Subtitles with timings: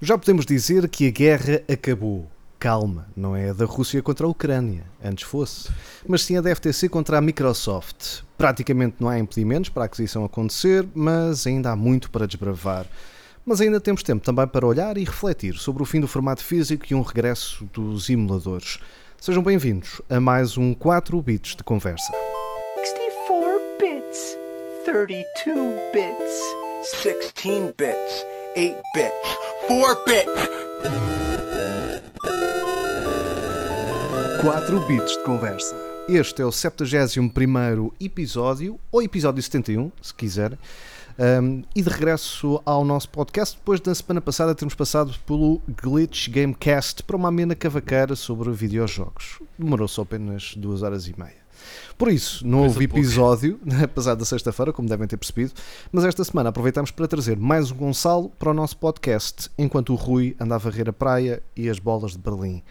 [0.00, 2.30] Já podemos dizer que a guerra acabou.
[2.58, 5.70] Calma, não é a da Rússia contra a Ucrânia, antes fosse,
[6.06, 8.22] mas sim a da FTC contra a Microsoft.
[8.36, 12.86] Praticamente não há impedimentos para a aquisição acontecer, mas ainda há muito para desbravar.
[13.44, 16.84] Mas ainda temos tempo também para olhar e refletir sobre o fim do formato físico
[16.90, 18.78] e um regresso dos emuladores.
[19.18, 22.12] Sejam bem-vindos a mais um 4 bits de conversa.
[22.76, 24.38] 64 bits,
[24.84, 28.26] 32 bits, 16 bits,
[28.56, 29.12] 8 bits,
[29.68, 30.48] 4 bits.
[34.40, 35.76] 4 bits de conversa.
[36.08, 40.58] Este é o 71 episódio, ou episódio 71, se quiserem.
[41.18, 46.30] Um, e de regresso ao nosso podcast, depois da semana passada termos passado pelo Glitch
[46.30, 49.38] Gamecast para uma amena cavaqueira sobre videojogos.
[49.58, 51.45] Demorou só apenas duas horas e meia.
[51.96, 55.52] Por isso, não houve episódio, apesar da sexta-feira, como devem ter percebido,
[55.90, 59.96] mas esta semana aproveitamos para trazer mais um Gonçalo para o nosso podcast, enquanto o
[59.96, 62.62] Rui anda a varrer a praia e as bolas de Berlim.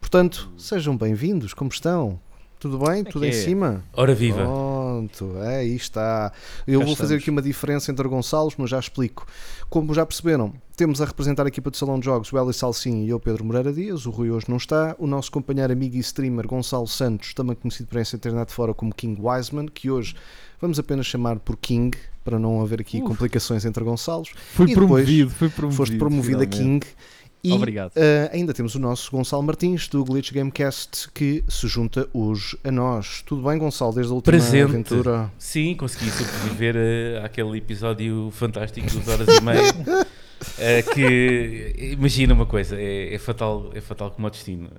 [0.00, 2.18] Portanto, sejam bem-vindos, como estão?
[2.58, 3.00] Tudo bem?
[3.00, 3.32] é Tudo em é?
[3.32, 3.84] cima?
[3.92, 4.46] Ora viva!
[4.94, 6.32] Pronto, é, aí está.
[6.66, 7.22] Eu Cá vou fazer estamos.
[7.22, 9.26] aqui uma diferença entre Gonçalos, mas já explico.
[9.68, 13.04] Como já perceberam, temos a representar a equipa do Salão de Jogos o Hélio Salsim
[13.04, 14.06] e eu, Pedro Moreira Dias.
[14.06, 14.94] O Rui hoje não está.
[14.98, 18.94] O nosso companheiro, amigo e streamer Gonçalo Santos, também conhecido por essa internet fora como
[18.94, 20.14] King Wiseman, que hoje
[20.60, 23.06] vamos apenas chamar por King, para não haver aqui Uf.
[23.08, 24.30] complicações entre Gonçalos.
[24.54, 25.76] Fui E promovido, fui promovido.
[25.76, 26.86] Foste promovido a finalmente.
[26.86, 26.96] King.
[27.44, 27.92] E Obrigado.
[27.94, 32.70] eh, ainda temos o nosso Gonçalo Martins do Glitch Gamecast que se junta hoje a
[32.70, 33.20] nós.
[33.20, 34.62] Tudo bem, Gonçalo, desde a última Presente.
[34.62, 35.30] aventura?
[35.36, 40.06] Sim, consegui sobreviver eh, àquele episódio fantástico de horas e meia.
[40.58, 44.70] eh, que imagina uma coisa, é, é fatal, é fatal como o destino.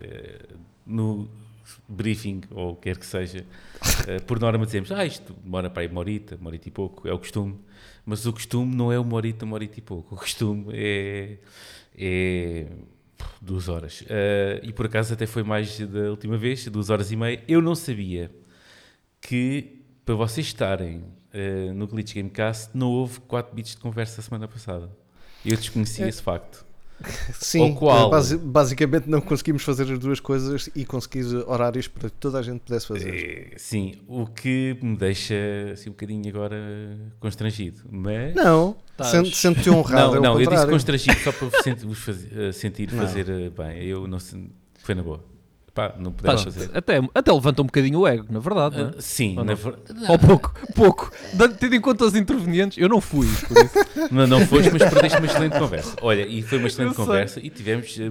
[0.87, 1.29] No
[1.87, 3.45] briefing, ou o que quer que seja,
[4.25, 7.13] por norma dizemos, ah, isto demora para aí uma horita, uma horita e pouco, é
[7.13, 7.55] o costume.
[8.05, 10.13] Mas o costume não é uma horita, uma horita e pouco.
[10.13, 11.37] O costume é,
[11.97, 12.67] é
[13.41, 14.03] duas horas.
[14.09, 17.43] Eh, e por acaso até foi mais da última vez, duas horas e meia.
[17.47, 18.31] Eu não sabia
[19.21, 21.03] que para vocês estarem
[21.33, 24.89] eh, no Glitch Gamecast não houve 4 bits de conversa a semana passada.
[25.45, 26.65] Eu desconhecia esse facto.
[27.33, 28.07] Sim, Ou qual?
[28.07, 32.39] eh, basi- basicamente não conseguimos fazer as duas coisas e conseguir horários para que toda
[32.39, 33.13] a gente pudesse fazer.
[33.13, 35.35] Eh, sim, o que me deixa
[35.73, 36.55] assim, um bocadinho agora
[37.19, 37.81] constrangido.
[37.91, 38.33] Mas.
[38.33, 40.13] Não, sente- sente-te honrado.
[40.13, 42.99] não, é não, eu disse constrangido só para vos sent- vos fazer- eh, sentir Não.
[43.05, 43.83] fazer eh, bem.
[43.83, 44.49] Eu não sei.
[44.81, 45.23] Foi na boa.
[45.75, 46.71] Pá, não pudemos Faz- fazer.
[46.73, 48.83] até, até levanta um bocadinho o ego, na verdade, é?
[48.85, 49.75] Ah, sim, Ou na ver-
[50.07, 51.11] Ou pouco, pouco.
[51.59, 53.73] Tendo em conta os intervenientes, eu não fui, por isso.
[54.09, 55.95] não, não foste, mas perdeste uma excelente conversa.
[56.01, 57.05] Olha, e foi uma excelente Eu sei.
[57.05, 58.09] conversa e tivemos eh.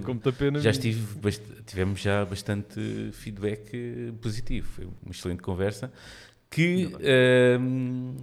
[0.63, 4.69] Já estive, bast- tivemos já bastante feedback eh, positivo.
[4.77, 5.91] Foi uma excelente conversa
[6.51, 8.15] que ehm,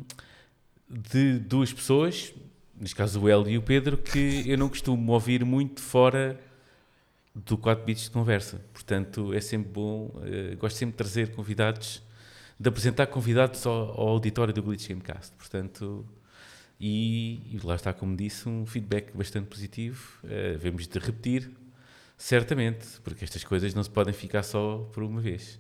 [0.88, 2.32] de duas pessoas,
[2.80, 6.40] neste caso o El e o Pedro, que eu não costumo ouvir muito fora
[7.34, 8.62] do 4 bits de conversa.
[8.74, 12.04] Portanto, é sempre bom, eh, gosto sempre de trazer convidados,
[12.60, 15.34] de apresentar convidados ao, ao auditório do Glitch Gamecast.
[15.38, 16.06] Portanto,
[16.80, 20.20] e, e lá está, como disse, um feedback bastante positivo.
[20.24, 21.52] Eh, Devemos de repetir,
[22.18, 25.60] certamente, porque estas coisas não se podem ficar só por uma vez.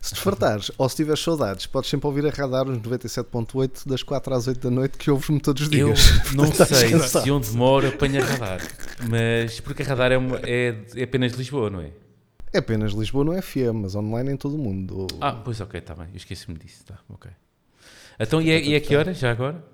[0.00, 4.02] Se te fartares ou se tiveres saudades, podes sempre ouvir a radar nos 97.8 das
[4.02, 6.32] 4 às 8 da noite que ouves-me todos os Eu dias.
[6.34, 7.24] não Estás sei descansado.
[7.24, 8.60] se onde moro apanha radar,
[9.08, 11.90] mas porque a radar é, uma- é, é apenas Lisboa, não é?
[12.52, 15.06] É apenas Lisboa no FM, mas online em todo o mundo.
[15.20, 17.30] Ah, pois ok, está bem, eu esqueci-me disso, tá, ok.
[18.20, 19.64] Então, e é, e é que hora, já agora?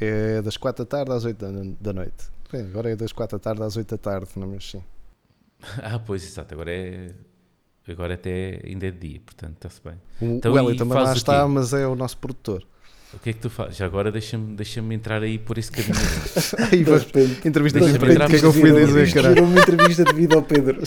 [0.00, 1.36] É das 4 da tarde às 8
[1.80, 2.24] da, noite.
[2.50, 4.82] Bem, agora é das 4 da tarde às 8 da tarde, não mas sim.
[5.82, 7.10] Ah, pois, exato, agora é...
[7.86, 9.94] Agora até ainda é de dia, portanto, está-se bem.
[10.20, 12.66] O, Então, o Eli também fazes lá está, mas é o nosso produtor.
[13.14, 13.76] O que é que tu fazes?
[13.76, 15.94] Já agora deixa-me deixa entrar aí por esse caminho.
[16.72, 17.02] Aí vais,
[17.44, 19.44] entrevista de Deixa-me repente, entrar o que é que eu fui dizer, caralho?
[19.44, 20.80] uma entrevista de vida ao Pedro.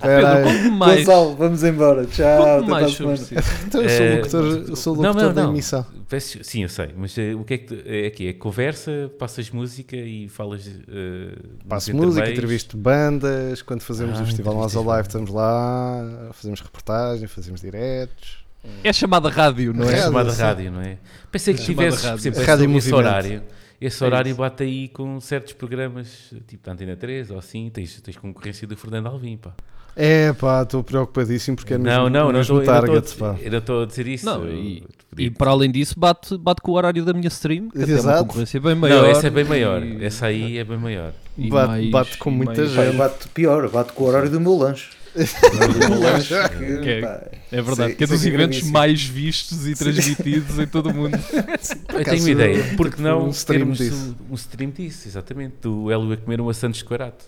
[0.00, 0.98] Pedro, conte mais.
[1.04, 2.04] Gonçalo, vamos embora.
[2.06, 3.34] Tchau, Conte mais sobre si.
[3.66, 5.50] Então eu sou locutor, eu sou Não, locutor não, da não.
[5.50, 5.86] emissão.
[6.08, 8.28] Peço- sim, eu sei, mas eh, o que é que tu- é aqui?
[8.28, 10.66] É conversa, passas música e falas.
[10.66, 11.34] eh,
[11.68, 17.26] Passo música, entrevisto bandas, quando fazemos Ah, o Festival Nós Live estamos lá, fazemos reportagem,
[17.26, 18.43] fazemos diretos.
[18.82, 20.02] É chamada rádio, não É é?
[20.02, 20.42] chamada sim.
[20.42, 20.98] rádio, não é?
[21.30, 22.20] Pensei que É chamada tivesses, por rádio.
[22.22, 22.96] exemplo, Rádio esse, esse Movimento.
[22.96, 23.42] horário.
[23.80, 28.00] Esse É horário bate aí com certos programas, tipo da Antena 3 ou assim, tens,
[28.00, 29.52] tens concorrência do Fernando Alvim, pá.
[29.96, 33.06] É pá, estou preocupadíssimo porque é não, mesmo, não, não mesmo estou, eu não target,
[33.06, 33.36] estou a pá.
[33.36, 34.26] dizer- eu não estou a dizer isso.
[34.26, 34.84] Não, e-
[35.16, 37.94] E para além disso, bate, bate com o horário da minha stream, que até é
[37.94, 38.24] uma Exato.
[38.26, 39.02] concorrência bem maior.
[39.02, 39.82] Não, essa é bem maior.
[39.84, 41.12] e- Essa aí é bem maior.
[41.38, 42.96] e Bate- mais- bate com e muita mais- gente.
[42.96, 44.90] Pá, bate pior, bate com o horário do meu lanche.
[45.14, 48.72] Que, Que é- É verdade, Sim, que é dos sim, eventos gravíssimo.
[48.72, 51.16] mais vistos e transmitidos em todo o mundo.
[51.32, 54.16] Eu acaso, tenho uma ideia, porque não um stream termos disso.
[54.28, 57.24] um, um stream disso, exatamente, do Hélio a comer um Santos de Quarato.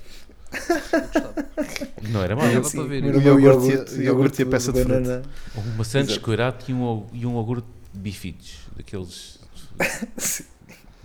[2.10, 2.46] Não era mal.
[2.48, 3.04] Dava sim, para ver.
[3.04, 5.00] O iogurte e- iogurte, e a peça de fruta.
[5.00, 5.22] banana.
[5.56, 6.20] Um Exato.
[6.20, 9.38] Quarato e um, e um iogurte bifidos, daqueles...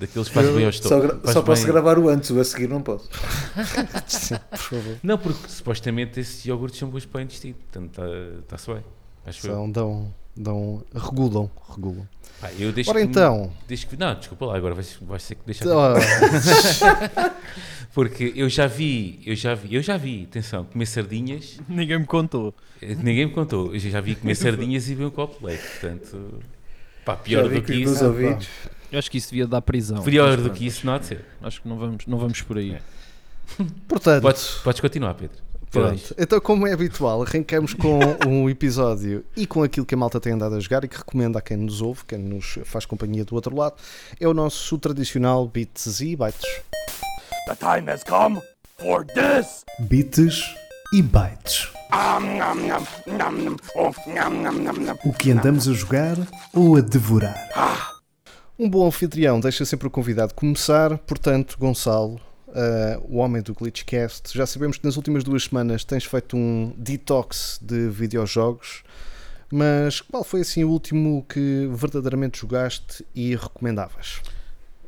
[0.01, 2.43] daqueles que faz bem ao Só, gra- só posso bem- gravar o antes, o a
[2.43, 3.07] seguir não posso.
[4.07, 4.97] Sim, por favor.
[5.01, 8.01] Não, porque supostamente esses iogurtes são bons para o intestino, portanto
[8.41, 8.83] está-se bem.
[9.25, 9.53] Acho eu.
[9.53, 12.07] São, dão, dão, regulam, regulam.
[12.41, 15.35] Pá, eu deixo Ora que- então, Desde que, não, desculpa lá, agora vais, vais ter
[15.35, 15.67] que deixar.
[15.69, 15.93] ó,
[17.93, 22.05] Porque eu já vi, eu já vi, eu já vi, atenção, comer sardinhas, Ninguém me
[22.05, 22.53] contou.
[22.81, 26.39] ninguém me contou, eu já vi comer sardinhas e beber um copo de leite, portanto,
[27.05, 28.47] pá, pior do que meus isso, ouvidos.
[28.91, 30.03] Eu acho que isso devia dar prisão.
[30.03, 31.25] pior do que isso não há de ser.
[31.41, 32.73] Acho que não vamos, não vamos por aí.
[32.73, 32.81] É.
[33.87, 35.37] portanto, Podes, podes continuar, Pedro.
[35.71, 37.97] Pronto, então como é habitual, arrancamos com
[38.27, 41.39] um episódio e com aquilo que a malta tem andado a jogar e que recomenda
[41.39, 43.75] a quem nos ouve, quem nos faz companhia do outro lado,
[44.19, 46.43] é o nosso tradicional Bits e Bytes.
[47.47, 48.41] The time has come
[48.77, 49.63] for this.
[49.79, 50.43] Bits
[50.93, 51.69] e bytes.
[55.05, 56.17] O que andamos a jogar
[56.53, 57.49] ou a devorar?
[58.61, 64.37] Um bom anfitrião deixa sempre o convidado começar, portanto, Gonçalo, ah, o homem do Glitchcast,
[64.37, 68.83] já sabemos que nas últimas duas semanas tens feito um detox de videojogos,
[69.51, 74.21] mas qual foi assim o último que verdadeiramente jogaste e recomendavas?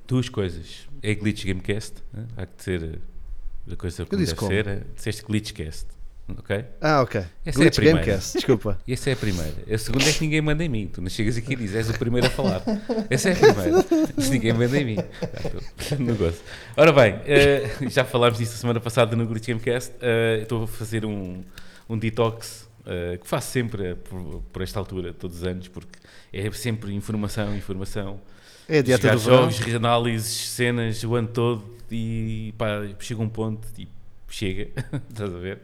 [0.07, 0.87] Duas coisas.
[1.01, 2.27] É Glitch Gamecast, né?
[2.37, 4.67] há que ser eh, a coisa disse deve ser.
[4.67, 5.87] eh, Disseste Glitchcast,
[6.27, 6.65] ok?
[6.81, 7.21] Ah, ok.
[7.45, 7.99] Essa é a Glitch primeira.
[7.99, 8.79] Gamecast, desculpa.
[8.87, 9.53] Essa é a primeira.
[9.73, 10.87] A segunda é que ninguém manda em mim.
[10.91, 12.63] Tu não chegas aqui e dizes, és o primeiro a falar.
[13.09, 13.81] Essa é a primeira.
[14.17, 14.97] Se ninguém manda em mim.
[14.99, 16.41] Ah, Não gosto.
[16.77, 19.93] Ora bem, eh, já falámos disso a semana passada no Glitch Gamecast.
[20.01, 21.43] Eh, Estou a fazer um,
[21.89, 25.99] um detox eh, que faço sempre por, por esta altura, todos os anos, porque
[26.31, 28.19] é sempre informação, informação.
[28.67, 29.51] É a dieta Jogar do verão.
[29.51, 33.87] jogos, análises, cenas o ano todo e pá, chega um ponto e
[34.29, 34.69] chega,
[35.11, 35.59] estás a ver?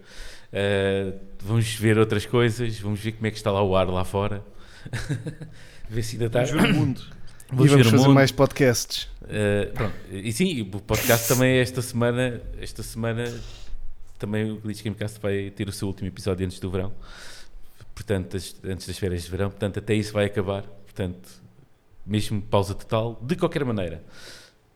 [0.51, 4.03] Uh, vamos ver outras coisas, vamos ver como é que está lá o ar lá
[4.03, 4.43] fora.
[5.89, 6.43] ver se ainda está.
[6.43, 7.01] Vamos ver o mundo.
[7.01, 8.15] E Vamos vamos ver o fazer mundo.
[8.15, 9.03] mais podcasts.
[9.23, 9.95] Uh, pronto.
[10.11, 12.41] E sim, o podcast também é esta semana.
[12.59, 13.31] Esta semana
[14.17, 16.91] também o Glitch Gamecast vai ter o seu último episódio antes do verão.
[17.95, 19.49] Portanto, antes das férias de verão.
[19.49, 20.63] Portanto, até isso vai acabar.
[20.63, 21.27] Portanto,
[22.05, 23.19] mesmo pausa total.
[23.21, 24.03] De qualquer maneira,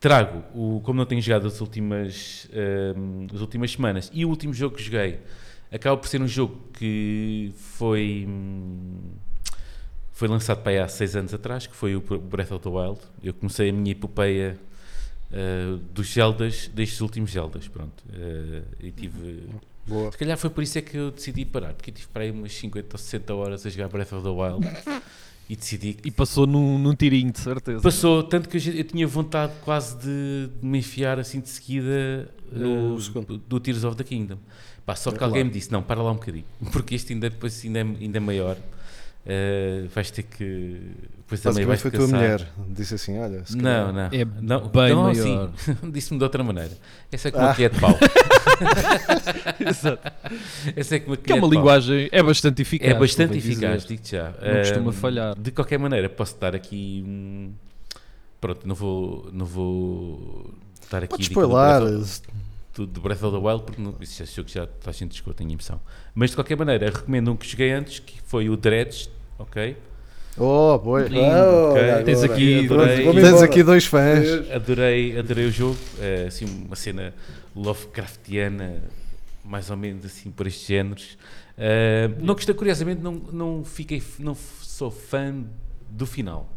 [0.00, 2.48] trago, o, como não tenho jogado as últimas,
[2.96, 5.20] hum, as últimas semanas e o último jogo que joguei
[5.74, 8.28] acaba por ser um jogo que foi.
[10.12, 13.00] foi lançado para aí há seis anos atrás, que foi o Breath of the Wild.
[13.22, 14.56] Eu comecei a minha epopeia
[15.32, 18.04] uh, dos Zeldas, destes últimos Zeldas, pronto.
[18.08, 19.48] Uh, e tive...
[19.86, 20.10] Boa.
[20.12, 22.30] Se calhar foi por isso é que eu decidi parar, porque eu tive para aí
[22.30, 24.66] umas 50 ou 60 horas a jogar Breath of the Wild
[25.46, 27.82] e decidi E passou num, num tirinho, de certeza.
[27.82, 32.30] Passou, tanto que eu, eu tinha vontade quase de, de me enfiar assim de seguida
[32.50, 34.38] No uh, do Tears of the Kingdom.
[34.86, 35.30] Pá, só que Claro.
[35.32, 38.16] alguém me disse: não, para lá um bocadinho, porque este ainda, depois ainda, é, ainda
[38.18, 38.56] é maior.
[39.26, 40.82] Uh, vais ter que.
[41.20, 42.46] Depois também vais foi a tua mulher.
[42.68, 44.02] Disse assim: olha, se Não, não.
[44.12, 45.50] É não, bem não, maior.
[45.56, 45.76] sim.
[45.90, 46.72] Disse-me de outra maneira.
[47.10, 47.54] Essa é com uma Ah.
[47.54, 47.98] colher de pau.
[49.66, 50.12] Exato.
[50.76, 51.48] Essa é uma Que é colher uma de pau.
[51.50, 52.90] linguagem, é bastante eficaz.
[52.90, 54.24] É bastante eficaz, digo-te já.
[54.42, 55.34] Não costuma Ahm, falhar.
[55.38, 57.02] De qualquer maneira, posso dar aqui.
[57.06, 57.52] hum,
[58.40, 60.52] pronto, não vou, não vou
[60.90, 61.08] dar aqui.
[61.08, 62.04] Podes spoiler.
[62.74, 65.36] Do, do Breath of the Wild, porque não, esse jogo já está gente de esgoto,
[65.36, 65.80] tenho emoção.
[66.14, 69.76] Mas de qualquer maneira, recomendo um que joguei antes, que foi o Dredge, ok?
[70.36, 71.04] Oh, boy.
[71.04, 71.82] Lindo, Oh, ok?
[71.84, 72.02] agora.
[72.04, 73.12] Tens aqui- adorei.
[73.12, 74.50] Tens aqui dois fãs.
[74.50, 77.14] Adorei, adorei o jogo, é, assim, uma cena
[77.54, 78.82] Lovecraftiana,
[79.44, 81.16] mais ou menos assim, por estes géneros.
[81.56, 85.44] Ah, não gostei, curiosamente, não, não fiquei, não sou fã
[85.88, 86.50] do final.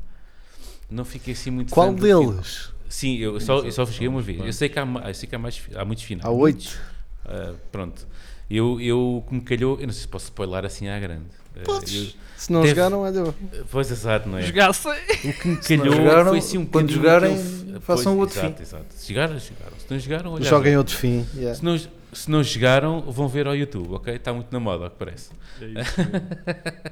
[0.89, 2.25] Não fiquei assim muito Qual fã do final.
[2.31, 2.73] deles?
[2.89, 4.39] Sim, eu só, eu só joguei uma vez.
[4.45, 6.25] Eu sei que há, eu sei que há, mais, há muitos finais.
[6.25, 6.79] Há oito.
[7.25, 8.07] Ah, pronto.
[8.49, 11.25] Eu, eu, como calhou, eu não sei se posso spoiler assim à grande.
[11.55, 11.93] Ah, Podes.
[11.93, 13.33] eu- Se não Deve- jogaram, olha.
[13.71, 14.43] pois exato, não é?
[14.43, 14.87] Jogasse.
[14.87, 14.93] O
[15.33, 18.85] que me calhou jogaram, foi assim um quando jogarem, aquele- façam pois, outro exato, Exato,
[18.91, 19.79] Se jogaram, jogaram.
[19.79, 20.43] Se não jogaram, olha.
[20.43, 21.25] Joguem outro fim.
[21.35, 21.55] yeah.
[21.57, 24.13] Se não, se não jogaram, vão ver ao YouTube, ok?
[24.15, 25.29] Está muito na moda, ao que parece.
[25.59, 26.91] Eh,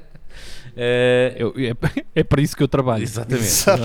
[1.36, 1.74] Eu- é,
[2.20, 3.02] é para isso que eu trabalho.
[3.02, 3.46] exatamente.
[3.46, 3.82] Exato.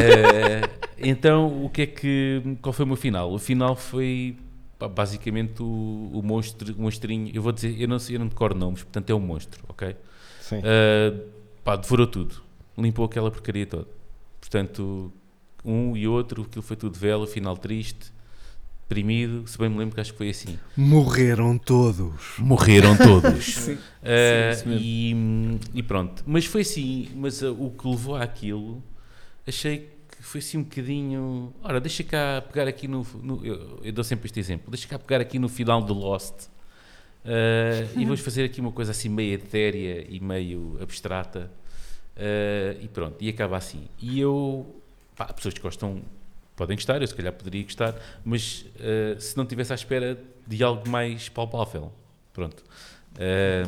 [0.00, 0.68] Eh,
[0.98, 2.42] então, o que é que.
[2.60, 3.32] Qual foi o meu final?
[3.32, 4.36] O final foi
[4.94, 7.30] basicamente o, o monstro, o monstrinho.
[7.32, 9.94] Eu vou dizer, eu não sei, eu não decoro nomes, portanto é um monstro, ok?
[10.40, 10.58] Sim.
[10.58, 11.22] Uh,
[11.62, 12.42] pá, devorou tudo.
[12.76, 13.86] Limpou aquela porcaria toda.
[14.40, 15.12] Portanto,
[15.64, 18.12] um e outro, aquilo foi tudo vela, final triste.
[18.82, 20.58] Deprimido, se bem me lembro que acho que foi assim.
[20.76, 22.34] Morreram todos.
[22.38, 23.44] Morreram todos.
[23.54, 23.74] Sim.
[23.74, 23.78] Uh,
[24.54, 26.22] Sim, isso e, e pronto.
[26.26, 28.82] Mas foi assim, mas uh, o que levou àquilo,
[29.46, 31.52] achei que foi assim um bocadinho.
[31.62, 33.06] Ora, deixa cá pegar aqui no.
[33.22, 34.70] no- eu, eu dou sempre este exemplo.
[34.70, 36.46] Deixa cá pegar aqui no final do Lost.
[37.24, 41.50] uh, e vamos fazer aqui uma coisa assim meio etérea e meio abstrata.
[42.14, 43.84] Uh, e pronto, e acaba assim.
[43.98, 44.66] E eu.
[45.16, 46.02] Pá, pessoas que gostam
[46.62, 50.16] podem gostar, eu se calhar poderia gostar, mas uh, se não estivesse à espera
[50.46, 51.92] de algo mais palpável.
[52.32, 52.62] Pronto.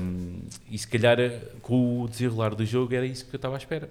[0.01, 3.57] Um, e se calhar eh, com o desenrolar do jogo era isso que eu estava
[3.57, 3.91] à espera.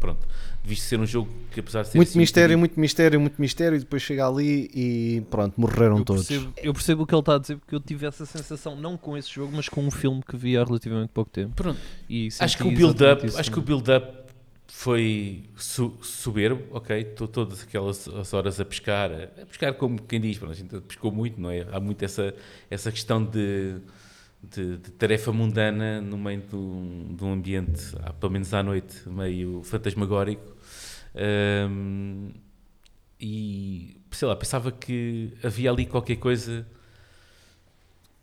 [0.00, 0.26] Pronto.
[0.64, 3.76] Visto ser um jogo que apesar de ser Muito assim, mistério, muito mistério, muito mistério,
[3.76, 6.26] e depois chega ali e pronto, morreram Eu todos.
[6.26, 8.96] percebo, eu percebo o que ele está a dizer porque eu tive essa sensação, não
[8.96, 11.54] com esse jogo, mas com um filme que vi há relativamente pouco tempo.
[11.54, 11.78] Pronto.
[12.10, 14.25] E Acho que o build-up, acho que o build-up
[14.68, 16.98] foi su- soberbo, ok?
[17.00, 21.12] Estou todas aquelas as horas a pescar, a pescar como quem diz, a gente pescou
[21.12, 21.66] muito, não é?
[21.72, 22.34] Há muito essa,
[22.70, 23.78] essa questão de,
[24.42, 27.82] de, de tarefa mundana no meio de um, de um ambiente,
[28.20, 30.56] pelo menos à noite, meio fantasmagórico.
[31.14, 32.30] Ahm,
[33.20, 36.66] e sei lá, pensava que havia ali qualquer coisa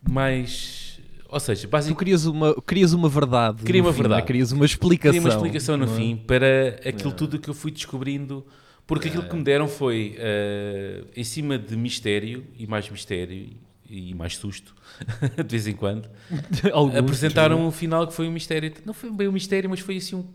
[0.08, 0.93] mais.
[1.28, 1.98] Ou seja, Tu basicamente.
[1.98, 3.62] querias uma, querias uma verdade.
[3.62, 4.22] Queria uma fim, verdade.
[4.22, 4.24] é?
[4.26, 5.12] Querias uma explicação.
[5.12, 5.96] Queria uma explicação no é?
[5.96, 8.44] fim para aquilo tudo que eu fui descobrindo.
[8.86, 13.48] Porque aquilo que me deram foi eh, em cima de mistério e mais mistério
[13.88, 14.74] e mais susto,
[15.36, 16.08] de vez em quando.
[16.72, 18.72] Alguns, Apresentaram um final que foi um mistério.
[18.84, 20.26] Não foi bem um mistério, mas foi assim um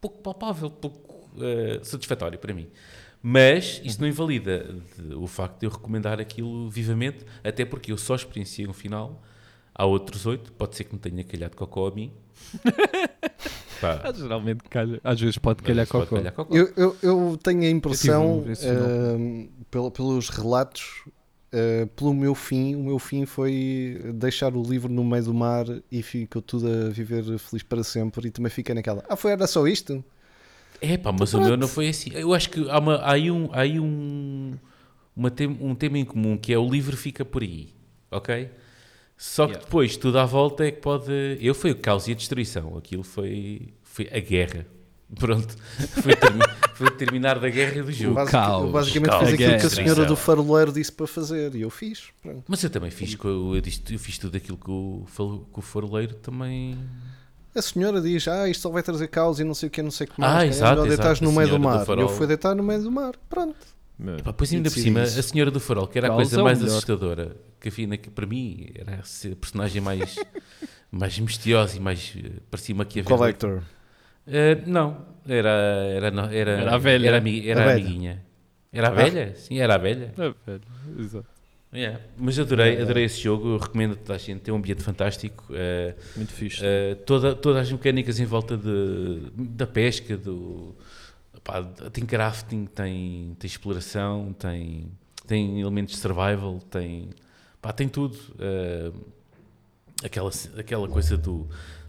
[0.00, 2.68] pouco palpável, pouco eh, satisfatório para mim.
[3.22, 4.76] Mas isto não invalida
[5.16, 9.22] o facto de eu recomendar aquilo vivamente, até porque eu só experienciei um final.
[9.78, 12.10] Há outros oito, pode ser que me tenha calhado cocó a mim.
[13.80, 15.00] Pá, geralmente calha.
[15.04, 16.16] Às vezes pode calhar pode cocó.
[16.16, 16.54] calhar cocó.
[16.56, 21.04] Eu, eu, eu tenho a impressão, um- pelo- pelos relatos,
[21.52, 25.66] eh, pelo meu fim, o meu fim foi deixar o livro no meio do mar
[25.92, 28.28] e ficou tudo a viver feliz para sempre.
[28.28, 30.02] E também fiquei naquela, ah, foi, era só isto?
[30.80, 32.10] É pá, mas o meu não foi assim.
[32.14, 34.54] Eu acho que há, uma, há aí, um, há aí um,
[35.14, 37.74] uma tem- um tema em comum que é o livro fica por aí,
[38.10, 38.48] ok?
[39.16, 39.64] Só que Yeah.
[39.64, 41.10] depois tudo à volta é que pode.
[41.40, 44.66] Eu fui o caos e a destruição, aquilo foi, foi a guerra.
[45.18, 45.54] Pronto,
[46.02, 46.42] foi, termi-
[46.74, 48.14] foi o terminar da guerra e do jogo.
[48.16, 48.64] Basic- caos.
[48.66, 49.24] eu basicamente Caos.
[49.30, 52.08] fiz aquilo que a senhora do faroleiro disse para fazer e eu fiz.
[52.20, 52.42] Pronto.
[52.48, 55.06] Mas eu também fiz, eu, disse- eu fiz tudo aquilo que o,
[55.52, 56.76] que o faroleiro também.
[57.54, 59.90] A senhora diz, ah, isto só vai trazer caos e não sei o que, não
[59.92, 60.50] sei o que Ah, mais.
[60.50, 61.98] é exato, melhor deitares exato, no a meio do senhora do mar.
[62.00, 63.14] eu fui deitar no meio do mar.
[63.30, 63.56] Pronto.
[63.98, 64.16] Meu.
[64.22, 65.18] Pá, pois ainda por cima, isso.
[65.18, 66.72] a senhora do farol, que era a Caos coisa mais melhor.
[66.72, 70.16] assustadora que havia que para mim era a personagem mais,
[70.92, 73.16] mais misteriosa e mais eh, parecia maquiavélica.
[73.16, 73.62] Collector.
[74.26, 77.08] Eh, não, era, era, não, era, Era a velha.
[77.08, 77.80] Era, ami- era A a velha.
[77.84, 78.24] amiguinha.
[78.72, 79.34] Era a velha?
[79.36, 80.12] Sim, era a velha.
[80.18, 80.62] É, velho.
[80.98, 81.26] Exato.
[81.74, 82.00] Yeah.
[82.18, 85.46] Mas adorei, adorei esse jogo, eu recomendo a toda a gente, tem um ambiente fantástico.
[85.52, 86.62] eh, Muito fixe.
[86.62, 90.74] Uh, toda, todas as mecânicas em volta de, da pesca, do,
[91.46, 91.62] pá,
[91.92, 94.90] tem crafting, tem, tem exploração, tem,
[95.26, 97.10] tem elementos de survival, tem,
[97.62, 98.16] pá, tem tudo.
[98.34, 98.92] Uh,
[100.04, 101.46] aquela, aquela coisa do,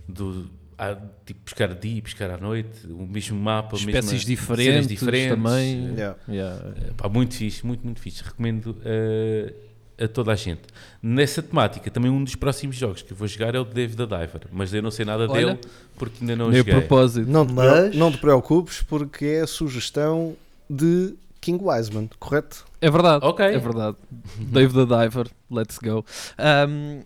[0.08, 0.96] do ah,
[1.26, 4.88] tipo pescar de dia e pescar à noite, o mesmo mapa, mesma- Espécies cenas diferentes,
[4.88, 5.90] diferentes, também.
[5.92, 6.18] uh, Yeah.
[6.30, 6.94] Yeah.
[6.96, 8.24] Pá, muito fixe, muito, muito fixe.
[8.24, 9.67] Recomendo uh,
[10.00, 10.62] a toda a gente.
[11.01, 14.06] Nessa temática, também um dos próximos jogos que eu vou jogar é o David the
[14.06, 15.60] Diver, mas eu não sei nada Olha, dele
[15.98, 16.74] porque ainda não a joguei.
[16.74, 17.30] propósito.
[17.30, 20.36] Não te, Mas- não te preocupes porque é a sugestão
[20.70, 22.66] de King Wiseman, correto?
[22.82, 23.25] É verdade.
[23.25, 23.44] Ok.
[23.46, 23.98] É verdade.
[24.38, 26.06] Dave the Diver, let's go.
[26.70, 27.01] Um,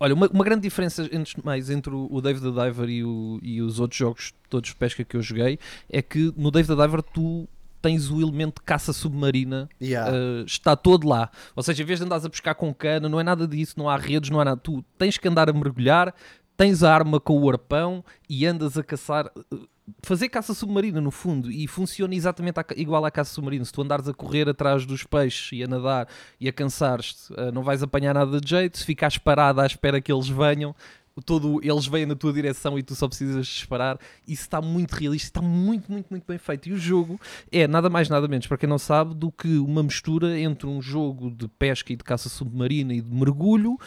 [0.00, 3.38] olha, uma, uma grande diferença de mais entre o, o Dave the Diver e, o-
[3.42, 5.58] e os outros jogos todos de pesca que eu joguei
[5.88, 7.48] é que no Dave the Diver tu
[7.84, 10.10] tens o elemento de caça submarina Yeah.
[10.10, 11.30] Uh, está todo lá.
[11.54, 13.90] Ou seja, em vez de andares a pescar com cana, não é nada disso, não
[13.90, 14.56] há redes, não há nada.
[14.56, 16.14] Tu tens que andar a mergulhar,
[16.56, 19.30] tens a arma com o arpão e andas a caçar.
[19.36, 19.68] uh,
[20.02, 23.66] Fazer caça submarina, no fundo, e funciona exatamente igual à caça submarina.
[23.66, 26.08] Se tu andares a correr atrás dos peixes e a nadar
[26.40, 28.78] e a cansares-te, uh, não vais apanhar nada de jeito.
[28.78, 30.74] Se ficares parado à espera que eles venham,
[31.22, 33.98] todo, eles vêm na tua direção e tu só precisas disparar.
[34.26, 36.68] Isso está muito realista, está muito, muito, muito bem feito.
[36.68, 37.20] E o jogo
[37.52, 40.82] é nada mais, nada menos, para quem não sabe, do que uma mistura entre um
[40.82, 43.78] jogo de pesca e de caça submarina e de mergulho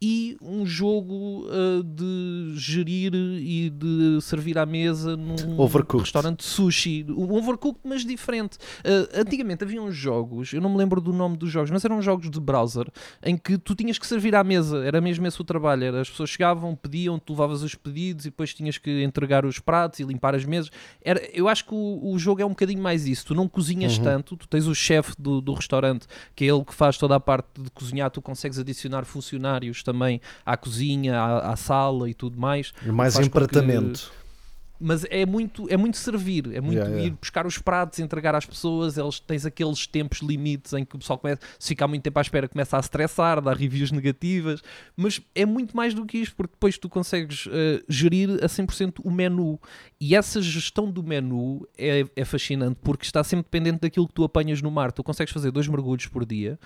[0.00, 6.04] e um jogo uh, de gerir e de servir à mesa num Overcooked.
[6.04, 7.06] restaurante sushi.
[7.08, 8.58] Um overcooked, mas diferente.
[8.84, 12.02] Uh, antigamente havia uns jogos, eu não me lembro do nome dos jogos, mas eram
[12.02, 12.86] jogos de browser
[13.22, 14.84] em que tu tinhas que servir à mesa.
[14.84, 15.84] Era mesmo esse o trabalho.
[15.84, 19.58] Era, as pessoas chegavam, pediam, tu levavas os pedidos e depois tinhas que entregar os
[19.58, 20.70] pratos e limpar as mesas.
[21.02, 23.26] Era, eu acho que o, o jogo é um bocadinho mais isso.
[23.26, 26.74] Tu não cozinhas tanto, tu tens o chefe do, do restaurante, que é ele que
[26.74, 29.95] faz toda a parte de cozinhar, tu consegues adicionar funcionários também
[30.44, 32.72] à cozinha, à, à sala e tudo mais.
[32.84, 34.12] Mais Faz com que- empratamento.
[34.78, 37.06] Mas é muito, é muito servir, é muito Yeah, yeah.
[37.06, 38.98] ir buscar os pratos, entregar às pessoas.
[38.98, 42.20] Eles tens aqueles tempos limites em que o pessoal começa, se ficar muito tempo à
[42.20, 44.60] espera, começa a estressar, dá reviews negativas.
[44.94, 48.96] Mas é muito mais do que isto, porque depois tu consegues eh, gerir a 100%
[49.02, 49.58] o menu.
[49.98, 54.24] E essa gestão do menu é, é fascinante, porque está sempre dependente daquilo que tu
[54.24, 54.92] apanhas no mar.
[54.92, 56.58] Tu consegues fazer dois mergulhos por dia.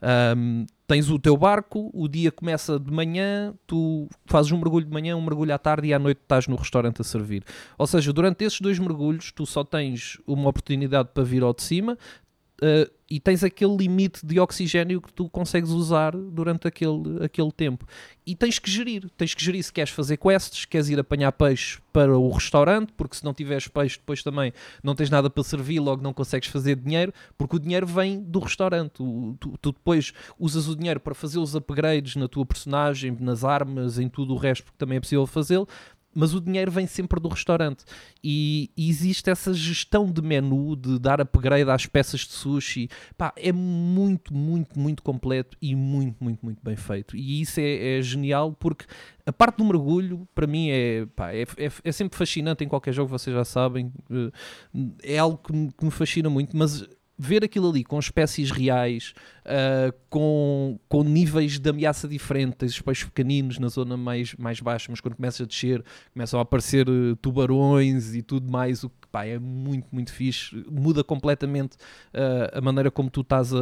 [0.00, 4.90] Ahm, tens o teu barco, o dia começa de manhã, tu fazes um mergulho de
[4.90, 7.44] manhã, um mergulho à tarde e à noite estás no restaurante a servir.
[7.76, 11.62] Ou seja, durante esses dois mergulhos, tu só tens uma oportunidade para vir ao de
[11.62, 11.98] cima
[12.62, 17.86] uh, e tens aquele limite de oxigênio que tu consegues usar durante aquele, aquele tempo.
[18.26, 19.08] E tens que gerir.
[19.16, 23.16] Tens que gerir se queres fazer quests, queres ir apanhar peixe para o restaurante, porque
[23.16, 26.76] se não tiveres peixe, depois também não tens nada para servir, logo não consegues fazer
[26.76, 29.02] dinheiro, porque o dinheiro vem do restaurante.
[29.02, 33.42] O- tu, tu depois usas o dinheiro para fazer os upgrades na tua personagem, nas
[33.42, 35.66] armas, em tudo o resto, porque também é possível fazê-lo
[36.18, 37.84] mas o dinheiro vem sempre do restaurante.
[38.24, 42.90] E, e existe essa gestão de menu de dar upgrade às peças de sushi.
[43.16, 47.16] Pá, é muito, muito, muito completo e muito, muito, muito bem feito.
[47.16, 48.84] E isso é, é genial porque
[49.24, 52.92] a parte do mergulho para mim é, pá, é, é, é sempre fascinante em qualquer
[52.92, 53.92] jogo, vocês já sabem.
[54.10, 56.84] Eh, é algo que me, que me fascina muito, mas
[57.18, 59.12] ver aquilo ali com espécies reais,
[59.44, 64.86] ah, com, com níveis de ameaça diferentes, os peixes pequeninos na zona mais, mais baixa,
[64.90, 65.82] mas quando começa a descer,
[66.12, 70.64] começam a aparecer eh, tubarões e tudo mais, o que pá, é muito, muito fixe.
[70.70, 71.76] Muda completamente
[72.12, 73.52] ah, a maneira como tu estás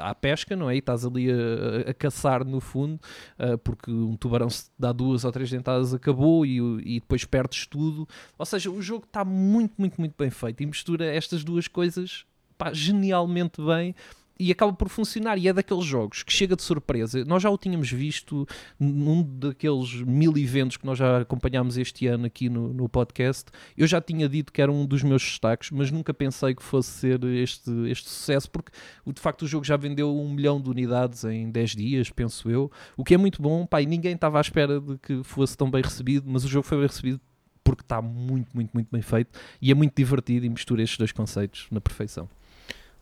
[0.00, 0.74] à pesca, não é?
[0.74, 2.98] E estás ali a, a caçar no fundo,
[3.38, 6.58] ah, porque um tubarão se dá duas ou três dentadas acabou e,
[6.96, 8.08] e depois perdes tudo.
[8.38, 12.24] Ou seja, o jogo está muito, muito, muito bem feito e mistura estas duas coisas
[12.56, 13.94] pá, genialmente bem
[14.38, 15.38] e acaba por funcionar.
[15.38, 17.24] E é daqueles jogos que chega de surpresa.
[17.24, 18.46] Nós já o tínhamos visto
[18.78, 23.50] num daqueles mil eventos que nós já acompanhámos este ano aqui no, no podcast.
[23.76, 26.90] Eu já tinha dito que era um dos meus destaques, mas nunca pensei que fosse
[26.90, 28.72] ser este, este sucesso, porque
[29.06, 32.70] de facto o jogo já vendeu um milhão de unidades em 10 dias, penso eu.
[32.96, 35.82] O que é muito bom, e ninguém estava à espera de que fosse tão bem
[35.82, 37.20] recebido, mas o jogo foi bem recebido
[37.62, 41.10] porque está muito, muito, muito bem feito e é muito divertido e mistura estes dois
[41.10, 42.28] conceitos na perfeição.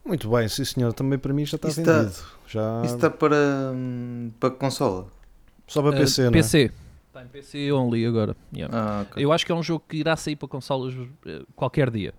[0.05, 0.93] Muito bem, sim senhor.
[0.93, 2.17] Também para mim já está Isso está- vendido.
[2.47, 2.83] Já...
[2.85, 3.37] Isso está para,
[3.75, 5.07] hum, para consola.
[5.67, 6.33] Só para Uh, PC, não é?
[6.33, 6.71] PC.
[7.09, 8.37] Está em PC only agora.
[8.55, 8.77] Yeah.
[8.77, 9.25] Ah, ok.
[9.25, 10.93] Eu acho que é um jogo que irá sair para consolas
[11.27, 12.12] eh, qualquer dia.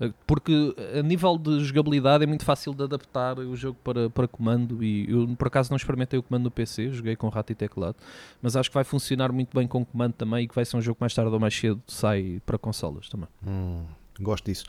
[0.00, 4.26] Eh, Porque a nível de jogabilidade é muito fácil de adaptar o jogo para, para
[4.28, 7.54] comando e eu por acaso não experimentei o comando no PC, joguei com rato e
[7.54, 7.96] teclado,
[8.42, 10.82] mas acho que vai funcionar muito bem com comando também e que vai ser um
[10.82, 13.28] jogo que mais tarde ou mais cedo sai para consolas também.
[13.46, 13.84] Hum,
[14.20, 14.64] gosto disso.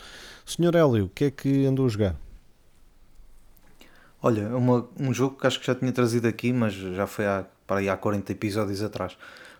[0.45, 2.15] Senhor Hélio, o que é que andou a jogar?
[4.23, 7.25] Olha, é uma- um jogo que acho que já tinha trazido aqui, mas já foi
[7.25, 9.17] há, para aí há 40 episódios atrás.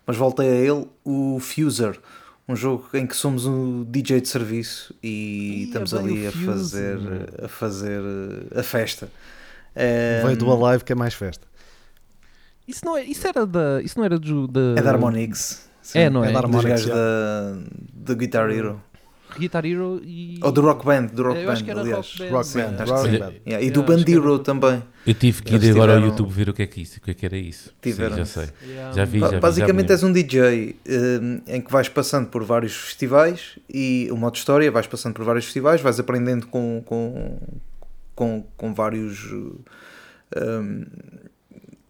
[0.08, 2.00] Mas voltei a ele, o Fuser.
[2.48, 6.46] Um jogo em que somos um DJ de serviço e Ia estamos ali a Fuser.
[6.46, 7.00] fazer,
[7.44, 8.02] a fazer
[8.56, 9.10] eh, a festa.
[9.76, 11.46] É, Veio do Alive que é mais festa.
[12.68, 13.82] Isso não, é, isso era da.
[13.82, 14.76] Isso não era do, da.
[14.78, 15.70] é da Harmonix.
[15.82, 16.30] Sim, É, não é?
[16.30, 17.58] É da Dos Harmonix, da,
[17.94, 18.82] da Guitar Hero.
[19.40, 20.40] Guitar Hero e.
[20.42, 22.08] Ou do Rock Band, do Rock Eu Band, acho que era aliás.
[22.08, 22.30] Rock Band.
[22.32, 23.18] Rock Sim, Band, que Rock sim.
[23.18, 23.18] Band.
[23.18, 24.44] Yeah, e Yeah, do era Bandiro Band.
[24.44, 24.84] também.
[25.06, 27.02] Eu tive que Eles ir agora ao YouTube ver o que é que isso, o
[27.02, 27.70] que é que era isso.
[27.70, 28.50] Sim, Tiveram já sei.
[28.66, 28.94] Yeah.
[28.94, 29.40] Já vi, já vi.
[29.40, 34.16] Basicamente já és um DJ hum, em que vais passando por vários festivais e o
[34.16, 37.38] modo história, vais passando por vários festivais, vais aprendendo com, com,
[38.16, 40.86] com, com vários hum,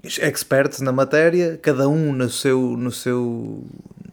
[0.04, 3.66] experts na matéria, cada um no seu, no seu,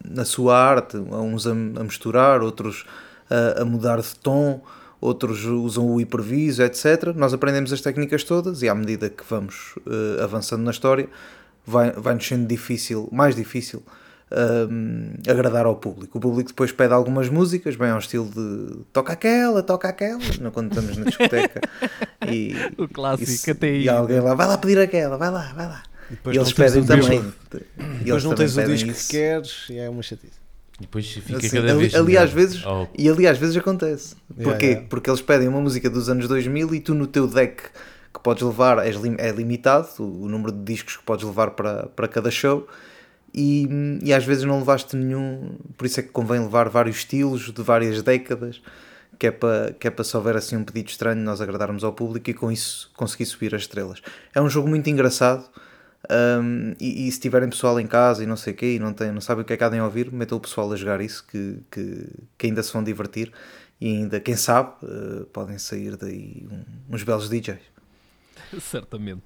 [0.05, 2.85] na sua arte, uns a, a misturar, outros
[3.31, 4.61] a, a mudar de tom,
[5.01, 7.15] outros usam o improviso, etc.
[7.17, 11.09] Nós aprendemos as técnicas todas e à medida que vamos eh, avançando na história,
[11.67, 13.83] vai, vai-nos sendo difícil, mais difícil
[14.71, 16.19] hum, agradar ao público.
[16.19, 20.51] O público depois pede algumas músicas, bem ao estilo de toca aquela, toca aquela, não
[20.51, 21.61] quando estamos na discoteca.
[22.29, 23.85] e, O clássico, isso- até aí.
[23.85, 25.83] e alguém lá, vai lá pedir aquela, vai lá, vai lá.
[26.11, 27.19] E E, depois eles não tens pedem também.
[27.19, 29.07] E Depois eles não tens o disco isso.
[29.11, 30.41] que queres e é uma chatice.
[30.81, 32.25] E depois fica Assim, cada ali, vez ali melhor.
[32.25, 34.67] às vezes Oh, e ali às vezes acontece Yeah, Porquê?
[34.67, 34.87] yeah.
[34.89, 37.63] porque eles pedem uma música dos anos 2000 e tu no teu deck
[38.13, 41.51] que podes levar é, lim- é limitado, o, o número de discos que podes levar
[41.53, 42.67] para, para cada show.
[43.33, 43.69] E,
[44.03, 47.63] e às vezes não levaste nenhum, por isso é que convém levar vários estilos de
[47.63, 48.61] várias décadas,
[49.17, 51.93] que é para, que é para se houver assim um pedido estranho nós agradarmos ao
[51.93, 54.01] público e com isso conseguir subir as estrelas.
[54.35, 55.45] É um jogo muito engraçado
[56.43, 58.93] hum, e, e se tiverem pessoal em casa e não sei o quê e não,
[58.93, 61.01] tem, não sabem o que é que há de ouvir, metam o pessoal a jogar
[61.01, 62.07] isso que, que,
[62.39, 63.33] que ainda se vão divertir
[63.81, 67.59] e ainda, quem sabe, eh, podem sair daí um- uns belos DJs.
[68.61, 69.23] Certamente.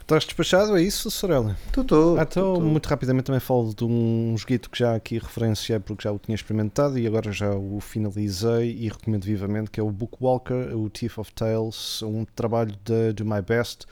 [0.00, 0.74] Estás despachado?
[0.78, 1.54] É isso, Sorella?
[1.66, 6.04] Estou, Ah, então, muito rapidamente também falo de um joguito que já aqui referenciei porque
[6.04, 9.90] já o tinha experimentado e agora já o finalizei e recomendo vivamente, que é o
[9.90, 13.84] Bookwalker, o Thief of Tales, um trabalho da Do My Best.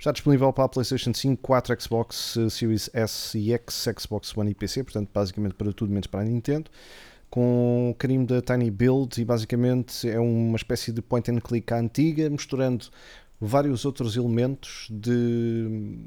[0.00, 4.50] Está disponível para a PlayStation 5, 4, Xbox eh, Series S e X, Xbox One
[4.50, 6.70] e PC, portanto, basicamente para tudo menos para a Nintendo.
[7.28, 11.70] Com o carinho da Tiny Build e basicamente é uma espécie de point and click
[11.74, 12.86] à antiga, misturando
[13.38, 15.98] vários outros elementos de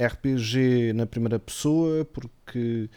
[0.00, 2.88] RPG na primeira pessoa, porque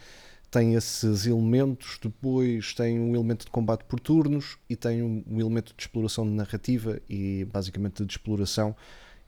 [0.49, 5.73] tem esses elementos, depois tem um elemento de combate por turnos e tem um elemento
[5.75, 8.73] de exploração de narrativa e basicamente de exploração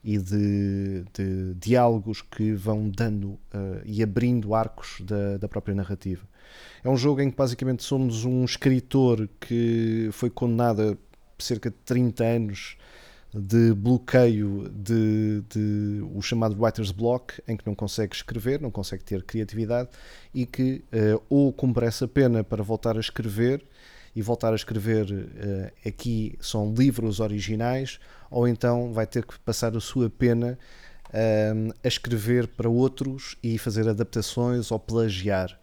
[0.04, 6.26] e de, de diálogos que vão dando eh, e abrindo arcos da, da própria narrativa.
[6.82, 10.98] É um jogo em que basicamente somos um escritor que foi condenado
[11.38, 12.76] a cerca de 30 anos
[13.34, 19.02] de bloqueio de, de o chamado writer's block, em que não consegue escrever, não consegue
[19.02, 19.88] ter criatividade
[20.34, 23.64] e que eh, ou cumpre essa pena para voltar a escrever
[24.14, 27.98] e voltar a escrever eh, aqui são livros originais,
[28.30, 30.58] ou então vai ter que passar a sua pena
[31.12, 35.58] eh, a escrever para outros e fazer adaptações ou plagiar.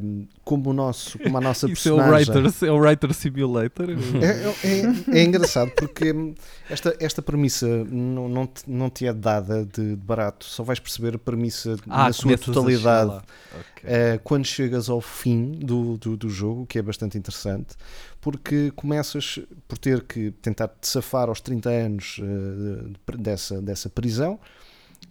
[0.00, 2.34] Um, como, o nosso, como a nossa Isso é o, personagem.
[2.36, 3.88] writer, é o Writer Simulator.
[4.22, 6.34] É, é- é engraçado porque hum,
[6.70, 10.78] esta, esta premissa não, não, te, não te é dada de, de barato, só vais
[10.78, 13.24] perceber a premissa na sua totalidade chegar lá.
[13.58, 13.82] Ok.
[13.84, 17.74] eh, quando chegas ao fim do, do, do jogo, que é bastante interessante,
[18.20, 24.38] porque começas por ter que tentar te safar aos 30 anos de- dessa, dessa prisão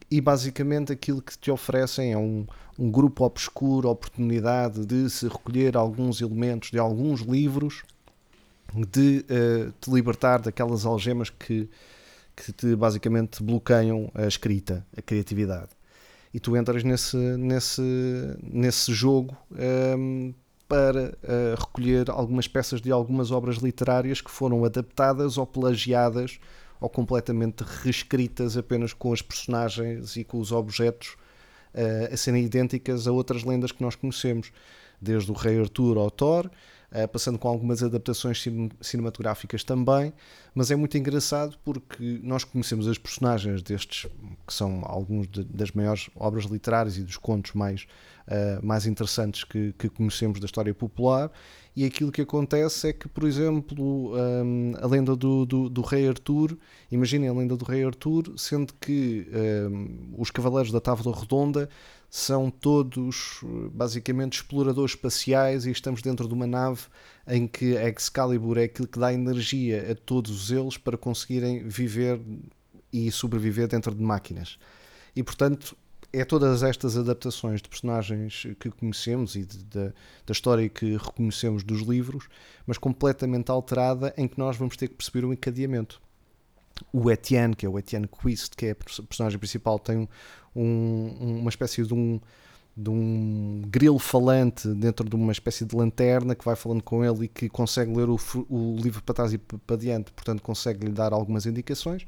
[0.10, 2.46] e basicamente aquilo que te oferecem é um,
[2.78, 7.84] um grupo obscuro, oportunidade de se recolher alguns elementos de alguns livros,
[8.74, 11.70] de eh, te libertar daquelas algemas que,
[12.36, 15.70] que te basicamente bloqueiam a escrita, a criatividade.
[16.34, 17.82] E tu entras nesse, nesse,
[18.44, 20.34] nesse jogo ehm,
[20.68, 26.39] para eh, recolher algumas peças de algumas obras literárias que foram adaptadas ou plagiadas
[26.86, 31.15] ou completamente reescritas apenas com as personagens e com os objetos
[31.74, 34.52] eh, a serem idênticas a outras lendas que nós conhecemos,
[35.02, 36.48] desde o Rei Arthur ao Thor,
[36.91, 40.13] eh, passando com algumas adaptações cin- cinematográficas também,
[40.54, 44.10] mas é muito engraçado porque nós conhecemos as personagens destes,
[44.45, 47.88] que são alguns de- das maiores obras literárias e dos contos mais,
[48.28, 51.32] eh, mais interessantes que, que conhecemos da história popular,
[51.76, 56.08] e aquilo que acontece é que, por exemplo, hum, a lenda do, do, do Rei
[56.08, 56.58] Arthur,
[56.90, 59.28] imaginem a lenda do Rei Arthur, sendo que
[59.70, 61.70] hum, os Cavaleiros da Távola Redonda
[62.10, 63.42] são todos
[63.74, 66.84] basicamente exploradores espaciais e estamos dentro de uma nave
[67.28, 72.22] em que a Excalibur é aquilo que dá energia a todos eles para conseguirem viver
[72.94, 74.58] e sobreviver dentro de máquinas.
[75.14, 75.76] E portanto,
[76.19, 79.93] é todas estas adaptações de personagens que conhecemos e de- da
[80.25, 82.28] da história que reconhecemos dos livros,
[82.65, 86.01] mas completamente alterada, em que nós vamos ter que perceber o encadeamento.
[86.91, 90.08] O Etienne, que é o Etienne Quist, que é a pers- personagem principal, tem
[90.56, 92.19] um- uma espécie de um,
[92.75, 97.25] de um grilo falante dentro de uma espécie de lanterna que vai falando com ele
[97.25, 100.91] e que consegue ler o, o livro para trás e para diante, portanto consegue lhe
[100.91, 102.06] dar algumas indicações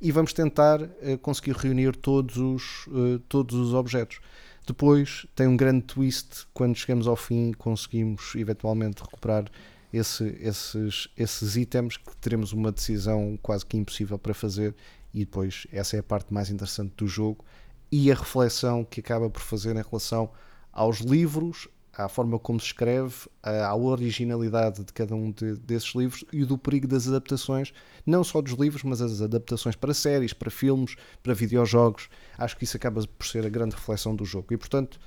[0.00, 4.20] e vamos tentar eh, conseguir reunir todos os, eh, todos os objetos.
[4.66, 9.44] Depois tem um grande twist quando chegamos ao fim conseguimos eventualmente recuperar
[9.92, 14.74] esse- esses, esses itens que teremos uma decisão quase que impossível para fazer
[15.14, 17.44] e depois essa é a parte mais interessante do jogo
[17.90, 20.30] e a reflexão que acaba por fazer em relação
[20.70, 21.66] aos livros,
[21.98, 26.56] à forma como se escreve, à originalidade de cada um de- desses livros e do
[26.56, 27.72] perigo das adaptações,
[28.06, 32.08] não só dos livros, mas as adaptações para séries, para filmes, para videojogos.
[32.38, 34.98] Acho que isso acaba por ser a grande reflexão do jogo e, portanto,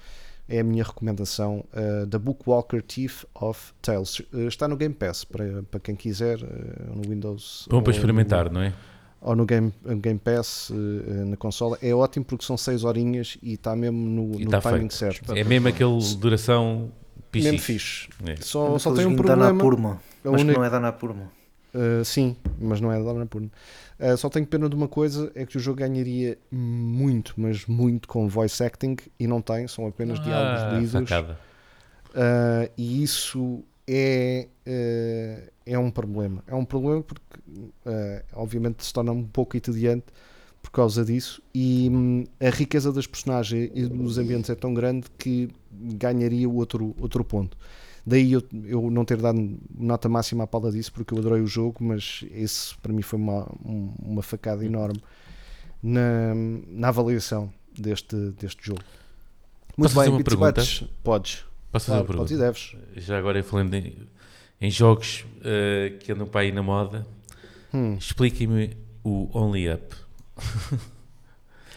[0.50, 4.20] é a minha recomendação uh, da Bookwalker Thief of Tales.
[4.20, 7.68] Uh, está no Game Pass para, para quem quiser, uh, no Windows.
[7.70, 8.74] Bom para experimentar, no- não é?
[9.22, 11.78] Ou no Game, Game Pass eh, na consola.
[11.82, 14.94] É ótimo porque são 6 horinhas e está mesmo no, no tá timing feito.
[14.96, 15.34] certo.
[15.38, 16.92] É mesmo aquele duração
[17.34, 17.60] Mesmo pichique.
[17.60, 18.10] fixe.
[18.26, 18.36] É.
[18.42, 19.60] Só, só tem um Dana problema.
[19.60, 20.02] Purma.
[20.26, 21.32] A Mas única- não é Dana Purma.
[21.74, 23.50] Uh, sim, mas não é da Annapurna.
[23.98, 28.10] Uh, só tenho pena de uma coisa: é que o jogo ganharia muito, mas muito
[28.10, 31.40] com voice acting e não tem, são apenas Ah, diálogos facada.
[32.10, 36.44] Uh, e isso é, uh, é um problema.
[36.48, 40.06] É um problema porque, uh, obviamente, se torna um pouco entediante
[40.62, 41.42] por causa disso.
[41.54, 46.96] E hum, a riqueza das personagens e dos ambientes é tão grande que ganharia outro,
[47.00, 47.58] outro ponto.
[48.06, 51.48] Daí eu, eu não ter dado nota máxima à pala disso, porque eu adorei o
[51.48, 55.00] jogo, mas esse para mim foi uma, um- uma facada enorme
[55.84, 56.34] na,
[56.68, 58.82] na avaliação deste, deste jogo.
[59.78, 60.62] Muito Posso fazer bem, uma Bits e pergunta?
[61.04, 61.46] Podes.
[61.72, 62.38] Posso fazer Claro, uma podes e pergunta?
[62.38, 62.76] deves.
[62.96, 63.96] Já agora falando em,
[64.62, 67.06] em jogos eh, que andam para aí na moda,
[67.74, 67.96] Hum.
[67.98, 69.96] expliquem-me o Only Up.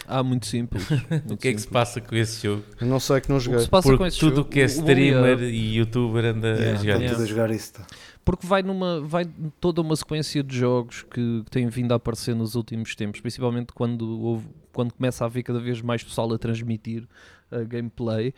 [0.07, 0.87] Ah, muito simples.
[1.31, 2.63] O que é que se passa com esse jogo?
[2.81, 3.61] Eu não sei que não O que joguei.
[3.61, 6.25] se passa com Porque esse tudo jogo, o que é o- o streamer e youtuber
[6.27, 7.15] anda a Yeah, jogar Estão isso.
[7.15, 7.73] tudo a jogar isso.
[7.73, 7.87] tá.
[8.25, 9.27] Porque vai numa vai
[9.61, 13.73] toda uma sequência de jogos que, que têm vindo a aparecer nos últimos tempos, principalmente
[13.73, 17.07] quando houve, quando começa a haver cada vez mais pessoal a transmitir
[17.51, 18.35] a gameplay,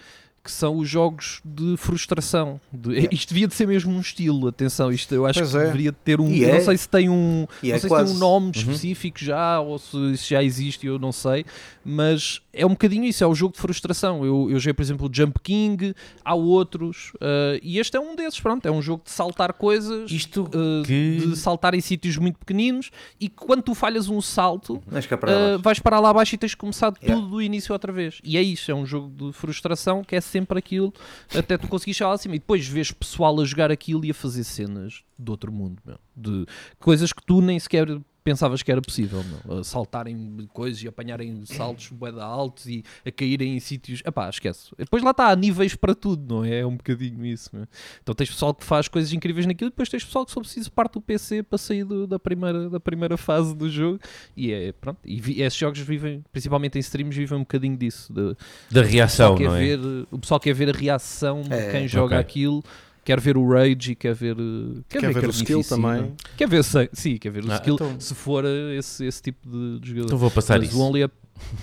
[0.46, 2.61] que são os jogos de frustração.
[2.72, 5.64] De- Isto devia de ser mesmo um estilo, atenção, isto eu acho Pois que é.
[5.64, 6.30] deveria de ter um.
[6.30, 6.61] E Não é.
[6.61, 7.46] sei se tem um.
[7.62, 8.52] E não é sei se tem um nome Uhum.
[8.54, 11.44] específico já, ou se, se já existe, eu não sei,
[11.85, 14.24] mas é um bocadinho isso, é o jogo de frustração.
[14.24, 18.14] Eu, eu joguei, por exemplo, o Jump King, há outros, ah, e este é um
[18.14, 22.16] desses, pronto, é um jogo de saltar coisas, Isto ah, que- de saltar em sítios
[22.16, 24.80] muito pequeninos, e quando tu falhas um salto,
[25.20, 25.62] para ah, baixo.
[25.62, 27.14] vais parar lá abaixo e tens de começar Yeah.
[27.20, 28.20] tudo do início outra vez.
[28.24, 30.92] E é isso, é um jogo de frustração que é sempre aquilo,
[31.35, 32.37] até tu conseguires chegar lá acima.
[32.37, 35.99] E depois vês pessoal a jogar aquilo e a fazer cenas de outro mundo, meu.
[36.14, 36.46] de
[36.79, 39.62] coisas que tu nem sequer pensavas que era possível, meu.
[39.62, 44.02] Saltarem coisas e apanharem saltos de altos e a caírem em sítios.
[44.04, 44.70] Epá, esquece.
[44.76, 46.58] Depois lá está, há níveis para tudo, não é?
[46.58, 47.68] É um bocadinho isso, meu.
[48.02, 50.68] Então tens pessoal que faz coisas incríveis naquilo e depois tens pessoal que só precisa
[50.70, 54.00] parte do PC para sair do- da, primeira, da primeira fase do jogo
[54.36, 54.98] e é pronto.
[55.04, 58.12] E vi- esses jogos vivem, principalmente em streams, vivem um bocadinho disso.
[58.12, 58.36] De,
[58.72, 59.60] da reação, não é?
[59.60, 59.78] ver,
[60.10, 62.18] o pessoal quer ver a reação de É, quem joga ok.
[62.18, 62.64] aquilo,
[63.07, 64.37] quer ver o rage e quer ver.
[64.37, 66.12] eh, Quer, Quer ver o skill também.
[66.37, 69.49] Quer ver, sim, quer ver o Ah, skill então- se for eh, esse, esse tipo
[69.49, 70.07] de, de jogador.
[70.07, 70.79] Então vou passar Mas isso.
[70.79, 71.14] o Only Up.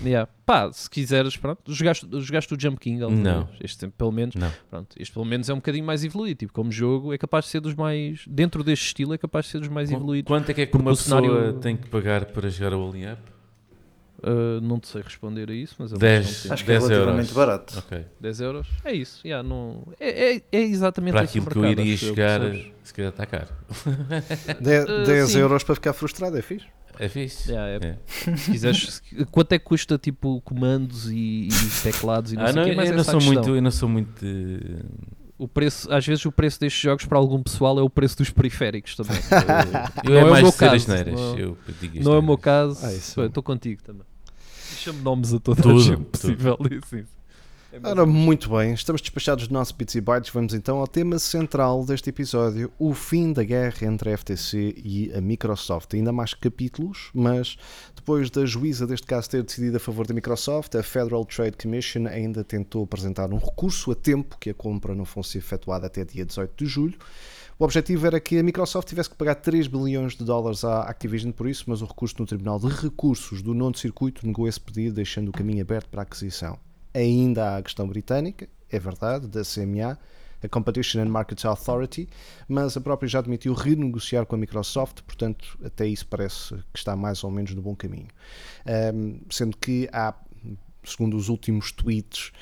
[0.04, 0.30] Yeah.
[0.46, 1.60] Pá, se quiseres, pronto.
[1.72, 3.44] Jogaste, jogaste o Jump King Não.
[3.46, 3.58] vez?
[3.60, 4.34] Este pelo menos.
[4.36, 4.50] Não.
[4.70, 6.38] Pronto, este pelo menos é um bocadinho mais evoluído.
[6.38, 8.24] Tipo, como jogo, é capaz de ser dos mais.
[8.28, 10.28] Dentro deste estilo, é capaz de ser dos mais evoluídos.
[10.28, 12.80] Quanto é que é que uma o cenário- pessoa tem que pagar para jogar o
[12.88, 13.20] Only Up?
[14.26, 16.26] Uh, não te sei responder a isso, mas é uma 10.
[16.26, 16.54] questão de tempo.
[16.54, 17.32] Acho que é 10 relativamente euros.
[17.36, 17.78] barato.
[17.78, 18.04] Ok.
[18.20, 18.66] 10 euros?
[18.82, 19.20] É isso.
[19.22, 19.86] yeah, não...
[20.00, 22.14] é, é, é exatamente Para o aquilo que eu iria acho eu,
[22.82, 23.48] se calhar está caro.
[24.60, 25.38] De- Uh, 10 sim.
[25.40, 26.66] euros para ficar frustrado, é fixe.
[26.98, 27.50] É fixe.
[27.52, 27.98] Yeah, é.
[28.30, 28.36] É.
[28.36, 32.46] Se quiseres, se- quanto é que custa tipo comandos e, e teclados e não Ah,
[32.46, 33.34] sei não, o quê, mas eu, não sou a questão.
[33.34, 34.24] muito, eu não sou muito.
[35.36, 38.30] O preço, às vezes o preço destes jogos para algum pessoal é o preço dos
[38.30, 39.16] periféricos também.
[40.04, 41.14] Eu Não é é o mais meu dizer caso, as neiras.
[41.20, 43.20] não- eu digo não é o meu caso, Ah, isso.
[43.20, 44.04] estou contigo também.
[44.84, 46.58] Chamo nomes a toda Tudo, a gente possível.
[46.70, 46.96] Isso.
[47.72, 50.30] É Ora, muito bem, estamos despachados do nosso Bits e Bytes.
[50.30, 55.10] Vamos então ao tema central deste episódio: o fim da guerra entre a FTC e
[55.14, 55.94] a Microsoft.
[55.94, 57.56] Ainda mais capítulos, mas
[57.96, 62.06] depois da juíza deste caso ter decidido a favor da Microsoft, a Federal Trade Commission
[62.06, 66.26] ainda tentou apresentar um recurso a tempo que a compra não fosse efetuada até dia
[66.26, 66.98] 18 de julho.
[67.56, 71.30] O objetivo era que a Microsoft tivesse que pagar 3 bilhões de dólares à Activision
[71.30, 74.96] por isso, mas o recurso no Tribunal de Recursos do Nono Circuito negou esse pedido,
[74.96, 76.58] deixando o caminho aberto para a aquisição.
[76.92, 79.96] Ainda há a questão britânica, é verdade, da CMA,
[80.42, 82.08] a Competition and Markets Authority,
[82.48, 86.96] mas a própria já admitiu renegociar com a Microsoft, portanto, até isso parece que está
[86.96, 88.08] mais ou menos no bom caminho.
[88.66, 90.12] Ahm, sendo que há,
[90.82, 92.32] segundo os últimos tweets,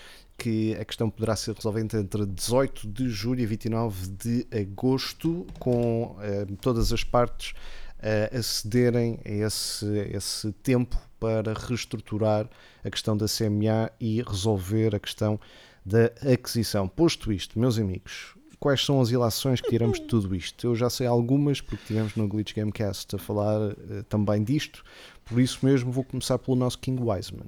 [0.43, 6.17] que a questão poderá ser resolvida entre 18 de julho e 29 de agosto, com
[6.21, 7.55] eh, todas as partes
[8.01, 12.51] eh, acederem a esse, esse tempo para reestruturar
[12.85, 15.39] a questão da CMA e resolver a questão
[15.87, 16.89] da aquisição.
[16.89, 20.67] Posto isto, meus amigos, quais são as ilações que tiramos de tudo isto?
[20.67, 24.83] Eu já sei algumas, porque tivemos no Glitch Gamecast a falar eh, também disto,
[25.25, 27.47] por isso mesmo vou começar pelo nosso King Wiseman.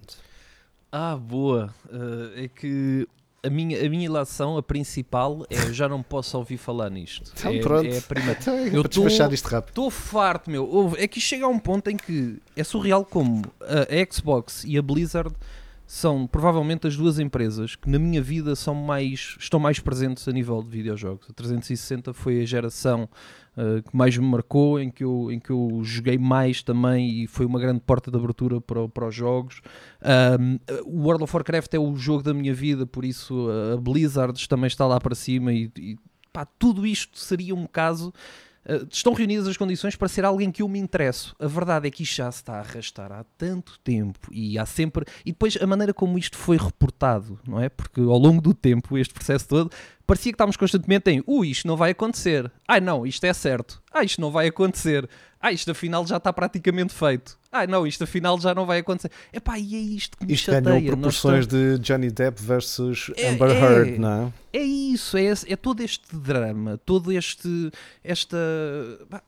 [0.96, 1.74] Ah, boa.
[1.86, 3.04] Uh, é que
[3.42, 7.32] a minha, a minha ilação, a principal, é eu já não posso ouvir falar nisto.
[7.36, 7.92] Então, é, pronto.
[7.92, 8.38] é a primeira.
[8.40, 9.70] Então, é Eu despachar isto rápido.
[9.70, 10.94] Estou farto, meu.
[10.96, 14.82] É que chega a um ponto em que é surreal como a Xbox e a
[14.82, 15.34] Blizzard
[15.86, 20.32] são provavelmente as duas empresas que na minha vida são mais, estão mais presentes a
[20.32, 21.28] nível de videojogos.
[21.28, 23.08] A 360 foi a geração
[23.56, 27.26] uh, que mais me marcou, em que, eu, em que eu joguei mais também e
[27.26, 29.60] foi uma grande porta de abertura para, para os jogos.
[30.40, 34.48] Um, o World of Warcraft é o jogo da minha vida, por isso a Blizzard
[34.48, 35.96] também está lá para cima e, e
[36.32, 38.12] pá, tudo isto seria um caso
[38.66, 41.34] Uh, estão reunidas as condições para ser alguém que eu me interesso.
[41.38, 44.66] A verdade é que isto já se está a arrastar há tanto tempo e há
[44.66, 45.04] sempre.
[45.24, 47.68] E depois a maneira como isto foi reportado, não é?
[47.68, 49.70] Porque ao longo do tempo, este processo todo,
[50.06, 52.50] parecia que estávamos constantemente em ui, isto não vai acontecer.
[52.68, 53.82] Ai não, isto é certo.
[53.92, 55.08] Ah, isto não vai acontecer.
[55.40, 57.38] Ah, isto afinal já está praticamente feito.
[57.52, 59.10] Ah, não, isto afinal já não vai acontecer.
[59.32, 60.62] Epá, e é isto que me Isto chateia.
[60.80, 63.60] ganhou Nós proporções estamos- de Johnny Depp versus É- Amber é.
[63.60, 64.58] Heard, não é?
[64.58, 67.70] É isso, é, é todo este drama, todo este
[68.02, 68.36] esta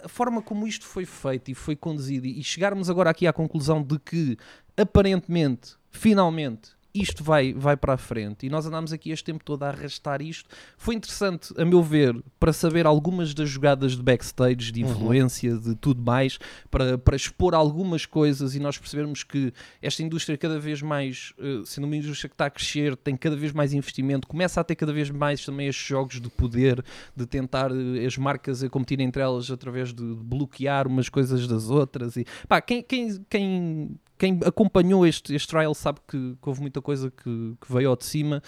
[0.02, 3.82] a forma como isto foi feito e foi conduzido e chegarmos agora aqui à conclusão
[3.82, 4.36] de que
[4.76, 9.62] aparentemente, finalmente isto vai, vai para a frente e nós andámos aqui este tempo todo
[9.62, 10.48] a arrastar isto.
[10.76, 15.74] Foi interessante, a meu ver, para saber algumas das jogadas de backstage, de influência, de
[15.74, 16.38] tudo mais,
[16.70, 21.62] para, para expor algumas coisas e nós percebermos que esta indústria cada vez mais, eh,
[21.64, 24.74] sendo uma indústria que está a crescer, tem cada vez mais investimento, começa a ter
[24.74, 29.06] cada vez mais também estes jogos de poder, de tentar eh, as marcas a competirem
[29.06, 32.16] entre elas através de bloquear umas coisas das outras.
[32.16, 36.80] E, pá, quem, quem, quem, quem acompanhou este, este trial sabe que, que houve muita
[36.80, 38.42] coisa que, que veio ao de cima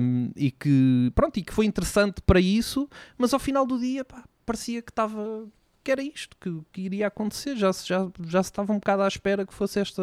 [0.00, 4.04] um, e que pronto e que foi interessante para isso, mas ao final do dia
[4.04, 5.46] pá, parecia que estava
[5.82, 9.02] que era isto que, que iria acontecer, já, se- já, já se estava um bocado
[9.02, 10.02] à espera que fosse esta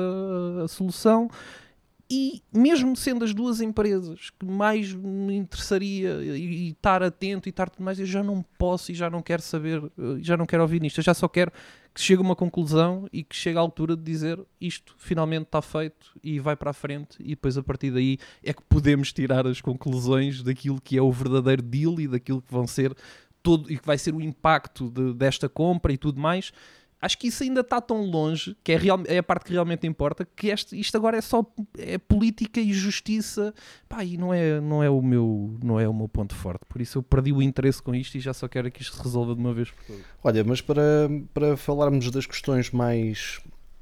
[0.64, 1.30] a, solução.
[2.10, 7.52] E mesmo sendo as duas empresas que mais me interessaria e, e estar atento e
[7.52, 10.46] estar tudo mais, eu já não posso e já não quero saber, eh, já não
[10.46, 11.00] quero ouvir nisto.
[11.00, 11.52] Eu já só quero
[11.98, 15.64] que chegue a uma conclusão e que chegue à altura de dizer isto finalmente está
[15.64, 19.48] feito e vai para a frente e depois a partir daí é que podemos tirar
[19.48, 22.96] as conclusões daquilo que é o verdadeiro deal e daquilo que vão ser
[23.42, 26.52] todo e que vai ser o impacto de- desta compra e tudo mais.
[27.00, 29.86] Acho que isso ainda está tão longe, que é, real, é a parte que realmente
[29.86, 31.46] importa, que este, isto agora é só
[31.78, 33.54] é política e justiça,
[33.88, 36.66] pá, e não é, não, é o meu, não é o meu ponto forte.
[36.68, 39.04] Por isso eu perdi o interesse com isto e já só quero que isto se
[39.04, 40.02] resolva de uma vez por todas.
[40.24, 43.40] Olha, mas para, para falarmos das questões mais,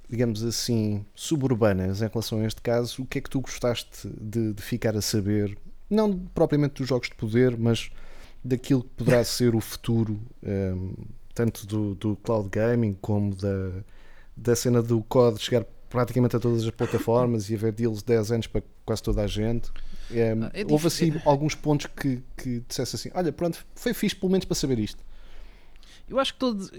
[0.10, 4.52] digamos assim, suburbanas em relação a este caso, o que é que tu gostaste de,
[4.52, 5.58] de ficar a saber?
[5.90, 7.90] Não propriamente dos jogos de poder, mas
[8.44, 10.94] daquilo que poderá ser o futuro, ehm,
[11.36, 13.84] tanto do, do cloud gaming como da,
[14.36, 18.32] da cena do COD chegar praticamente a todas as plataformas e haver deals de 10
[18.32, 19.70] anos para quase toda a gente.
[20.12, 24.16] Ehm, Ah, é houve assim alguns pontos que, que dissesse assim: olha, pronto, foi fixe
[24.16, 25.04] pelo menos para saber isto.
[26.08, 26.72] Eu acho que todos.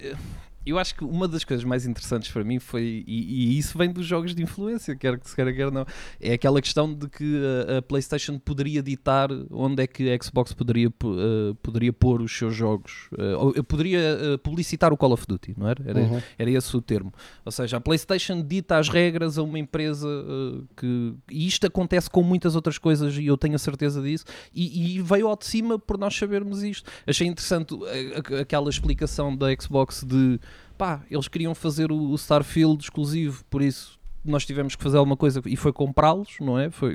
[0.66, 3.90] Eu acho que uma das coisas mais interessantes para mim foi, e, e isso vem
[3.90, 5.86] dos jogos de influência, quer que se queira, quer não,
[6.20, 10.52] é aquela questão de que a, a PlayStation poderia ditar onde é que a Xbox
[10.52, 13.08] poderia, po- eh, poderia pôr os seus jogos.
[13.16, 15.82] Eh, ou eu poderia eh, publicitar o Call of Duty, não era?
[15.86, 16.20] Era, Uhum.
[16.38, 17.12] era esse o termo.
[17.44, 21.14] Ou seja, a PlayStation dita as regras a uma empresa eh, que.
[21.30, 24.24] E isto acontece com muitas outras coisas e eu tenho a certeza disso.
[24.54, 26.90] E, e veio ao de cima por nós sabermos isto.
[27.06, 30.40] Achei interessante eh, aquela explicação da Xbox de
[30.76, 33.96] pá, eles queriam fazer o, o Starfield exclusivo, por isso
[34.28, 36.68] nós tivemos que fazer alguma coisa e foi comprá-los, não é?
[36.68, 36.94] Foi,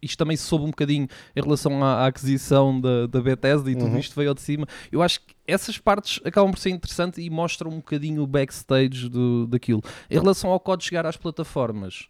[0.00, 3.74] isto também se soube um bocadinho em relação à, à aquisição da, da Bethesda e
[3.76, 3.98] tudo Uhum.
[3.98, 4.66] isto veio de cima.
[4.90, 9.08] Eu acho que essas partes acabam por ser interessantes e mostram um bocadinho o backstage
[9.10, 9.82] do, daquilo.
[10.10, 12.08] Em relação ao código chegar às plataformas,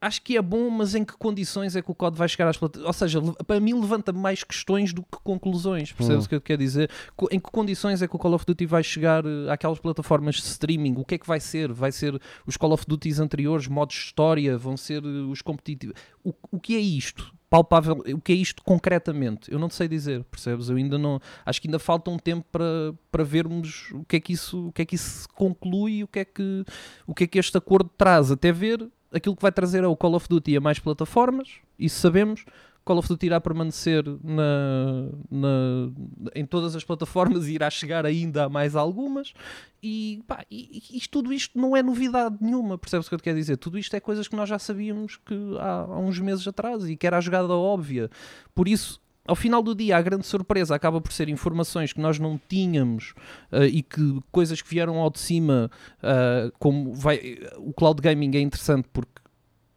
[0.00, 2.56] acho que é bom, mas em que condições é que o código vai chegar às
[2.56, 2.86] plataformas?
[2.86, 6.26] Ou seja, para mim levanta mais questões do que conclusões, percebes Hum.
[6.26, 6.90] o que eu quero dizer?
[7.30, 10.42] Em que condições é que o Call of Duty vai chegar eh, àquelas plataformas de
[10.42, 10.94] streaming?
[10.96, 11.72] O que é que vai ser?
[11.72, 14.56] Vai ser os Call of Duties anteriores, modos de história?
[14.56, 15.94] Vão ser eh, os competitivos?
[16.24, 17.34] O, o que é isto?
[17.50, 19.50] Palpável, o que é isto concretamente?
[19.52, 20.68] Eu não sei dizer, percebes?
[20.68, 21.20] Eu ainda não.
[21.44, 24.72] Acho que ainda falta um tempo para, para vermos o que é que isso, o
[24.72, 26.64] que é que isso conclui o que é que,
[27.08, 28.30] o que é que este acordo traz.
[28.30, 31.98] Até ver aquilo que vai trazer é o Call of Duty a mais plataformas, isso
[32.00, 32.44] sabemos.
[32.82, 35.90] Call of Duty irá permanecer na, na-
[36.34, 39.34] em todas as plataformas e irá chegar ainda a mais algumas.
[39.82, 43.22] E, pá, e, e tudo isto não é novidade nenhuma, percebes o que eu te
[43.24, 43.58] quero dizer?
[43.58, 46.96] Tudo isto é coisas que nós já sabíamos que há, há uns meses atrás e
[46.96, 48.10] que era a jogada óbvia.
[48.54, 48.98] Por isso,
[49.30, 53.14] ao final do dia, a grande surpresa acaba por ser informações que nós não tínhamos
[53.52, 55.70] eh, e que coisas que vieram ao de cima,
[56.02, 59.20] eh, como vai, o cloud gaming é interessante porque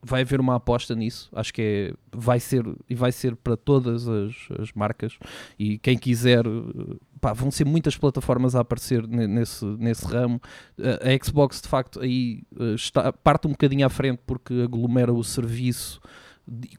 [0.02, 1.30] vai haver uma aposta nisso.
[1.34, 5.20] Acho que é, vai ser e vai ser para todas as, as marcas
[5.60, 10.42] e quem quiser, eh, pá, vão ser muitas plataformas a aparecer ne- nesse, nesse ramo.
[10.80, 12.42] A Xbox, de facto, aí
[12.74, 16.02] está, parte um bocadinho à frente porque aglomera o serviço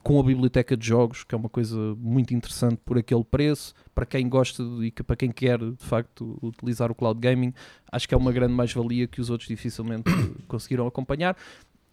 [0.03, 3.73] com a biblioteca de jogos, que é uma coisa muito interessante por aquele preço.
[3.93, 7.53] Para quem gosta e que, para quem quer de facto utilizar o cloud gaming,
[7.91, 10.03] acho que é uma grande mais-valia que os outros dificilmente
[10.47, 11.35] conseguiram acompanhar.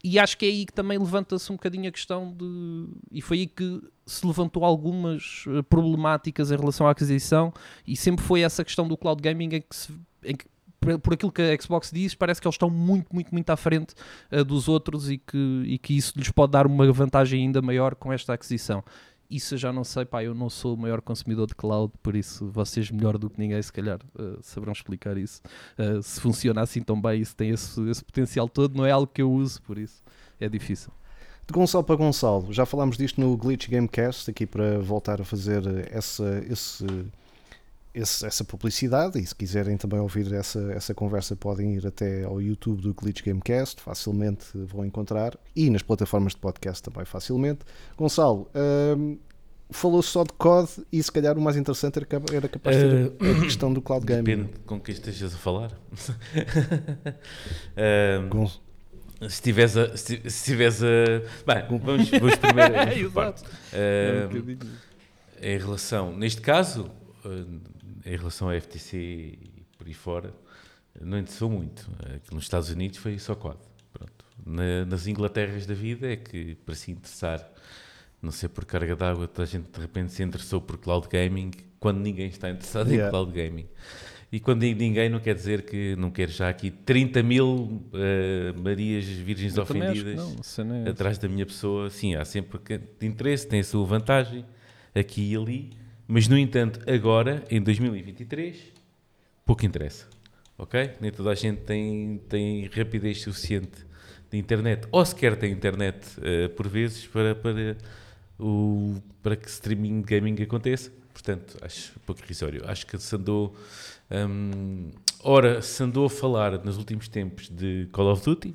[0.04, 2.88] E acho que é aí que também levanta-se um bocadinho a questão de.
[3.12, 7.52] E foi aí que se levantou algumas eh, problemáticas em relação à aquisição,
[7.86, 10.44] e sempre foi essa questão do cloud gaming em que, se- em que
[10.98, 13.94] por, aquilo que a Xbox diz, parece que eles estão muito, muito, muito à frente
[14.30, 17.94] uh, dos outros e que, e que isso lhes pode dar uma vantagem ainda maior
[17.94, 18.82] com esta aquisição.
[19.30, 22.14] Isso eu já não sei, pá, eu não sou o maior consumidor de cloud, por
[22.14, 25.40] isso vocês melhor do que ninguém, se calhar, uh, saberão explicar isso.
[25.78, 28.90] Uh, se funciona assim tão bem e se tem esse, esse potencial todo, não é
[28.90, 30.02] algo que eu uso, por isso
[30.38, 30.92] é difícil.
[31.46, 35.62] De Gonçalo para Gonçalo, já falámos disto no Glitch Gamecast, aqui para voltar a fazer
[35.90, 36.84] essa, esse,
[37.94, 39.18] esse, essa publicidade.
[39.18, 43.22] E se quiserem também ouvir essa, essa conversa, podem ir até ao YouTube do Glitch
[43.22, 47.60] Gamecast, facilmente vão encontrar, e nas plataformas de podcast também facilmente.
[47.96, 48.48] Gonçalo,
[48.96, 49.18] hum,
[49.70, 53.12] falou só de COD e se calhar o mais interessante era, era capaz de ser
[53.38, 54.22] a questão do cloud gaming.
[54.24, 55.70] Depende com quem estejas a falar.
[57.76, 58.50] Ahm, Gon-
[59.20, 59.96] se estiveres a.
[59.96, 60.86] Se estiveres a.
[61.46, 62.74] Bem, vamos, vamos primeiro.
[62.92, 63.12] Exato.
[63.12, 63.44] parte.
[63.72, 64.58] Ahm,
[65.40, 66.90] em relação, neste caso,
[67.24, 67.44] eh,
[68.04, 70.34] em relação à FTC e por aí fora,
[71.00, 71.90] não interessou muito.
[72.16, 73.58] Aqui nos Estados Unidos foi só quad.
[73.92, 74.24] Pronto.
[74.46, 77.48] Na- nas Inglaterras da vida é que, para se interessar,
[78.20, 81.50] não sei por carga d'água, toda a gente de repente se interessou por cloud gaming,
[81.80, 83.08] quando ninguém está interessado Yeah.
[83.08, 83.66] em cloud gaming.
[84.30, 88.52] E quando digo ninguém, não quer dizer que não quero já aqui 30 mil eh,
[88.56, 93.06] Marias Virgens Eu ofendidas não, é atrás da minha pessoa, sim, há sempre que- de
[93.06, 94.42] interesse, tem a sua vantagem,
[94.94, 95.70] aqui e ali,
[96.12, 98.54] mas no entanto, agora, em 2023,
[99.46, 100.06] pouco interessa,
[100.58, 100.90] ok?
[101.00, 103.86] Nem toda a gente tem, tem rapidez suficiente
[104.30, 107.78] de internet, ou sequer tem internet eh, por vezes para, para,
[108.38, 112.62] o, para que streaming de gaming aconteça, portanto, acho pouco irrisório.
[112.68, 113.56] Acho que se andou,
[114.10, 114.90] hum,
[115.24, 118.54] ora, se andou a falar nos últimos tempos de Call of Duty,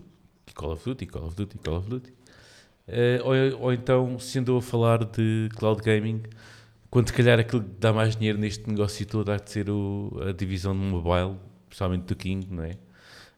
[0.53, 2.13] Call of Duty, Call of Duty, Call of Duty,
[2.87, 6.21] eh, ou, ou então se andou a falar de cloud gaming,
[6.89, 10.17] quando se calhar aquilo que dá mais dinheiro neste negócio todo há de ser o-
[10.27, 12.77] a divisão de mobile, principalmente do King, não é?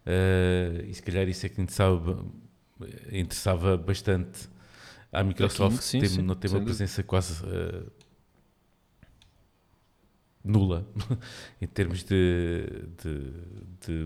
[0.06, 2.26] Eh, e se calhar isso é que interessava,
[3.12, 4.50] interessava bastante
[5.12, 7.84] à Microsoft, King, sim, tem, sim, não tem uma presença quase eh,
[10.44, 10.88] nula
[11.62, 12.66] em termos de,
[13.04, 13.32] de,
[13.86, 14.06] de,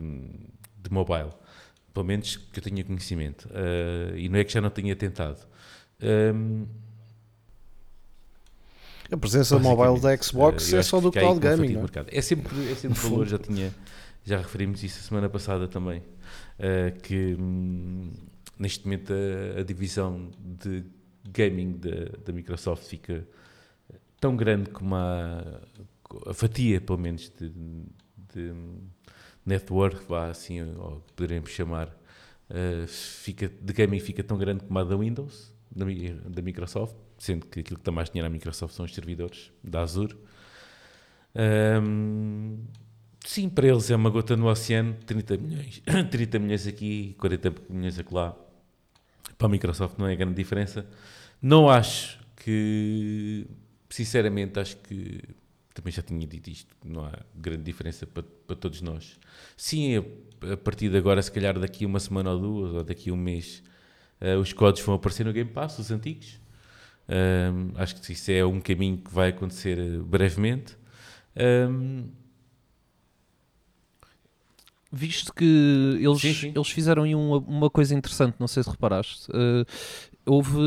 [0.82, 1.30] de mobile
[1.94, 3.48] pelo menos que eu tenha conhecimento.
[3.54, 5.40] Eh, e não é que já não tenha tentado.
[6.02, 6.66] Ehm,
[9.14, 12.18] A presença mobile da Xbox é acho só do cloud gaming, não é?
[12.18, 13.72] É sempre, é sempre valor, já tinha,
[14.26, 16.02] já referimos isso a semana passada também,
[16.58, 18.12] eh, que hum,
[18.58, 20.84] neste momento a, a divisão de
[21.30, 23.24] gaming da, da Microsoft fica
[24.20, 25.62] tão grande como a,
[26.26, 27.50] a fatia, pelo menos, de,
[28.34, 28.52] de
[29.46, 31.96] network, vá assim, ou que poderemos chamar,
[32.50, 35.86] eh, fica, de gaming fica tão grande como a da Windows, da,
[36.30, 39.82] da Microsoft, sendo que aquilo que dá mais dinheiro à Microsoft são os servidores da
[39.82, 40.14] Azure.
[41.34, 42.58] Ahm,
[43.26, 47.98] sim, para eles é uma gota no oceano, 30 milhões, 30 milhões aqui, 40 milhões
[47.98, 48.36] acolá.
[49.38, 50.86] Para a Microsoft não é grande diferença.
[51.42, 53.48] Não acho que,
[53.90, 55.22] sinceramente, acho que
[55.74, 59.18] também já tinha dito isto, não há grande diferença para, para todos nós.
[59.56, 60.04] Sim,
[60.52, 63.64] a, partir de agora, se calhar daqui uma semana ou duas, ou daqui um mês,
[64.20, 66.43] eh, os códigos vão aparecer no Game Pass, os antigos.
[67.08, 70.78] Ahm, acho que isso é um caminho que vai acontecer eh, brevemente.
[71.36, 72.10] Ahm,
[74.96, 75.44] Visto que
[76.00, 76.54] eles, Sim, sim.
[76.56, 79.28] eles fizeram aí uma, uma coisa interessante, não sei se reparaste.
[79.34, 79.66] eh,
[80.26, 80.58] houve,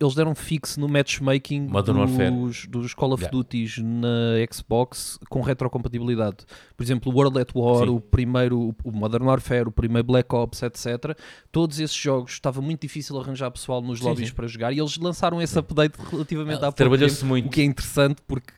[0.00, 3.36] eles deram fixe no matchmaking dos, dos Call of Yeah.
[3.36, 6.38] Duties na Xbox com retrocompatibilidade.
[6.76, 7.90] Por exemplo, o World at War, Sim.
[7.94, 11.16] o primeiro, o Modern Warfare, o primeiro Black Ops, etc.
[11.50, 14.34] Todos esses jogos estava muito difícil arranjar pessoal nos Sim, lobbies sim.
[14.34, 17.46] para jogar e eles lançaram esse update relativamente Ah, há pouco tempo, muito.
[17.46, 18.52] o que é interessante porque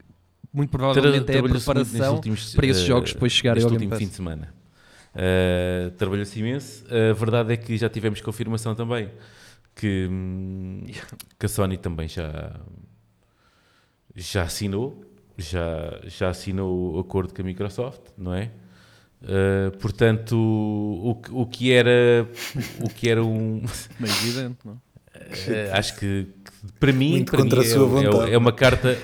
[0.52, 3.94] muito tra- provavelmente é a preparação últimos, para esses eh, jogos depois chegarem ao último
[3.96, 4.54] fim de semana.
[5.14, 6.84] Uh, Trabalhou-se imenso.
[6.90, 9.10] A verdade é que já tivemos confirmação também
[9.76, 10.08] que,
[11.38, 12.58] que a Sony também já,
[14.14, 15.04] já assinou,
[15.38, 18.50] já, já assinou o acordo com a Microsoft, não é?
[19.22, 22.28] Uh, portanto, o, que- o que era
[22.80, 23.62] o que era um
[23.98, 24.80] Meio evidente, não?
[25.14, 28.32] eh, acho que, que para mim, Muito para contra mim a é- sua é, vontade.
[28.34, 28.98] é uma carta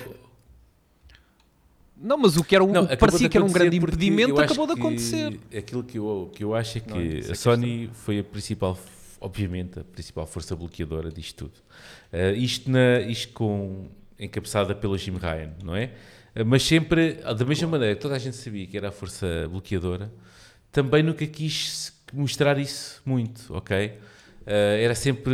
[1.97, 4.73] Não, mas o que era um, Não, parecia que era um grande impedimento acabou de
[4.73, 5.39] acontecer.
[5.57, 7.19] Aquilo que eu, que eu acho é que Não é?
[7.19, 8.77] É a Sony foi a principal,
[9.23, 11.59] obviamente, a principal força bloqueadora disto tudo.
[12.11, 13.87] Eh, isto, na, isto com,
[14.19, 15.91] encabeçada pelo Jim Ryan, não é?
[16.35, 19.47] Eh, mas sempre, da mesma maneira que toda a gente sabia que era a força
[19.49, 20.11] bloqueadora,
[20.71, 23.93] também nunca quis mostrar isso muito, ok?
[24.45, 25.33] Eh, era sempre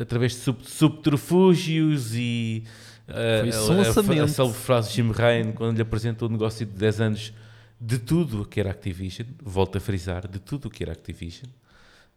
[0.00, 2.64] através de sub, subterfúgios e
[3.06, 6.72] Foi a- a, a, célebre frase de Jim Ryan quando lhe apresentou o negócio de
[6.72, 7.32] 10 anos
[7.80, 11.50] de tudo o que era Activision, volto a frisar, de tudo o que era Activision,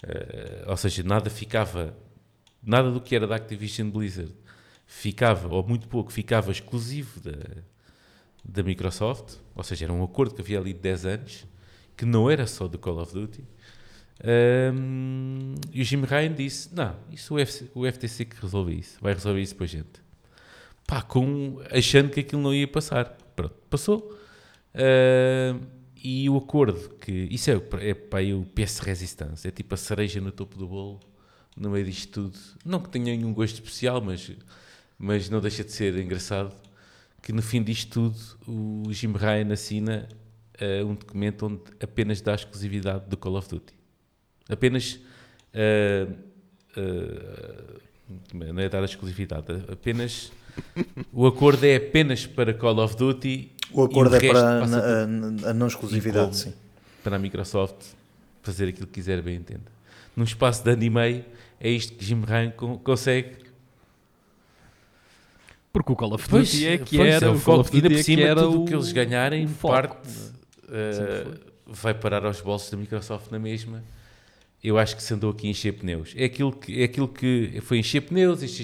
[0.04, 1.96] eh, ou seja, nada ficava,
[2.62, 4.34] nada do que era da Activision Blizzard
[4.86, 7.38] ficava, ou muito pouco, ficava exclusivo da,
[8.44, 11.48] da Microsoft, ou seja, era um acordo que havia ali de 10 anos,
[11.96, 13.44] que não era só do Call of Duty.
[14.24, 18.98] Ahm, e o Jim Ryan disse: Não, isso o, UFC o FTC que resolve isso,
[19.02, 20.04] vai resolver isso para a gente.
[20.88, 23.18] Pá, com, achando que aquilo não ia passar.
[23.36, 24.18] Pronto, passou.
[24.76, 25.62] Ahm,
[26.04, 29.78] e o acordo, que isso é, é pá, é o PS Resistance, é tipo a
[29.78, 31.00] cereja no topo do bolo,
[31.56, 32.38] no meio disto tudo.
[32.66, 34.32] Não que tenha nenhum gosto especial, mas,
[34.98, 36.54] mas não deixa de ser engraçado
[37.22, 40.10] que no fim disto tudo o Jim Ryan assina
[40.60, 43.74] eh, um documento onde apenas dá exclusividade do Call of Duty.
[44.50, 45.00] Apenas.
[45.54, 46.08] eh,
[46.76, 47.80] eh,
[48.34, 50.32] não é dar exclusividade, apenas.
[51.14, 53.53] o acordo é apenas para Call of Duty.
[53.74, 56.54] O acordo e é para a, a- a não exclusividade, sim.
[57.04, 57.76] para a Microsoft
[58.42, 59.72] fazer aquilo que quiser, bem entenda.
[60.16, 61.26] Num espaço de ano e meio,
[61.60, 63.38] é isto que Jim Ryan con- consegue.
[65.72, 67.76] Porque o Call of Pois, Duty é que pois, era, é o Call of foco.
[67.76, 70.08] Ainda Duty por que cima, era tudo o o que eles ganharem, o foco, parte,
[70.08, 73.84] uh, vai parar aos bolsos da Microsoft na mesma.
[74.64, 76.14] Eu acho que se andou aqui a encher pneus.
[76.16, 78.64] É aquilo que, é aquilo que foi encher pneus, encher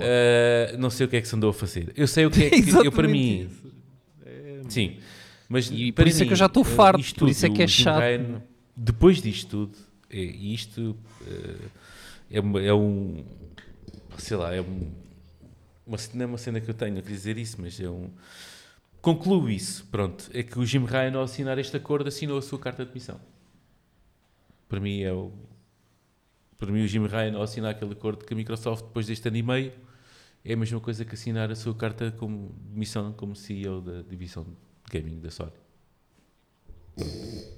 [0.00, 0.74] chouriços.
[0.74, 1.92] Uh, não sei o que é que se andou a fazer.
[1.96, 3.48] Eu sei o que é que eu, para mim.
[3.50, 3.66] isso.
[4.68, 4.96] Sim.
[5.48, 7.28] Mas E para por isso é mim, que eu já estou uh, farto, isto por
[7.28, 8.42] isso é que é chato, Ryan,
[8.76, 9.78] depois disto tudo,
[10.10, 11.70] é, isto uh,
[12.30, 13.24] é, é um.
[14.18, 14.90] Sei lá, é um.
[15.86, 18.10] Uma, não é uma cena que eu tenho a dizer isso, mas é um.
[19.00, 20.28] Concluo isso, pronto.
[20.34, 23.20] É que o Jim Ryan, ao assinar este acordo, assinou a sua carta de missão.
[24.68, 25.30] Para mim é o.
[26.58, 29.36] Para mim, o Jim Ryan, ao assinar aquele acordo com a Microsoft depois deste ano
[29.36, 29.72] e meio,
[30.46, 34.02] é a mesma coisa que assinar a sua carta como de missão como CEO da
[34.02, 35.52] divisão de gaming da Sony.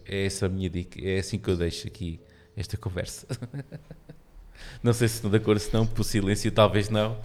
[0.07, 2.19] É essa a minha dica, é assim que eu deixo aqui
[2.57, 3.27] esta conversa.
[4.83, 7.21] não sei se estão de acordo, se não, por silêncio, talvez não.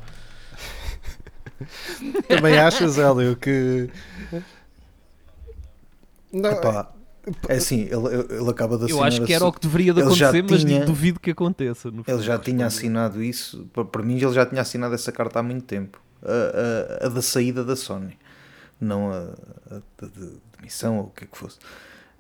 [2.28, 3.90] Também achas, Hélio, que.
[6.32, 6.94] Não, Epá,
[7.48, 10.02] é assim, ele, ele acaba de Eu assinar acho que era o que deveria de
[10.02, 11.90] acontecer, mas tinha- duvido que aconteça.
[11.92, 15.40] no Ele já tinha assinado isso, para, para mim ele já tinha assinado essa carta
[15.40, 16.02] há muito tempo.
[16.22, 18.18] A, a- a da saída da Sony,
[18.80, 19.18] não a,
[19.76, 21.58] a de, de- de missão ou o que é que fosse.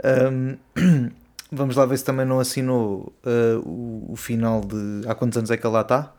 [0.04, 0.56] Ahm,
[1.52, 5.08] vamos lá ver se também não assinou ah, o, o final de.
[5.08, 6.14] Há quantos anos é que ele lá está?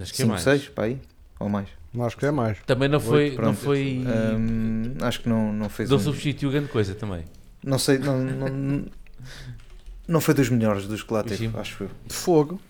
[0.00, 0.42] Acho que é 5, mais.
[0.42, 0.98] 6, para aí?
[1.38, 1.68] Ou mais?
[2.00, 2.56] acho que é mais.
[2.66, 3.30] Também não foi.
[3.30, 4.02] Oito, não foi.
[4.06, 5.88] Ahm, acho que não, não fez.
[5.90, 7.24] não um- substituiu grande coisa também.
[7.64, 8.84] Não sei, não, não,
[10.08, 11.90] não foi dos melhores dos que lá teve, acho eu.
[12.06, 12.60] De fogo.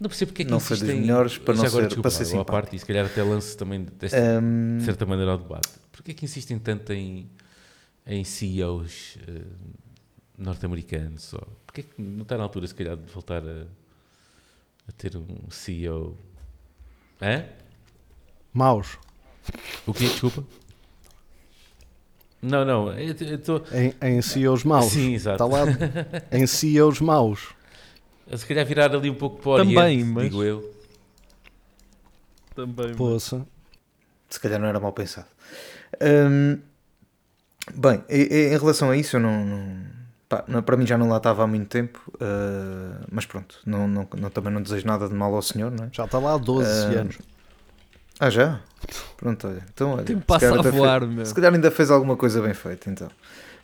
[0.00, 1.88] Não percebo porque é que Não foi dos insistem- melhores para Já não agora, ser-
[1.88, 2.52] desculpa, para ser simpático.
[2.52, 5.68] parte, e se calhar até lance também desta, Ahm, de certa maneira ao debate.
[5.92, 7.30] Porquê é que insistem tanto em,
[8.06, 9.42] em CEOs eh,
[10.36, 11.32] norte-americanos?
[11.32, 13.62] Ou, porquê é que não está na altura, se calhar, de voltar a,
[14.88, 16.18] a ter um CEO?
[17.22, 17.44] Hã?
[18.52, 18.98] Maus.
[19.86, 20.06] O quê?
[20.08, 20.44] Desculpa?
[22.44, 22.92] Não, não.
[22.92, 24.92] Eu, eu tô, Em, em CEOs maus.
[24.92, 25.42] Sim, exato.
[25.42, 25.64] Está lá.
[26.30, 27.54] em CEOs maus.
[28.36, 30.74] se calhar virar ali um pouco para o Também, Oriente, mas- digo eu.
[32.54, 33.46] Também, mas- Poça.
[34.28, 35.26] se calhar não era mal pensado.
[36.00, 36.58] Hum,
[37.74, 39.44] bem, em relação a isso, eu não,
[40.48, 44.08] não- para mim já não lá estava há muito tempo, uh, mas pronto, não, não-
[44.18, 45.88] não- também não desejo nada de mal ao senhor, não é?
[45.92, 47.18] Já está lá há 12 Ah, anos.
[48.24, 48.58] Ah, já?
[49.18, 49.62] Pronto, olha.
[49.74, 51.26] Então, olha O tempo se passa calhar a voar, fez- meu.
[51.26, 53.10] Se calhar ainda fez alguma coisa bem feita, então.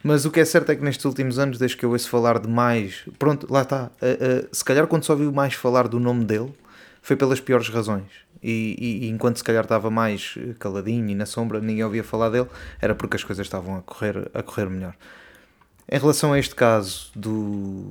[0.04, 2.38] Mas o que é certo é que nestes últimos anos, desde que eu ouço falar
[2.38, 3.04] de mais.
[3.18, 3.84] Pronto, lá está.
[4.02, 6.52] Uh, uh, se calhar quando só ouviu mais falar do nome dele,
[7.00, 8.04] foi pelas piores razões.
[8.42, 12.04] E, e- e enquanto se calhar estava mais eh, caladinho e na sombra, ninguém ouvia
[12.04, 12.48] falar dele,
[12.82, 14.94] era porque as coisas estavam a correr, a correr melhor.
[15.90, 17.86] Em relação a este caso do.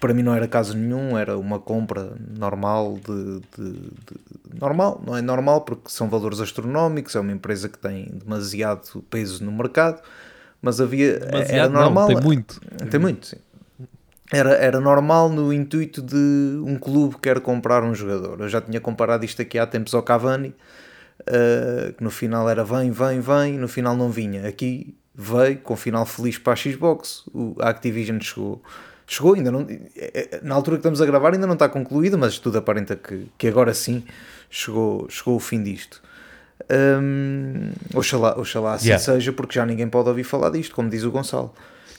[0.00, 5.16] Para mim não era caso nenhum, era uma compra normal de, de- de- normal, não
[5.16, 10.00] é normal porque são valores astronómicos, é uma empresa que tem demasiado peso no mercado,
[10.62, 12.60] mas havia era Demasiado não, normal, tem muito.
[12.90, 13.36] tem muito, sim.
[14.30, 18.40] Era, era normal no intuito de um clube quer comprar um jogador.
[18.40, 20.54] Eu já tinha comparado isto aqui há tempos ao Cavani,
[21.22, 24.46] uh, que no final era vem, vem, vem, no final não vinha.
[24.46, 27.26] Aqui veio com final feliz para a Xbox.
[27.32, 28.62] O, a Activision chegou.
[29.10, 32.18] Chegou, ainda não, é- é- na altura que estamos a gravar ainda não está concluído,
[32.18, 34.04] mas tudo aparenta que, que agora sim
[34.50, 36.02] chegou, chegou o fim disto.
[36.70, 39.02] Hum, oxalá, oxalá assim Yeah.
[39.02, 41.54] seja, porque já ninguém pode ouvir falar disto, como diz o Gonçalo.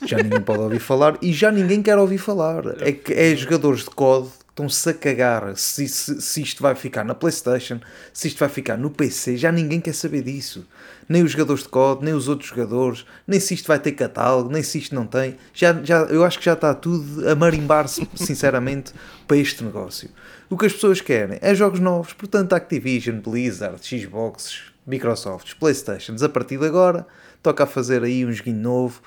[0.06, 2.62] Já ninguém pode ouvir falar e já ninguém quer ouvir falar.
[2.80, 4.28] É que é jogadores de COD
[4.60, 7.80] Estão-se a cagar se, se, se isto vai ficar na Playstation,
[8.12, 10.66] se isto vai ficar no PC, já ninguém quer saber disso.
[11.08, 14.52] Nem os jogadores de COD, nem os outros jogadores, nem se isto vai ter catálogo,
[14.52, 15.38] nem se isto não tem.
[15.54, 18.92] Já, já, eu acho que já está tudo a marimbar-se, sinceramente,
[19.26, 20.10] para este negócio.
[20.50, 26.28] O que as pessoas querem é jogos novos, portanto, Activision, Blizzard, Xbox, Microsoft, Playstations, a
[26.28, 27.06] partir de agora,
[27.42, 29.00] toca a fazer aí um joguinho novo.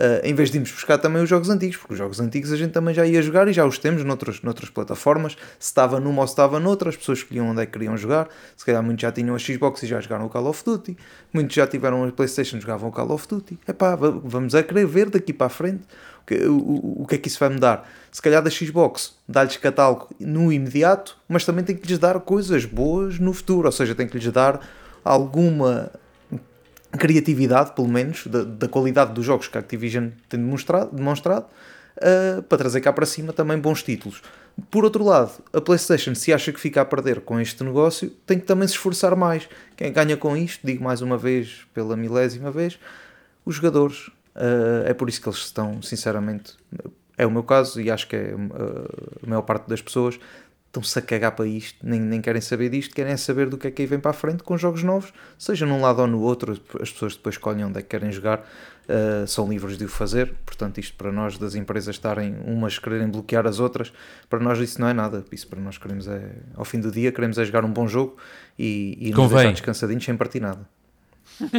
[0.00, 2.56] Uh, em vez de irmos buscar também os jogos antigos, porque os jogos antigos a
[2.56, 5.36] gente também já ia jogar e já os temos noutras, noutras plataformas.
[5.58, 8.26] Se estava numa ou se estava noutra, as pessoas escolhiam onde é que queriam jogar.
[8.56, 10.96] Se calhar muitos já tinham a Xbox e já jogaram o Call of Duty,
[11.34, 13.58] muitos já tiveram a PlayStation e jogavam o Call of Duty.
[13.68, 15.82] Epá, vamos a querer ver daqui para a frente
[16.22, 17.86] o que, o, o, o que é que isso vai mudar.
[18.10, 22.64] Se calhar da Xbox dá-lhes catálogo no imediato, mas também tem que lhes dar coisas
[22.64, 24.66] boas no futuro, ou seja, tem que lhes dar
[25.04, 25.90] alguma
[26.98, 31.46] criatividade, pelo menos, da, da, qualidade dos jogos que a Activision tem demonstrado, demonstrado
[31.96, 34.22] uh, para trazer cá para cima também bons títulos.
[34.70, 38.38] Por outro lado, a PlayStation, se acha que fica a perder com este negócio, tem
[38.38, 39.48] que também se esforçar mais.
[39.76, 42.78] Quem ganha com isto, digo mais uma vez, pela milésima vez,
[43.44, 44.08] os jogadores.
[44.34, 46.54] Uh, é por isso que eles estão, sinceramente,
[47.16, 50.18] é o meu caso e acho que é uh, a maior parte das pessoas
[50.70, 53.70] estão-se a cagar para isto, nem, nem querem saber disto, querem saber do que é
[53.72, 56.52] que aí vem para a frente com jogos novos, seja num lado ou no outro,
[56.80, 60.32] as pessoas depois escolhem onde é que querem jogar, uh, são livres de o fazer,
[60.46, 63.92] portanto isto para nós das empresas estarem umas quererem bloquear as outras,
[64.28, 67.10] para nós isso não é nada, isso para nós queremos é, ao fim do dia,
[67.10, 68.16] queremos é jogar um bom jogo
[68.56, 70.68] e, e nos deixar descansadinhos sem partir nada.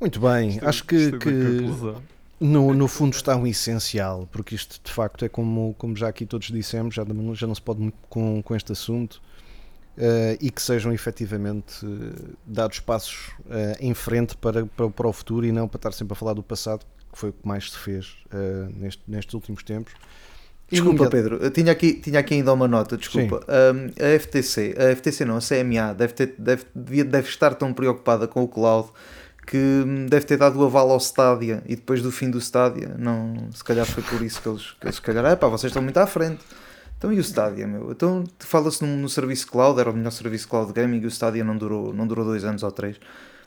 [0.00, 1.64] Muito bem, acho que, que
[2.44, 6.26] no, no fundo está um essencial, porque isto de facto é como, como já aqui
[6.26, 9.22] todos dissemos, já, já não se pode muito com, com este assunto,
[9.96, 15.12] uh, e que sejam efetivamente uh, dados passos uh, em frente para, para, para, o
[15.12, 17.70] futuro e não para estar sempre a falar do passado, que foi o que mais
[17.70, 18.16] se fez
[18.74, 19.94] neste, nestes últimos tempos.
[20.68, 23.46] Desculpa, Pedro, eu tinha aqui, tinha aqui ainda uma nota, desculpa.
[23.48, 28.26] Um, a FTC, a FTC não, a CMA deve, ter, deve, deve estar tão preocupada
[28.26, 28.88] com o cloud
[29.46, 33.48] que deve ter dado o aval ao Stadia e depois do fim do Stadia, não,
[33.52, 35.82] se calhar foi por isso que eles, que eles se calhar, é pá, vocês estão
[35.82, 36.40] muito à frente.
[36.96, 37.92] Então e o Stadia, meu?
[37.92, 41.44] Então fala-se no, no, serviço cloud, era o melhor serviço cloud gaming e o Stadia
[41.44, 42.98] não durou, não durou dois anos ou três.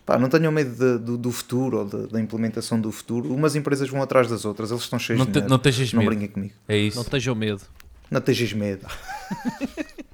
[0.06, 3.34] Pá, não tenham medo de, do, do, futuro ou de, da implementação do futuro.
[3.34, 5.50] Umas empresas vão atrás das outras, eles estão cheios não de te, medo.
[5.50, 6.10] Não tejas não medo.
[6.10, 6.54] brinquem comigo.
[6.68, 6.98] É isso.
[6.98, 7.62] Não tenham medo.
[8.10, 8.88] Não tejas medo.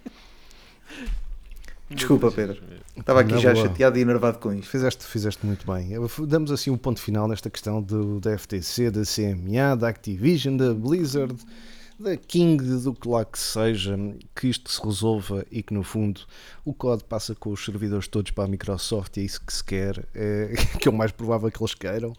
[1.92, 2.60] Desculpa, Pedro.
[2.96, 3.68] Estava aqui Na já boa.
[3.68, 4.70] chateado e enervado com isto.
[4.70, 5.90] Fizeste, fizeste muito bem.
[6.28, 10.74] Damos assim um ponto final nesta questão do, da FTC, da CMA, da Activision, da
[10.74, 11.36] Blizzard,
[12.00, 13.98] da King, do que lá que seja,
[14.36, 16.22] que isto se resolva e que no fundo
[16.66, 19.64] o código passa com os servidores todos para a Microsoft e é isso que se
[19.64, 22.14] quer, é, que é o mais provável que eles queiram,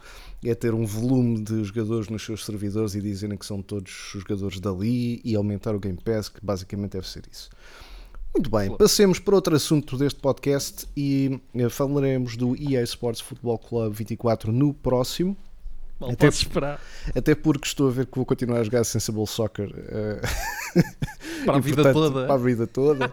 [0.45, 4.61] é ter um volume de jogadores nos seus servidores e dizerem que são todos jogadores
[4.61, 7.51] dali e aumentar o Game Pass, que basicamente deve ser isso.
[8.35, 13.59] Muito bem, passemos para outro assunto deste podcast e eh, falaremos do EA Sports Football
[13.59, 15.37] Club 24 no próximo.
[16.01, 16.81] Mal Até- posso esperar.
[17.15, 20.21] Até porque estou a ver que vou continuar a jogar Sensible Soccer eh,
[21.47, 22.27] Para a e, vida portanto, toda.
[22.27, 23.13] Para a vida toda.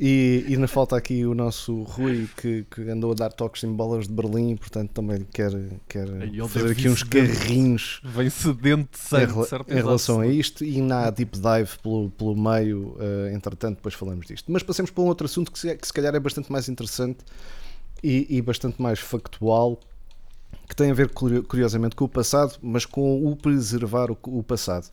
[0.00, 3.72] E, e ainda falta aqui o nosso Rui que, que andou a dar toques em
[3.72, 5.50] bolas de Berlim, portanto também quer,
[5.88, 6.06] quer
[6.46, 10.64] fazer deve aqui uns carrinhos Vem sedento de em, sangue, certeza em relação a isto
[10.64, 14.52] e ainda há deep dive pelo, pelo meio, eh, entretanto depois falamos disto.
[14.52, 17.18] Mas passemos para um outro assunto que se, que se calhar é bastante mais interessante
[18.00, 19.80] e, e bastante mais factual,
[20.68, 24.42] que tem a ver curio- curiosamente com o passado, mas com o preservar o, o
[24.44, 24.88] passado.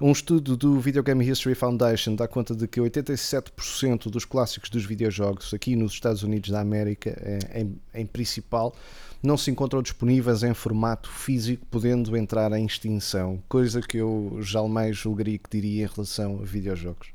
[0.00, 4.84] Um estudo do Video Game History Foundation dá conta de que 87% dos clássicos dos
[4.84, 8.74] videojogos aqui nos Estados Unidos da América, eh, em, em principal,
[9.22, 14.96] não se encontram disponíveis em formato físico, podendo entrar em extinção, coisa que eu jamais
[14.96, 17.12] julgaria que diria em relação a videojogos.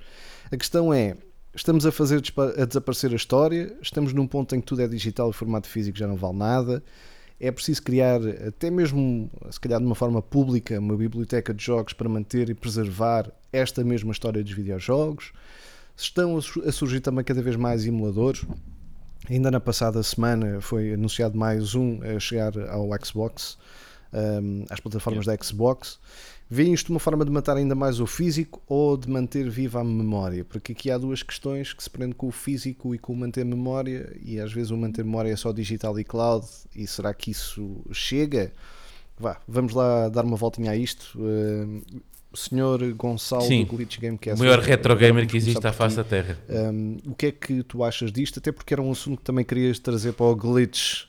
[0.50, 1.18] A questão é,
[1.54, 2.24] estamos a fazer
[2.58, 5.98] a desaparecer a história, estamos num ponto em que tudo é digital e formato físico
[5.98, 6.82] já não vale nada,
[7.40, 11.94] é preciso criar, até mesmo, se calhar de uma forma pública, uma biblioteca de jogos
[11.94, 15.32] para manter e preservar esta mesma história dos videojogos.
[15.96, 18.46] Estão a su- a surgir também cada vez mais emuladores.
[19.30, 23.58] Ainda na passada semana foi anunciado mais um a chegar ao Xbox,
[24.70, 26.00] às plataformas da Xbox.
[26.52, 29.84] Vêem isto uma forma de matar ainda mais o físico ou de manter viva a
[29.84, 30.44] memória?
[30.44, 33.46] Porque aqui há duas questões que se prendem com o físico e com o manter
[33.46, 37.30] memória, e às vezes o manter memória é só digital e cloud, e será que
[37.30, 38.52] isso chega?
[39.20, 41.20] Vá, vamos lá dar uma voltinha a isto.
[42.32, 43.66] O senhor Gonçalo Sim.
[43.66, 44.40] do Glitch O Gamecast.
[44.40, 46.36] maior retro gamer que existe à face da Terra.
[46.50, 48.40] Um, o que é que tu achas disto?
[48.40, 51.04] Até porque era um assunto que também querias trazer para o Glitch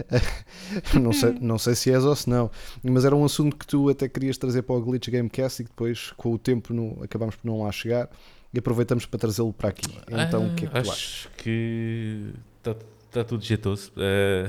[1.00, 2.50] não, sei, não sei se és ou se não,
[2.82, 5.70] mas era um assunto que tu até querias trazer para o Glitch Gamecast e que
[5.70, 8.08] depois, com o tempo, não, acabámos por não lá chegar
[8.52, 9.98] e aproveitamos para trazê-lo para aqui.
[10.10, 10.92] Então, o que é que tu achas?
[10.92, 12.76] acho que está
[13.10, 13.92] tá tudo jeitoso.
[13.96, 14.46] Eh,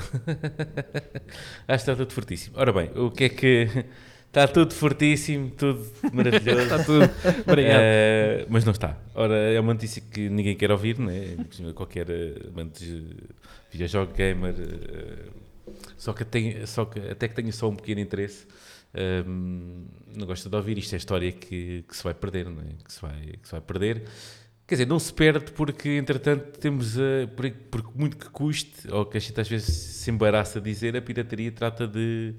[1.67, 2.55] acho que está tudo fortíssimo.
[2.57, 3.67] Ora bem, o que é que.
[4.33, 6.61] Está tudo fortíssimo, tudo maravilhoso.
[6.65, 7.07] Está tudo.
[7.45, 7.81] Obrigado.
[7.83, 8.97] Eh, mas não está.
[9.13, 11.37] Ora, é uma notícia que ninguém quer ouvir, né?
[11.75, 13.15] qualquer eh, amante de
[13.71, 15.29] videojogo, gamer, eh,
[15.95, 18.47] só, que tem, só que até que tenha só um pequeno interesse,
[18.95, 19.85] ehm,
[20.17, 20.79] não gosta de ouvir.
[20.79, 22.73] Isto é história que, que se vai perder, não é?
[22.83, 24.01] que, se vai, que se vai perder.
[24.65, 27.29] Quer dizer, não se perde porque, entretanto, temos, a,
[27.93, 31.51] muito que custe, ou que a gente às vezes se embaraça a dizer, a pirataria
[31.51, 32.33] trata de,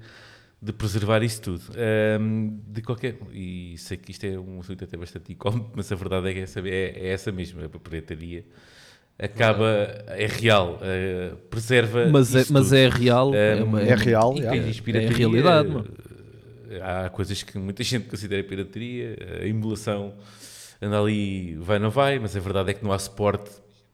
[0.65, 1.61] de preservar isso tudo.
[1.77, 5.95] Ahm, de qualquer, e sei que isto é um assunto até bastante incómodo, mas a
[5.95, 8.43] verdade é, que essa, é, é essa mesmo, a pirataria
[9.17, 9.65] acaba,
[10.09, 12.75] é real, eh, preserva Mas, é, mas tudo.
[12.75, 13.31] é real.
[13.31, 15.85] Um, uma- é real, E É a pirataria, realidade, mano.
[16.69, 20.13] eh, Há coisas que muita gente considera pirataria, a emulação
[20.81, 23.49] anda ali, vai não vai, mas a verdade é que não há suporte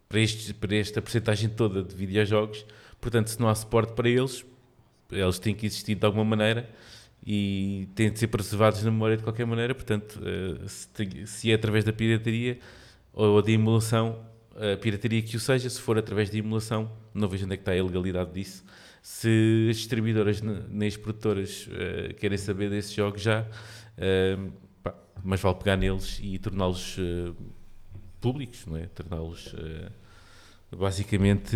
[0.09, 2.65] para, estes, para esta porcentagem toda de videojogos,
[2.99, 4.43] portanto, se não há suporte para eles,
[5.11, 6.69] eles têm que existir de alguma maneira
[7.25, 11.83] e têm de ser preservados na memória de qualquer maneira, portanto, eh, se, é através
[11.83, 12.57] da pirataria
[13.13, 14.19] ou de emulação,
[14.55, 17.61] a pirataria que o seja, se for através de emulação, não vejo onde é que
[17.61, 18.63] está a ilegalidade disso.
[19.01, 23.45] Se as distribuidoras ne- nem as produtoras eh, querem saber desses jogos já,
[23.97, 24.37] eh,
[24.83, 26.97] pá, mas vale pegar neles e torná-los
[28.19, 28.85] públicos, não é?
[28.87, 29.53] Torná-los
[30.75, 31.55] basicamente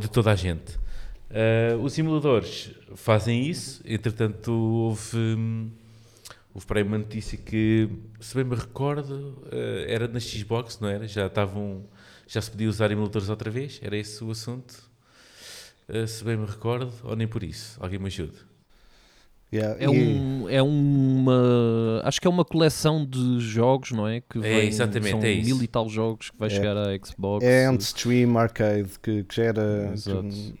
[0.00, 0.78] de toda a gente.
[1.32, 5.70] Eh, os simuladores fazem isso, entretanto houve, hum,
[6.52, 10.88] houve para aí uma notícia que, se bem me recordo, eh, era na Xbox, não
[10.88, 11.06] era?
[11.06, 11.84] Já estavam,
[12.26, 13.78] já se podia usar emuladores outra vez?
[13.82, 14.74] Era esse o assunto?
[15.88, 17.76] Eh, se bem me recordo, ou nem por isso?
[17.80, 18.34] Alguém me ajude?
[19.52, 22.00] Yeah, É, e- um, é uma.
[22.04, 24.20] Acho que é uma coleção de jogos, não é?
[24.20, 25.52] Que É, vem, exatamente, são é isso.
[25.54, 26.52] mil e tal jogos que vai É.
[26.52, 27.44] chegar à Xbox.
[27.44, 30.22] É Stream Arcade que, que já era, Exato.
[30.28, 30.54] que,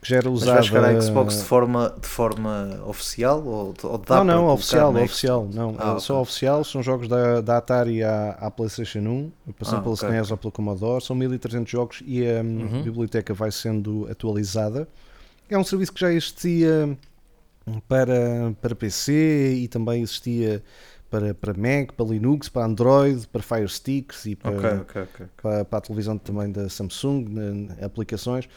[0.00, 0.50] que já era Mas usada.
[0.50, 3.44] vai chegar à Xbox de forma, de forma oficial?
[3.44, 5.46] Ou, ou dá não, não, oficial, na oficial.
[5.52, 6.22] Não, Ah, é só ok.
[6.22, 6.64] oficial.
[6.64, 10.38] São jogos da, da Atari à, à PlayStation 1, passando Ah, pela ok, SNES ou
[10.38, 11.04] pelo Commodore.
[11.04, 12.82] São 1300 jogos e a hum, Uhum.
[12.82, 14.88] biblioteca vai sendo atualizada.
[15.50, 16.98] É um serviço que já existia
[17.88, 20.62] para, para PC e também existia
[21.10, 25.26] para, para Mac, para Linux, para Android, para Fire Sticks e para, Ok, ok, ok.
[25.42, 28.48] para, para a televisão também da Samsung, aplicações,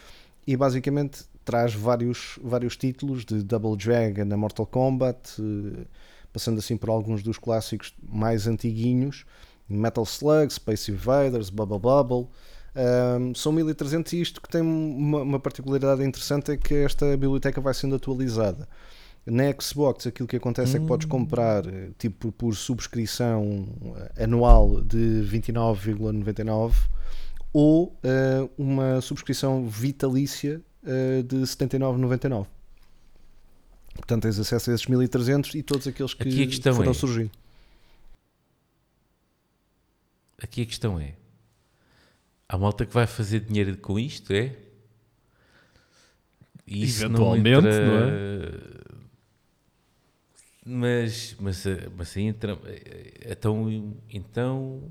[0.46, 5.86] e basicamente traz vários, vários títulos de Double Dragon a Mortal Kombat, eh,
[6.32, 9.24] passando assim por alguns dos clássicos mais antiguinhos,
[9.68, 12.28] Metal Slug, Space Invaders, Bubble Bubble.
[12.74, 17.60] Ahm, são 1300 e isto que tem uma, uma particularidade interessante é que esta biblioteca
[17.60, 18.66] vai sendo atualizada.
[19.24, 23.68] Na Xbox aquilo que acontece é que podes comprar eh, tipo por subscrição
[24.16, 26.72] eh, anual de 29,99
[27.52, 32.46] ou eh, uma subscrição vitalícia eh, de 79,99.
[33.94, 37.30] Portanto, tens acesso a esses 1300 e todos aqueles que a foram é- surgindo.
[40.42, 41.14] Aqui a questão é:
[42.48, 44.56] há malta que vai fazer dinheiro com isto, é?
[46.66, 47.86] Isso Eventualmente, não, entra...
[47.86, 48.82] não é?
[50.64, 52.58] Mas, mas, eh, mas aí entra.
[52.64, 54.82] eh, Então, então.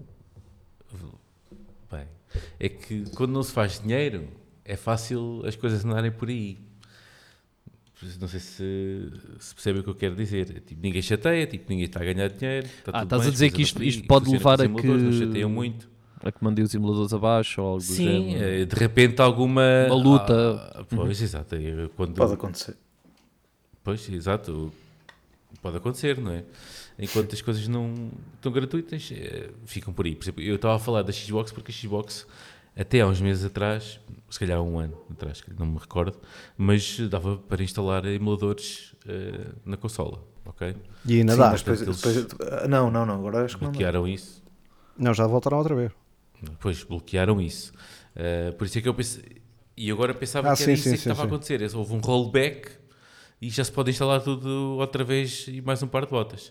[1.89, 2.07] Bem,
[2.59, 4.27] é que quando não se faz dinheiro,
[4.66, 6.57] é fácil as coisas andarem por aí.
[8.20, 10.45] Não sei se, se percebem o que eu quero dizer.
[10.62, 12.66] Tipo, ninguém chateia, tipo, ninguém está a ganhar dinheiro.
[12.66, 15.12] Está Ah, tudo estás a bem, dizer que isto- isto pode levar a que- Não
[15.14, 15.88] chateiam muito.
[16.24, 18.43] A que mandei os emuladores abaixo ou algo Sim, género.
[18.43, 19.62] eh, de repente alguma.
[19.88, 20.72] Uma luta.
[20.76, 21.55] Ah, pois, exato.
[21.55, 22.76] eh, Quando, Pode acontecer.
[23.84, 24.72] Pois, exato.
[25.62, 26.43] Pode acontecer, não é?
[26.97, 29.12] Enquanto as coisas não estão gratuitas,
[29.66, 30.16] ficam por aí.
[30.16, 32.26] Por exemplo, eu estava a falar da Xbox porque a Xbox,
[32.76, 33.99] até há uns meses atrás,
[34.30, 36.17] se calhar há um ano atrás, que não me recordo,
[36.57, 40.76] mas dava para instalar emuladores eh, na consola, ok?
[41.05, 41.51] E ainda Sim, dá.
[41.51, 43.15] mas depois, depois- ah, não, não, não.
[43.15, 43.72] Agora acho que não.
[43.72, 44.41] Bloquearam isso.
[44.97, 45.91] Não, já voltaram outra vez.
[46.59, 47.72] Pois, bloquearam isso.
[48.15, 49.41] Uh, por isso é que eu pensei.
[49.78, 51.61] E agora pensava Ah, que era sim, isso sim, que sim, estava a acontecer.
[51.76, 52.69] Houve um rollback
[53.41, 56.49] e já se pode instalar tudo outra vez e mais um par de botas.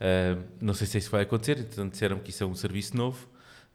[0.00, 3.28] Uh, não sei se isso vai acontecer, entretanto disseram que isso é um serviço novo.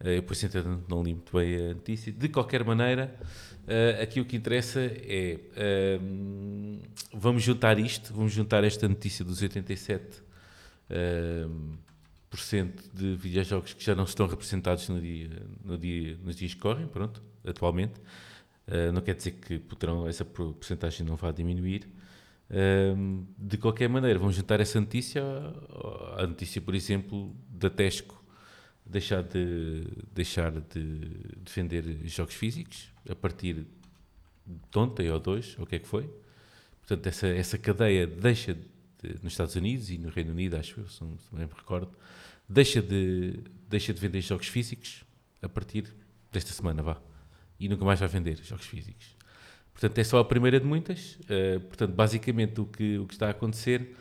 [0.04, 2.12] Uh, eu, isso, entretanto, não li muito bem a notícia.
[2.12, 3.16] De qualquer maneira,
[3.64, 5.40] uh, aqui o que interessa é.
[6.02, 6.80] um,
[7.14, 10.22] vamos juntar isto, vamos juntar esta notícia dos 87
[11.48, 11.78] um,
[12.30, 15.30] por cento de videojogos que já não estão representados no dia,
[15.64, 18.02] no dia, nos dias que correm, pronto, atualmente,
[18.68, 21.88] Uh, não quer dizer que poderão, essa porcentagem não vá diminuir.
[22.50, 25.24] Um, de qualquer maneira, vamos juntar essa notícia
[26.18, 28.24] à notícia, por exemplo, da Tesco
[28.86, 29.84] deixar de,
[30.14, 33.66] deixar de, de vender jogos físicos a partir
[34.46, 36.10] de ontem ou dois, ou o que é que foi.
[36.80, 40.88] Portanto, essa, essa cadeia deixa de, nos Estados Unidos e no Reino Unido, acho eu,
[40.88, 41.92] se não me recordo,
[42.48, 45.04] deixa de, deixa de vender jogos físicos
[45.42, 45.92] a partir
[46.32, 47.02] desta semana, vá.
[47.60, 49.16] E nunca mais vai vender jogos físicos.
[49.74, 51.16] Portanto, é só a primeira de muitas.
[51.16, 53.96] Uh, portanto, basicamente o que, o que está a acontecer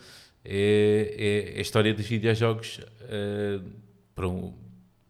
[0.44, 2.78] é, é a história dos videojogos.
[2.78, 4.54] Uh, para, um,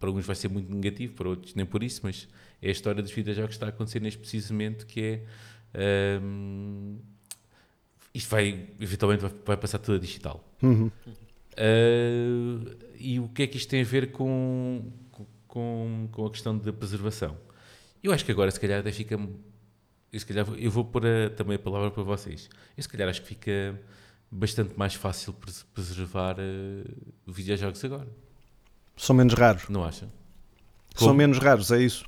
[0.04, 2.28] para uns vai ser muito negativo, para outros nem por isso, mas
[2.60, 5.24] é a história dos videojogos que está a acontecer neste preciso momento, que
[5.74, 6.20] é...
[6.22, 6.98] Um,
[8.12, 10.46] isto vai, eventualmente, vai, vai passar tudo a digital.
[10.62, 10.90] Uhum.
[11.56, 14.92] Uh, e o que é que isto tem a ver com,
[15.48, 17.36] com, com a questão da preservação?
[18.02, 19.18] Eu acho que agora, se calhar, até fica
[20.12, 22.50] eu, se calhar, eu vou pôr a, também a palavra para vocês.
[22.76, 23.80] Eu, se calhar, acho que fica
[24.30, 28.08] bastante mais fácil pres- preservar uh, videojogos agora.
[28.96, 29.68] São menos raros.
[29.68, 30.08] Não acham?
[30.94, 31.14] São Como?
[31.18, 32.04] menos raros, é isso.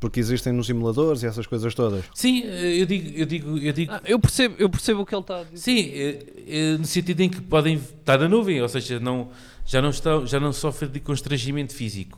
[0.00, 2.04] Porque existem nos simuladores e essas coisas todas.
[2.14, 5.22] Sim, eu digo, eu digo, eu digo Ah, eu, percebo, eu percebo o que ele
[5.22, 5.56] está a dizer.
[5.58, 9.30] Sim, eh, eh, no sentido em que podem estar na nuvem, ou seja, não,
[9.66, 12.16] já, não estão, já não sofrem de constrangimento físico,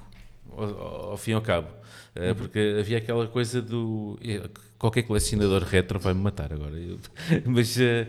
[0.54, 1.68] ao, ao fim e ao cabo.
[2.14, 4.18] Eh, Porque havia aquela coisa do.
[4.78, 6.76] Qualquer colecionador retro vai-me matar agora.
[6.78, 6.98] Eu-
[7.46, 8.08] mas eh,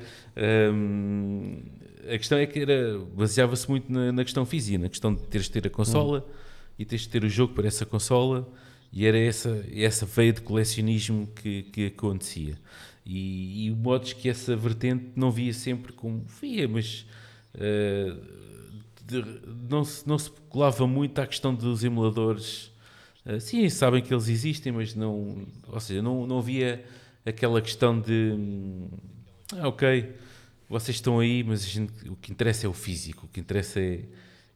[0.74, 1.62] hum,
[2.08, 5.48] a questão é que era baseava-se muito na, na questão física, na questão de teres
[5.48, 6.26] de ter a consola
[6.78, 8.48] e teres de ter o jogo para essa consola,
[8.92, 12.58] e era essa, essa veia de colecionismo que, que acontecia.
[13.06, 17.06] E, e modos que essa vertente não via sempre como via, mas
[17.54, 18.14] eh,
[19.06, 22.72] de- não, se, não se colava muito à questão dos emuladores.
[23.26, 26.84] Eh, sim, sabem que eles existem, mas não, ou seja, não, não havia
[27.26, 28.88] aquela questão de hum,
[29.58, 30.12] ah, ok,
[30.72, 34.02] vocês estão aí, mas gente- o que interessa é o físico, o que interessa é,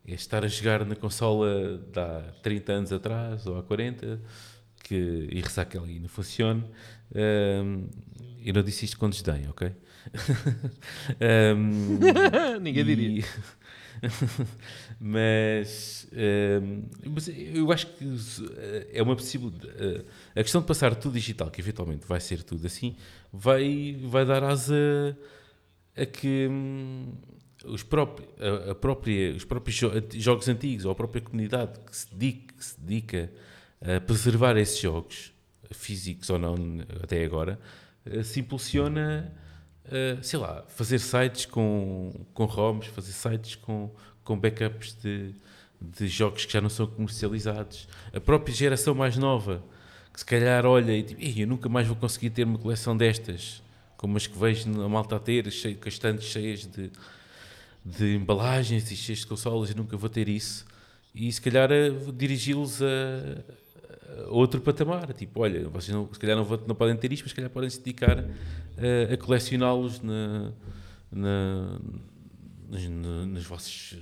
[0.07, 4.19] é estar a jogar na consola de há 30 anos atrás ou há 40
[4.83, 6.63] que, e rezar que ela ainda funcione.
[7.63, 7.87] Hum,
[8.43, 9.71] eu não disse isto com desdém, ok?
[11.55, 11.99] Hum,
[12.61, 13.19] Ninguém diria.
[13.21, 13.25] e-
[14.99, 16.07] mas,
[16.61, 18.05] hum, mas eu acho que
[18.57, 20.05] eh, é uma possibilidade.
[20.35, 22.95] a questão de passar tudo digital, que eventualmente vai ser tudo assim,
[23.31, 25.44] vai, vai dar asa a
[26.03, 27.13] que hum,
[27.65, 31.95] os, próprios, a, a própria, os próprios jo- jogos antigos ou a própria comunidade que
[31.95, 33.31] se dedica, que se dedica
[33.79, 35.31] a preservar esses jogos,
[35.71, 36.55] físicos ou não,
[37.03, 37.59] até agora,
[38.05, 39.31] eh, se impulsiona,
[40.21, 43.91] sei lá, fazer sites com, com ROMs, fazer sites com,
[44.23, 45.33] com backups de,
[45.81, 47.87] de jogos que já não são comercializados.
[48.13, 49.63] A própria geração mais nova,
[50.13, 52.95] que se calhar olha e tipo, "Ih, eu nunca mais vou conseguir ter uma coleção
[52.95, 53.61] destas,
[54.05, 56.91] como as que vejo a malta a ter, cheio, estantes cheias de,
[57.83, 60.63] de embalagens e cheias de consolas, eu nunca vou ter isso.
[61.13, 62.85] E se calhar eh, dirigi-los a,
[64.27, 65.11] a outro patamar.
[65.13, 67.49] Tipo, olha, vocês não, se calhar não, vão- não podem ter isto, mas se calhar
[67.49, 68.23] podem se dedicar
[68.77, 70.51] eh, a colecioná-los na,
[71.11, 71.79] na,
[72.69, 73.97] nos, na- nos, vossos,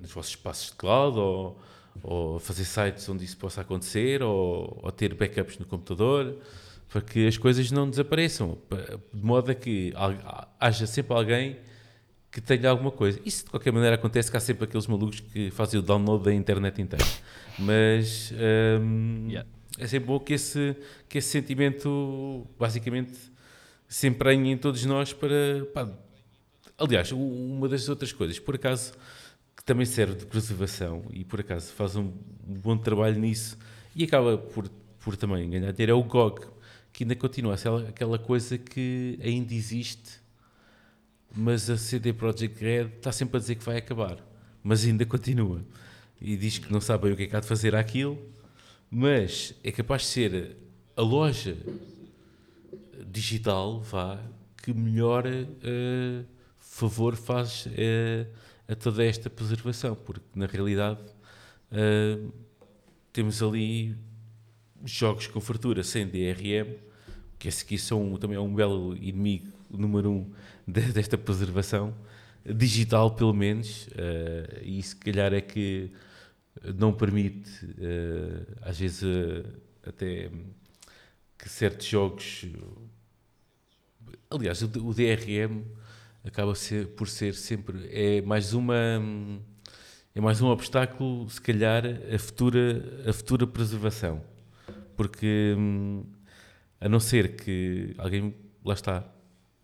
[0.00, 1.60] nos vossos espaços de cloud ou,
[2.02, 6.36] ou fazer sites onde isso possa acontecer ou, ou ter backups no computador
[6.88, 8.76] para que as coisas não desapareçam, pa-
[9.12, 9.92] de modo a que
[10.58, 11.56] haja sempre alguém
[12.30, 13.20] que tenha alguma coisa.
[13.24, 16.32] Isso de qualquer maneira acontece que há sempre aqueles malucos que fazem o download da
[16.34, 17.04] internet inteira.
[17.58, 18.32] Mas
[18.80, 19.48] hum, Yeah.
[19.78, 20.76] é sempre bom que esse,
[21.08, 23.12] que esse sentimento basicamente
[23.88, 25.66] se emprenhe em todos nós para.
[25.74, 25.88] pá,
[26.78, 28.92] aliás, uma das outras coisas, por acaso,
[29.56, 32.12] que também serve de preservação e por acaso faz um
[32.46, 33.58] bom trabalho nisso
[33.96, 34.68] e acaba por,
[35.00, 36.46] por também ganhar dinheiro, é o GOG,
[36.98, 37.54] que ainda continua.
[37.88, 40.18] Aquela coisa que ainda existe
[41.32, 44.18] mas a CD Projekt Red está sempre a dizer que vai acabar,
[44.60, 45.64] mas ainda continua.
[46.20, 48.18] E diz que não sabe bem o que é que há de fazer aquilo,
[48.90, 50.56] mas é capaz de ser
[50.96, 51.56] a loja
[53.06, 54.18] digital vá
[54.60, 56.24] que melhor eh,
[56.58, 58.26] favor faz eh,
[58.66, 60.98] a toda esta preservação, porque na realidade
[61.70, 62.18] eh,
[63.12, 63.94] temos ali
[64.84, 66.74] jogos com fartura sem DRM,
[67.38, 70.32] que esse aqui são também é um belo inimigo número um
[70.66, 71.94] de- desta preservação
[72.44, 75.90] digital pelo menos eh, e se calhar é que
[76.76, 79.44] não permite eh, às vezes eh,
[79.86, 80.30] até
[81.38, 82.46] que certos jogos
[84.30, 85.62] aliás o, o DRM
[86.24, 88.74] acaba ser, por ser sempre é mais uma
[90.14, 94.22] é mais um obstáculo se calhar a futura a futura preservação
[94.98, 96.02] porque hum,
[96.80, 98.34] a não ser que alguém,
[98.64, 99.04] lá está,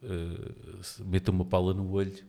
[0.01, 2.24] uh, meta uma pala no olho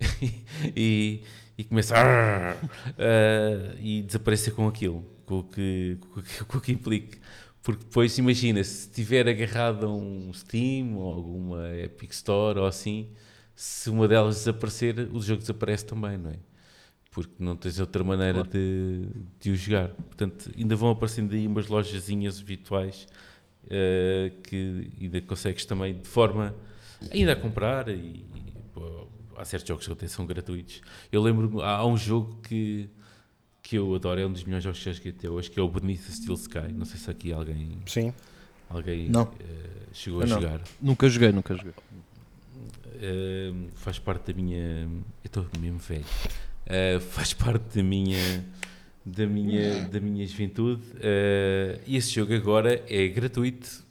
[0.74, 1.22] e,
[1.56, 6.58] e comece a uh, e desapareça com aquilo, com o que, com o que, com
[6.58, 7.20] o que implique.
[7.62, 13.08] Porque depois, imagina, se estiver agarrado a um Steam ou alguma Epic Store ou assim,
[13.54, 16.38] se uma delas desaparecer, o jogo desaparece também, não é?
[17.26, 19.06] Porque não tens outra maneira de,
[19.40, 19.88] de o jogar.
[19.88, 23.06] Portanto, ainda vão aparecendo aí umas lojazinhas virtuais
[23.64, 26.54] uh, que ainda consegues também de forma
[27.10, 28.24] ainda a comprar e,
[28.72, 29.06] pô,
[29.36, 30.80] há certos jogos que até são gratuitos.
[31.10, 32.88] Eu lembro há, há um jogo que
[33.60, 35.62] que eu adoro, é um dos melhores jogos que já joguei até hoje, que é
[35.62, 36.72] o Beneath the Steel Sky.
[36.72, 38.14] Não sei se aqui alguém, Sim.
[38.70, 39.30] alguém Não.
[39.40, 40.40] eh, chegou Eu a não.
[40.40, 40.60] jogar.
[40.80, 41.74] Nunca joguei, nunca joguei.
[43.00, 44.84] Eh, faz parte da minha.
[45.22, 46.04] Eu estou mesmo velho.
[46.68, 48.44] Eh, faz parte da minha.
[49.04, 53.82] Da minha, da minha juventude Eh, e esse jogo agora é gratuito,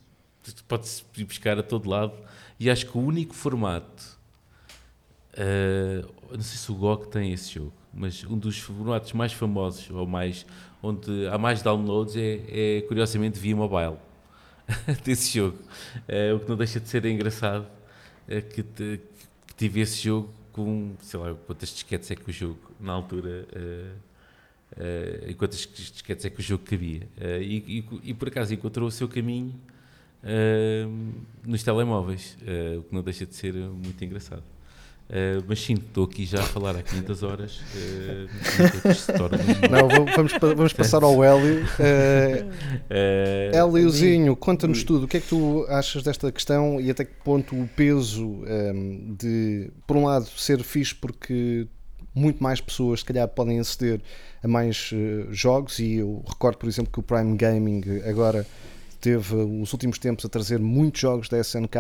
[0.68, 2.14] pode-se buscar a todo lado.
[2.60, 4.04] E acho que o único formato,
[5.34, 9.90] eh, não sei se o GOG tem esse jogo, mas um dos formatos mais famosos,
[9.90, 10.46] ou mais,
[10.82, 13.98] onde há mais downloads, é, é curiosamente via mobile
[15.04, 15.58] desse jogo.
[16.08, 17.68] Eh, o que não deixa de ser engraçado
[18.28, 19.00] é que, te-
[19.48, 23.48] que tive esse jogo com, sei lá, quantas disquetes é que o jogo, na altura,
[24.76, 27.08] eh, e quantas disquetes é que o jogo cabia.
[27.20, 29.54] Eh, e, e- e por acaso encontrou o seu caminho
[30.24, 30.86] eh,
[31.46, 32.36] nos telemóveis,
[32.80, 34.44] o que não deixa de ser muito engraçado.
[35.10, 37.62] Eh, mas sim, estou aqui já a falar há 500 horas.
[39.38, 41.66] um- Não, vamos, vamos pa- vamos passar ao Hélio.
[41.80, 42.46] Eh,
[43.54, 45.06] Héliozinho, conta-nos tudo.
[45.06, 49.16] O que é que tu achas desta questão e até que ponto o peso ehm,
[49.18, 51.68] de, por um lado, ser fixe porque
[52.14, 54.02] muito mais pessoas, se calhar, podem aceder
[54.44, 58.46] a mais eh, jogos e eu recordo, por exemplo, que o Prime Gaming agora
[59.00, 61.78] teve os últimos tempos a trazer muitos jogos da SNK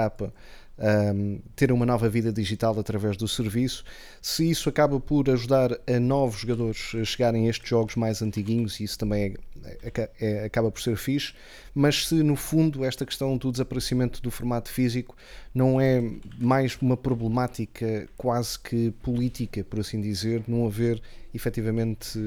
[0.80, 3.84] um, ter uma nova vida digital através do serviço.
[4.22, 8.80] Se isso acaba por ajudar a novos jogadores a chegarem a estes jogos mais antiguinhos,
[8.80, 11.34] isso também é- é- é- acaba por ser fixe.
[11.80, 15.16] Mas se no fundo esta questão do desaparecimento do formato físico
[15.54, 16.04] não é
[16.40, 21.00] mais uma problemática quase que política, por assim dizer, não haver
[21.34, 22.18] efetivamente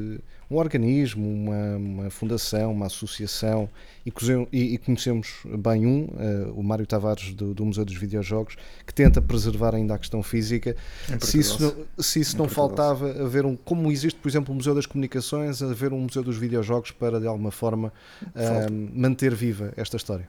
[0.51, 3.69] um organismo, uma, uma fundação, uma associação
[4.05, 4.13] e,
[4.53, 5.29] e- e conhecemos
[5.59, 9.95] bem um, eh, o Mário Tavares do, do Museu dos Videojogos, que tenta preservar ainda
[9.95, 10.75] a questão física.
[11.21, 11.63] Se isso
[11.97, 15.63] não, se isso não faltava haver um, como existe, por exemplo, o Museu das Comunicações,
[15.63, 17.93] haver um Museu dos Videojogos para de alguma forma
[18.35, 20.28] eh, manter viva esta história.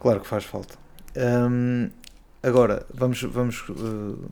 [0.00, 0.74] Claro que faz falta.
[1.16, 1.90] Hum,
[2.42, 3.22] agora, vamos.
[3.22, 4.28] vamos uh,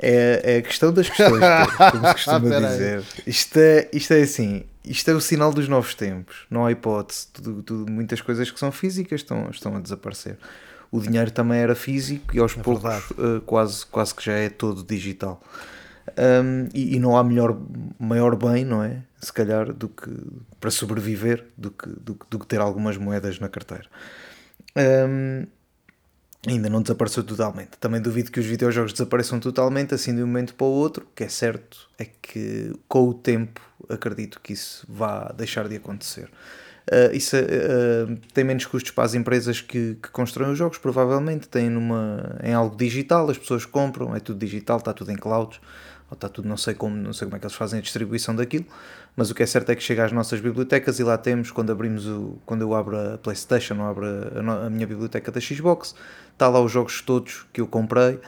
[0.00, 1.40] é, é a questão das questões,
[1.90, 3.02] como se costuma dizer.
[3.26, 6.46] Isto é, isto é assim: isto é o sinal dos novos tempos.
[6.50, 7.26] Não há hipótese.
[7.32, 10.36] Tudo, tudo- muitas coisas que são físicas estão, estão a desaparecer.
[10.90, 14.48] O dinheiro também era físico e aos É poucos uh, quase, quase que já é
[14.48, 15.42] todo digital.
[16.18, 17.56] Um, e, e não há melhor,
[17.98, 19.04] maior bem, não é?
[19.20, 20.10] Se calhar, do que
[20.58, 23.86] para sobreviver, do que, do, do que ter algumas moedas na carteira.
[24.76, 25.46] Um,
[26.46, 27.78] ainda não desapareceu totalmente.
[27.78, 31.04] Também duvido que os videojogos desapareçam totalmente assim de um momento para o outro.
[31.04, 35.76] O que é certo é que com o tempo acredito que isso vá deixar de
[35.76, 36.28] acontecer.
[36.90, 41.46] Uh, isso uh, tem menos custos para as empresas que, que constroem os jogos, provavelmente
[41.46, 45.60] têm numa, em algo digital, as pessoas compram, é tudo digital, está tudo em clouds,
[46.10, 48.34] ou está tudo, não sei como, não sei como é que eles fazem a distribuição
[48.34, 48.64] daquilo,
[49.16, 51.70] mas o que é certo é que chega às nossas bibliotecas e lá temos, quando
[51.70, 55.94] abrimos o, quando eu abro a Playstation ou abro a, a minha biblioteca da Xbox,
[56.32, 58.18] está lá os jogos todos que eu comprei,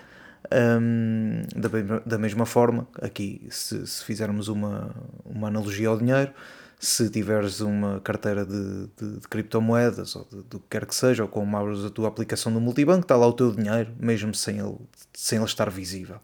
[0.52, 6.32] hum, da, mesma- da mesma forma, aqui se, se fizermos uma, uma analogia ao dinheiro,
[6.78, 11.28] se tiveres uma carteira de, de- de criptomoedas ou do que quer que seja, ou
[11.28, 14.76] como abres a tua aplicação do multibanco, está lá o teu dinheiro, mesmo sem ele,
[15.12, 16.16] sem ele estar visível.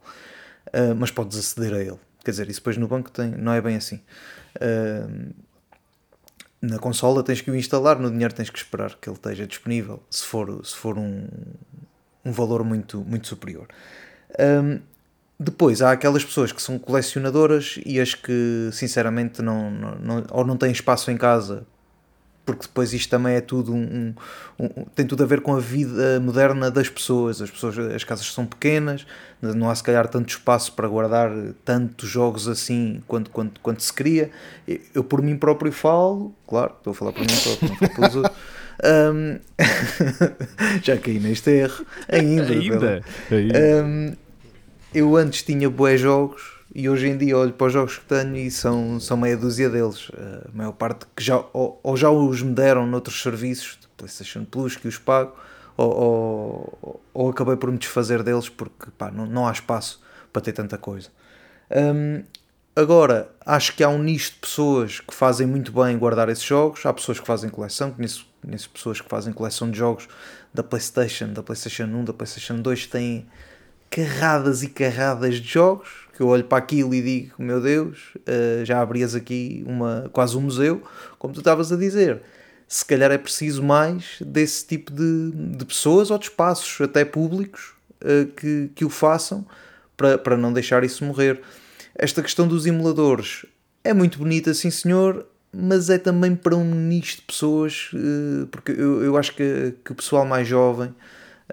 [0.68, 1.98] Uh, mas podes aceder a ele.
[2.24, 4.00] Quer dizer, isso depois no banco tem, não é bem assim.
[4.56, 5.32] Uh,
[6.60, 10.02] na consola tens que o instalar, no dinheiro tens que esperar que ele esteja disponível,
[10.10, 11.26] se for, se for um,
[12.24, 13.68] um valor muito, muito superior.
[14.38, 14.80] Um,
[15.38, 20.44] depois há aquelas pessoas que são colecionadoras e as que sinceramente não, não, não- ou
[20.44, 21.66] não têm espaço em casa
[22.46, 24.14] porque depois isto também é tudo um,
[24.58, 27.42] um- um- tem tudo a ver com a vida moderna das pessoas.
[27.42, 29.04] As pessoas, as casas são pequenas,
[29.42, 31.30] não há se calhar tanto espaço para guardar
[31.64, 34.30] tantos jogos assim quanto, quanto, quanto se queria.
[34.94, 38.16] Eu por mim próprio falo, claro, estou a falar por mim próprio, não falo pelos
[38.16, 38.36] outros.
[38.84, 39.38] Hum,
[40.82, 42.44] já caí neste erro ainda.
[43.30, 43.84] Ainda?
[43.84, 44.14] Hum,
[44.94, 48.36] eu antes tinha bué jogos E hoje em dia olho para os jogos que tenho
[48.36, 50.10] e são, são meia dúzia deles.
[50.44, 54.44] A maior parte que já, ou, ou já os me deram noutros serviços, de PlayStation
[54.44, 55.34] Plus, que os pago,
[55.74, 55.90] ou,
[56.82, 60.52] ou, ou acabei por me desfazer deles porque pá, não, não há espaço para ter
[60.52, 61.08] tanta coisa.
[61.70, 62.22] Hum,
[62.76, 66.84] agora, acho que há um nicho de pessoas que fazem muito bem guardar esses jogos.
[66.84, 70.06] Há pessoas que fazem coleção, conheço, conheço pessoas que fazem coleção de jogos
[70.52, 73.26] da PlayStation, da PlayStation 1, da PlayStation 2, que têm
[73.88, 76.05] carradas e carradas de jogos.
[76.16, 80.34] Que eu olho para aquilo e digo: Meu Deus, uh, já abrias aqui uma, quase
[80.34, 80.82] um museu,
[81.18, 82.22] como tu estavas a dizer.
[82.66, 87.74] Se calhar é preciso mais desse tipo de, de pessoas ou de espaços, até públicos,
[88.02, 89.46] uh, que, que o façam
[89.94, 91.40] para, para não deixar isso morrer.
[91.94, 93.44] Esta questão dos emuladores
[93.84, 98.72] é muito bonita, sim senhor, mas é também para um nicho de pessoas, uh, porque
[98.72, 100.94] eu, eu acho que, que o pessoal mais jovem,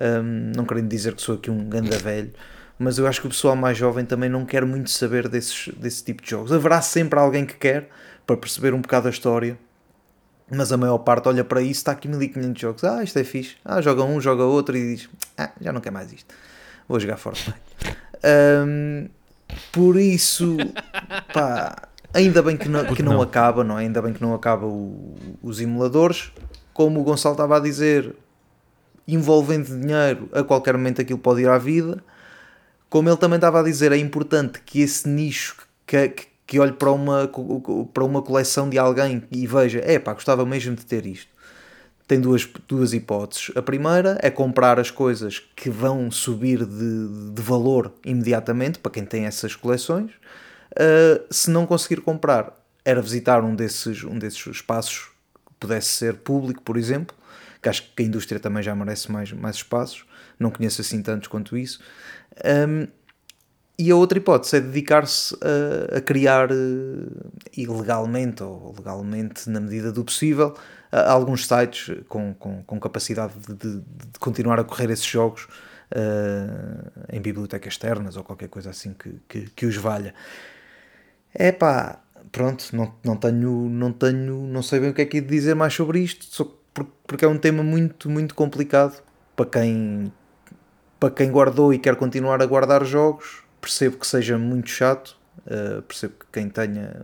[0.02, 2.32] um, não querendo dizer que sou aqui um ganda velho,
[2.78, 6.04] mas eu acho que o pessoal mais jovem também não quer muito saber desses, desse
[6.04, 6.52] tipo de jogos.
[6.52, 7.90] Haverá sempre alguém que quer,
[8.26, 9.58] para perceber um bocado a história,
[10.50, 13.56] mas a maior parte olha para isso, está aqui 1500 jogos, ah, isto é fixe,
[13.66, 16.34] ah, joga um, joga outro e diz, ah, já não quer mais isto,
[16.88, 17.60] vou jogar Fortnite.
[18.26, 19.10] Um,
[19.74, 20.56] por isso,
[21.34, 23.82] pá, ainda bem que não, que não, acaba, não é?
[23.82, 26.32] Ainda bem que não acaba o, os emuladores.
[26.74, 28.16] Como o Gonçalo estava a dizer,
[29.08, 32.02] envolvendo dinheiro, a qualquer momento aquilo pode ir à vida.
[32.94, 36.74] Como ele também estava a dizer, é importante que esse nicho que, que, que olhe
[36.74, 37.28] para uma,
[37.92, 41.34] para uma coleção de alguém e veja, é pá, gostava mesmo de ter isto
[42.08, 43.50] tem duas, duas hipóteses.
[43.56, 49.06] A primeira é comprar as coisas que vão subir de, de valor imediatamente para quem
[49.06, 50.12] tem essas coleções.
[50.74, 52.54] Uh, se não conseguir comprar,
[52.86, 55.10] era visitar um desses, um desses espaços
[55.48, 57.16] que pudesse ser público, por exemplo,
[57.60, 60.06] que acho que a indústria também já merece mais, mais espaços.
[60.38, 61.80] Não conheço assim tantos quanto isso.
[62.68, 62.88] Um,
[63.78, 69.92] e a outra hipótese é dedicar-se a, a, criar uh, ilegalmente ou legalmente, na medida
[69.92, 70.56] do possível,
[70.92, 75.48] alguns sites com, com, com capacidade de, de, de, continuar a correr esses jogos
[75.92, 80.14] uh, em bibliotecas externas ou qualquer coisa assim que, que, que os valha.
[81.34, 82.00] É pá,
[82.32, 85.56] pronto, não, não tenho, não tenho, não sei bem o que é que de dizer
[85.56, 86.46] mais sobre isto,
[87.08, 89.02] porque é um tema muito, muito complicado
[89.36, 90.12] para quem,
[91.04, 93.44] para quem guardou e quer continuar a guardar jogos.
[93.60, 96.96] Percebo que seja muito chato, Uh, percebo que quem tenha.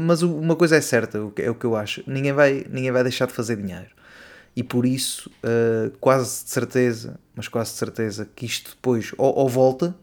[0.00, 3.26] Mas uma coisa é certa, é o que eu acho: ninguém vai, ninguém vai deixar
[3.26, 3.90] de fazer dinheiro.
[4.56, 9.32] E por isso, uh, quase de certeza, mas quase de certeza, que isto depois ou,
[9.36, 9.94] ou, volta,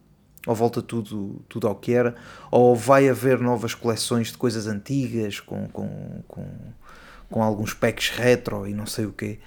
[0.48, 2.16] ou volta tudo, tudo ao que era,
[2.50, 6.48] ou vai haver novas coleções de coisas antigas com, com, com,
[7.30, 9.40] com alguns packs retro e não sei o quê.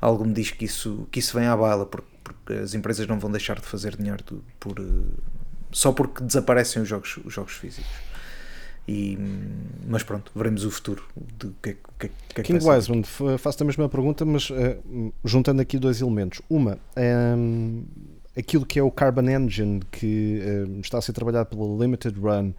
[0.00, 3.18] Algo me diz que isso, que isso vem à bala, porque, porque as empresas não
[3.18, 4.24] vão deixar de fazer dinheiro
[4.58, 4.76] por,
[5.72, 7.90] só porque desaparecem os jogos, os jogos físicos.
[8.88, 9.16] E,
[9.86, 13.04] mas pronto, veremos o futuro do que, que, que, King Wiseman,
[13.38, 16.40] faço a mesma pergunta, mas uh, juntando aqui dois elementos.
[16.50, 16.76] Uma,
[17.36, 17.84] um,
[18.36, 22.52] aquilo que é o Carbon Engine que uh, está a ser trabalhado pela Limited Run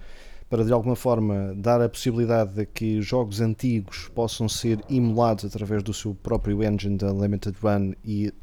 [0.49, 5.81] para de alguma forma dar a possibilidade de que jogos antigos possam ser emulados através
[5.81, 8.33] do seu próprio engine da Limited Run e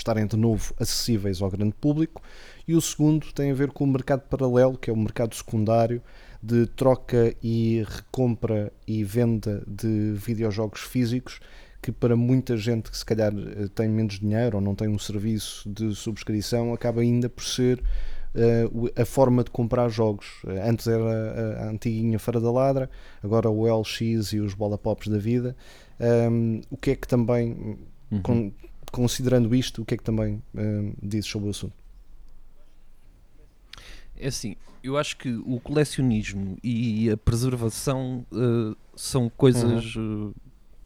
[0.00, 2.22] estarem de novo acessíveis ao grande público
[2.66, 6.02] e o segundo tem a ver com o mercado paralelo, que é o mercado secundário
[6.42, 11.40] de troca e recompra e venda de videojogos físicos,
[11.82, 14.98] que para muita gente que se calhar eh, tem menos dinheiro ou não tem um
[14.98, 17.82] serviço de subscrição, acaba ainda por ser
[18.34, 20.42] uh, a forma de comprar jogos.
[20.46, 22.90] Eh, antes era a, antiguinha Feira da Ladra,
[23.22, 25.56] agora o LX e os Bola Pops da vida.
[26.00, 27.78] Um, o que é que também,
[28.10, 28.22] uhum.
[28.22, 28.52] con
[28.90, 31.74] considerando isto, o que é que também um, dizes sobre o assunto?
[34.16, 40.28] É assim, eu acho que o colecionismo e a preservação uh, são coisas uhum.
[40.28, 40.34] uh,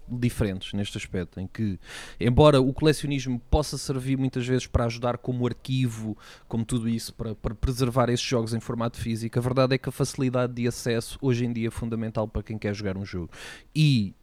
[0.09, 1.79] diferentes neste aspecto, em que,
[2.21, 7.35] embora o colecionismo possa servir muitas vezes para ajudar como arquivo, como tudo isso, para,
[7.35, 11.19] para preservar esses jogos em formato físico, a verdade é que a facilidade de acesso
[11.21, 13.31] hoje em dia é fundamental para quem quer jogar um jogo.
[13.75, 14.15] E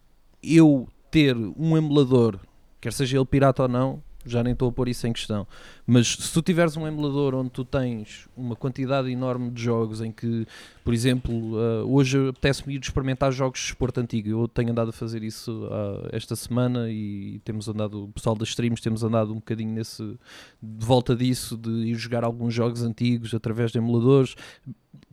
[0.42, 2.40] eu ter um emulador,
[2.82, 5.48] quer seja ele pirata ou não, já nem estou a pôr isso em questão.
[5.86, 10.12] Mas se tu tiveres um emulador onde tu tens uma quantidade enorme de jogos em
[10.12, 10.46] que,
[10.84, 14.30] por exemplo, uh, hoje apetece-me ir experimentar jogos de esporte antigo.
[14.30, 18.50] Eu tenho andado a fazer isso uh, esta semana e temos andado, o pessoal das
[18.50, 20.04] streams, temos andado um bocadinho nesse,
[20.62, 24.36] de volta disso, de ir jogar alguns jogos antigos através de emuladores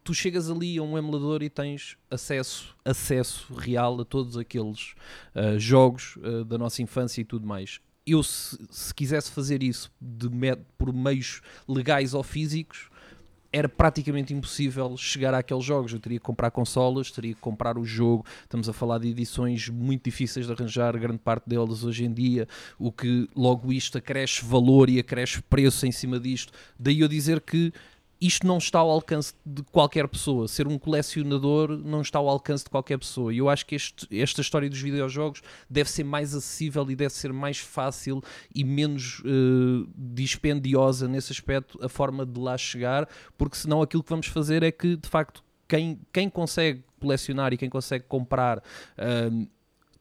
[0.09, 4.95] tu chegas ali a um emulador e tens acesso, acesso real a todos aqueles
[5.35, 9.93] uh, jogos uh, da nossa infância e tudo mais eu se, se, quisesse fazer isso
[10.01, 10.31] de,
[10.79, 12.89] por meios legais ou físicos,
[13.53, 15.93] era praticamente impossível chegar àqueles jogos.
[15.93, 18.25] Eu teria que comprar consolas, teria que comprar o jogo.
[18.43, 22.49] Estamos a falar de edições muito difíceis de arranjar, grande parte delas hoje em dia,
[22.79, 26.51] o que logo isto acresce valor e acresce preço em cima disto.
[26.79, 27.75] Daí eu dizer que
[28.21, 30.49] isto não está ao alcance de qualquer pessoa.
[30.49, 33.33] Ser um colecionador não está ao alcance de qualquer pessoa.
[33.33, 35.41] E eu acho que este- esta história dos videojogos
[35.71, 38.21] deve ser mais acessível e deve ser mais fácil
[38.55, 44.11] e menos eh, dispendiosa nesse aspecto a forma de lá chegar, porque senão aquilo que
[44.11, 48.63] vamos fazer é que, de facto, quem, quem consegue colecionar e quem consegue comprar.
[48.97, 49.47] ahm,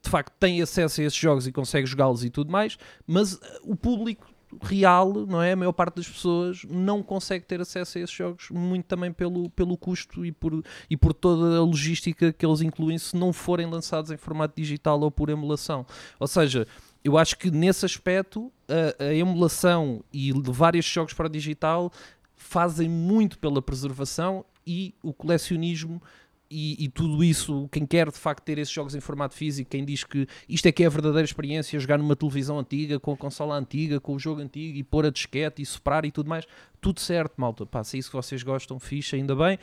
[0.01, 3.59] de facto, tem acesso a esses jogos e consegue jogá-los e tudo mais, mas eh,
[3.63, 4.25] o público
[4.61, 5.53] real, não é?
[5.53, 9.49] A maior parte das pessoas não consegue ter acesso a esses jogos, muito também pelo,
[9.51, 13.67] pelo custo e por, e por toda a logística que eles incluem se não forem
[13.67, 15.85] lançados em formato digital ou por emulação.
[16.19, 16.67] Ou seja,
[17.03, 18.51] eu acho que nesse aspecto
[18.99, 21.91] a, a emulação e levar estes jogos para digital
[22.35, 26.01] fazem muito pela preservação e o colecionismo
[26.49, 29.83] e, e tudo isso, quem quer de facto ter esses jogos em formato físico, quem
[29.83, 33.17] diz que isto é que é a verdadeira experiência, jogar numa televisão antiga, com a
[33.17, 36.45] consola antiga, com o jogo antigo e pôr a disquete e soprar e tudo mais,
[36.79, 37.65] tudo certo, malta.
[37.65, 39.57] Pá, se é isso que vocês gostam, fixe, ainda bem.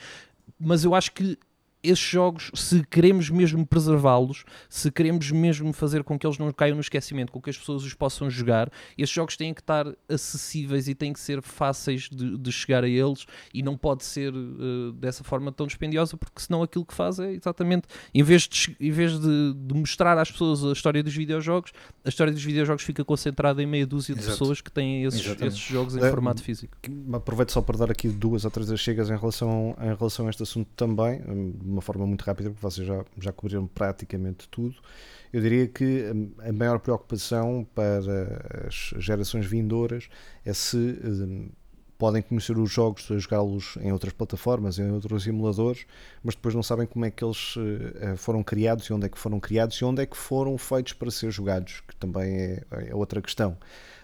[0.59, 1.37] Mas eu acho que
[1.85, 6.75] esses jogos, se queremos mesmo preservá-los, se queremos mesmo fazer com que eles não caiam
[6.75, 10.87] no esquecimento, com que as pessoas os possam jogar, esses jogos têm que estar acessíveis
[10.87, 14.91] e têm que ser fáceis de, de chegar a eles e não pode ser eh,
[14.95, 18.91] dessa forma tão dispendiosa, porque senão aquilo que faz é exatamente, em vez, de, em
[18.91, 21.71] vez de, de mostrar às pessoas a história dos videojogos,
[22.03, 24.37] a história dos videojogos fica concentrada em meia dúzia de Exato.
[24.37, 26.77] pessoas que têm esses, esses jogos em É, formato físico.
[27.13, 30.43] Aproveito só para dar aqui duas ou três chegas em relação, em relação a este
[30.43, 34.75] assunto também, hum, uma forma muito rápida, porque vocês já, já cobriram praticamente tudo.
[35.31, 40.09] Eu diria que hum, a maior preocupação para as gerações vindouras
[40.45, 41.49] é se hum,
[41.97, 45.85] podem conhecer os jogos, jogá-los em outras plataformas, em outros emuladores,
[46.23, 47.55] mas depois não sabem como é que eles
[47.95, 50.93] eh, foram criados e onde é que foram criados e onde é que foram feitos
[50.93, 53.57] para ser jogados, que também é, é outra questão.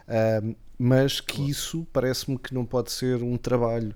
[0.07, 3.93] Ahm, mas que isso parece-me que não pode ser um trabalho,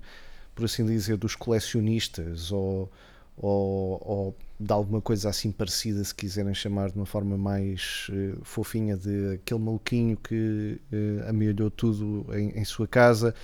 [0.54, 2.90] por assim dizer, dos colecionistas ou,
[3.36, 8.34] ou, ou de alguma coisa assim parecida, se quiserem chamar de uma forma mais eh,
[8.42, 13.34] fofinha, de aquele maluquinho que eh, amelhou tudo em, em sua casa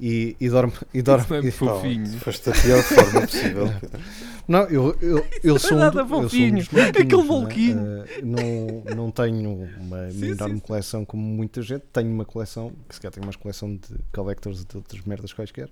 [0.00, 0.72] e, e dorme.
[0.92, 2.18] E dorme Mesmo e- fofinho.
[2.18, 3.66] Foste da pior forma possível.
[4.48, 7.26] não, eu, eu, eu sou um, nada do- eu sou um dos Aquele não é?
[7.28, 7.78] maluquinho.
[8.02, 10.60] Eh, não, não tenho uma Sim, enorme sim.
[10.66, 11.84] coleção como muita gente.
[11.92, 15.32] Tenho uma coleção, que se calhar tenho uma coleção de collectors e de outras merdas
[15.32, 15.70] quaisquer.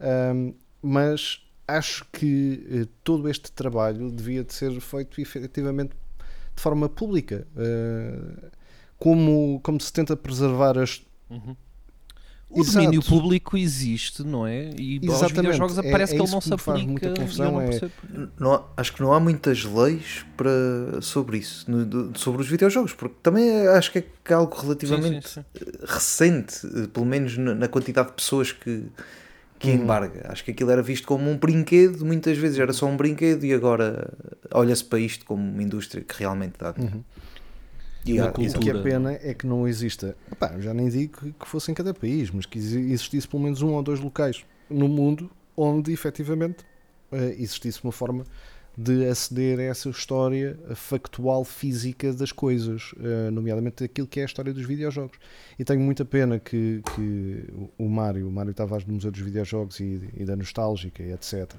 [0.00, 5.90] Ahm, mas acho que eh, todo este trabalho devia de ser feito efetivamente
[6.56, 7.46] de forma pública.
[7.56, 8.48] Eh,
[8.98, 11.02] como, como se tenta preservar as,
[12.50, 12.78] O Exato.
[12.78, 14.70] domínio público existe, não é?
[14.78, 15.36] E aos Exatamente.
[15.36, 16.78] videojogos É- parece é que ele não se aplica.
[16.88, 17.80] muita confusão, não é-.
[18.40, 22.94] Não há- acho que não há muitas leis para, sobre isso, no- sobre os videojogos,
[22.94, 25.70] porque também é- acho que é algo relativamente Sim, sim, sim.
[25.86, 28.86] recente, eh, pelo menos na, na quantidade de pessoas que,
[29.58, 29.74] que Uhum.
[29.82, 30.26] embarga.
[30.30, 33.52] Acho que aquilo era visto como um brinquedo, muitas vezes era só um brinquedo e
[33.52, 34.12] agora
[34.52, 36.74] olha-se para isto como uma indústria que realmente dá.
[36.78, 37.02] Uhum.
[38.06, 38.58] E há- cultura.
[38.58, 41.74] O que é pena é que não exista, Epá, já nem digo que- fosse em
[41.74, 45.92] cada país, mas que exi- existisse pelo menos um ou dois locais no mundo onde
[45.92, 46.64] efetivamente
[47.10, 48.24] eh, existisse uma forma
[48.80, 54.26] de aceder a essa história factual física das coisas, eh, nomeadamente aquilo que é a
[54.26, 55.18] história dos videojogos.
[55.58, 57.44] E tenho muita pena que, que
[57.76, 61.54] o- Mário, o Mário Tavares do Museu dos Videojogos e, e da Nostálgica e etc.,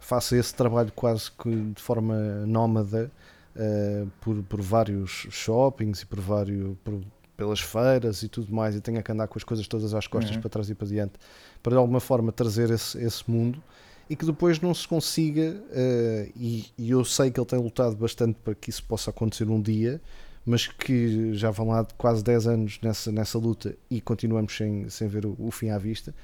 [0.00, 2.16] faça esse trabalho quase que de forma
[2.46, 3.10] nómada
[3.54, 7.00] eh, por, por vários shoppings e por vários por-
[7.36, 10.34] pelas feiras e tudo mais e tenha que andar com as coisas todas às costas
[10.36, 10.40] Uhum.
[10.40, 11.14] para trás e para diante
[11.62, 13.60] para de alguma forma trazer esse, esse mundo
[14.08, 17.96] e que depois não se consiga eh, e, e eu sei que ele tem lutado
[17.96, 20.00] bastante para que isso possa acontecer um dia
[20.46, 25.08] mas que já vão lá quase 10 anos nessa, nessa luta e continuamos sem, sem
[25.08, 26.14] ver o, o fim à vista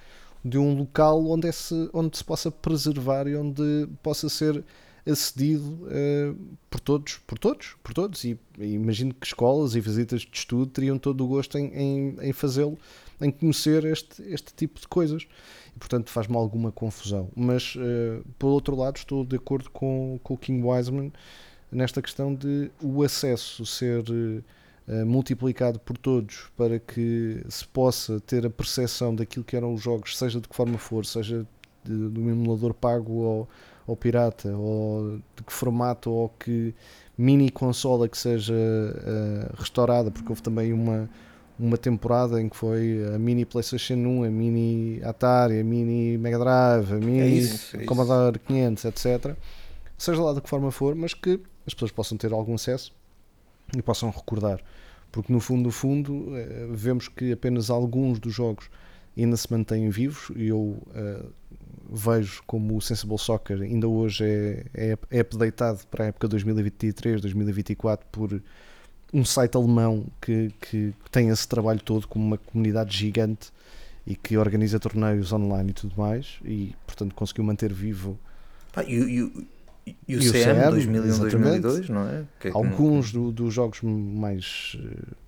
[0.44, 4.64] de um local onde, esse, onde se possa preservar e onde possa ser
[5.06, 6.34] acedido eh,
[6.68, 8.24] por todos, por todos, por todos.
[8.24, 12.16] E, e imagino que escolas e visitas de estudo teriam todo o gosto em, em,
[12.20, 12.78] em fazê-lo,
[13.20, 15.26] em conhecer este, este tipo de coisas.
[15.74, 17.30] E portanto faz-me alguma confusão.
[17.34, 21.12] Mas eh, por outro lado, estou de acordo com, com o King Wiseman
[21.70, 24.02] nesta questão de o acesso ser
[24.90, 29.80] eh, multiplicado por todos para que se possa ter a percepção daquilo que eram os
[29.80, 31.46] jogos, seja de que forma for, seja
[31.84, 33.48] de, de um emulador pago ou,
[33.90, 36.72] ou pirata, ou de que formato, ou que
[37.18, 41.10] mini consola que seja eh, restaurada, porque houve também uma,
[41.58, 46.38] uma temporada em que foi a mini PlayStation 1, a mini Atari, a mini Mega
[46.38, 47.84] Drive, a mini É isso, é.
[47.84, 49.36] Commodore 500, etc.
[49.98, 52.92] Seja lá de que forma for, mas que as pessoas possam ter algum acesso
[53.76, 54.60] e possam recordar.
[55.10, 58.70] Porque no fundo, no fundo, eh, vemos que apenas alguns dos jogos
[59.16, 61.24] ainda se mantêm vivos e eu eh,
[61.90, 68.06] vejo como o Sensible Soccer ainda hoje é, é, é para a época 2023, 2024
[68.10, 68.40] por
[69.12, 73.50] um site alemão que, que tem esse trabalho todo como uma comunidade gigante
[74.06, 78.18] e que organiza torneios online e tudo mais e portanto conseguiu manter vivo.
[78.72, 79.30] Pá, e,
[79.86, 81.60] e o- e o CM, CM, 2001, exatamente.
[81.60, 82.24] 2002, não é?
[82.38, 84.76] Que é que alguns do- dos jogos mais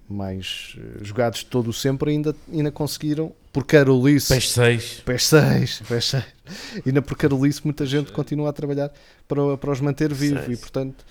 [0.08, 5.02] mais eh, jogados de todo o sempre ainda, ainda conseguiram por carolice PES 6.
[5.06, 6.24] PS6, PS6.
[6.86, 8.92] Ainda por carolice muita gente continua a trabalhar
[9.26, 11.04] para, para os manter vivos e portanto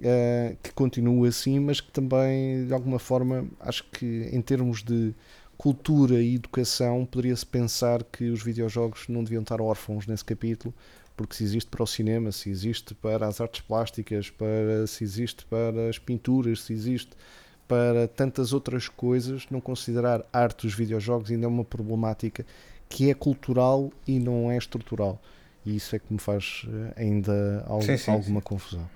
[0.00, 5.12] eh, que continua assim, mas que também de alguma forma acho que em termos de
[5.56, 10.72] cultura e educação poderia-se pensar que os videojogos não deviam estar órfãos nesse capítulo
[11.16, 15.44] porque se existe para o cinema, se existe para as artes plásticas, para, se existe
[15.46, 17.10] para as pinturas, se existe
[17.68, 22.44] para tantas outras coisas, não considerar arte os videojogos ainda é uma problemática
[22.88, 25.20] que é cultural e não é estrutural.
[25.64, 28.88] E isso é que me faz eh, ainda al- Sim, sim, alguma confusão.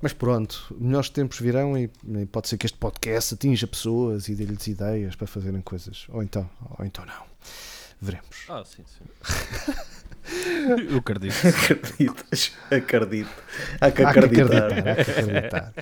[0.00, 4.34] Mas pronto, melhores tempos virão e, e pode ser que este podcast atinja pessoas e
[4.34, 6.06] dê-lhes ideias para fazerem coisas.
[6.08, 7.22] Ou então, ou então não.
[8.00, 8.46] Veremos.
[8.48, 9.04] Ah, sim, sim.
[10.90, 11.34] Eu acredito.
[11.46, 12.52] Acreditas?
[12.70, 13.30] Acredito.
[13.80, 14.72] Há que Há que acreditar.
[14.88, 15.72] há que acreditar.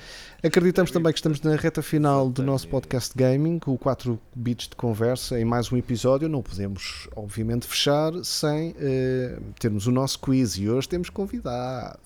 [0.43, 4.75] Acreditamos também que estamos na reta final do nosso podcast gaming, o 4 bits de
[4.75, 6.27] conversa, em mais um episódio.
[6.27, 10.57] Não podemos, obviamente, fechar sem eh, termos o nosso quiz.
[10.57, 11.99] E hoje temos convidado.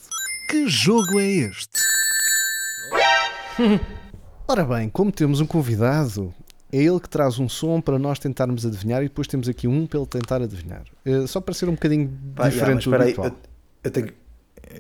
[0.50, 1.80] Que jogo é este?
[4.48, 6.34] Ora bem, como temos um convidado,
[6.78, 9.86] é ele que traz um som para nós tentarmos adivinhar e depois temos aqui um
[9.88, 10.84] para ele tentar adivinhar.
[11.06, 13.28] Eh, só para ser um bocadinho Pá, diferente yeah, mas do habitual.
[13.28, 13.36] eu,
[13.84, 14.10] eu tenho,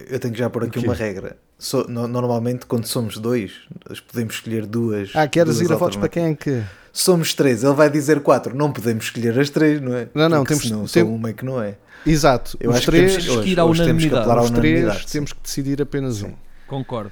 [0.09, 1.37] eu tenho que já pôr aqui uma regra.
[1.57, 3.51] So- no- normalmente, quando somos dois,
[3.87, 5.11] nós podemos escolher duas.
[5.15, 6.61] Ah, queres duas ir a votos para quem é que...
[6.91, 8.55] Somos três, ele vai dizer quatro.
[8.55, 10.07] Não podemos escolher as três, não é?
[10.13, 11.77] Não, não, Porque temos- senão só tem- uma é que não é.
[12.05, 14.27] Exato, Eu os acho três, que temos, que ir à que unanimidade.
[14.29, 15.11] os três unanimidade.
[15.11, 16.33] temos que decidir apenas um.
[16.67, 17.11] Concordo.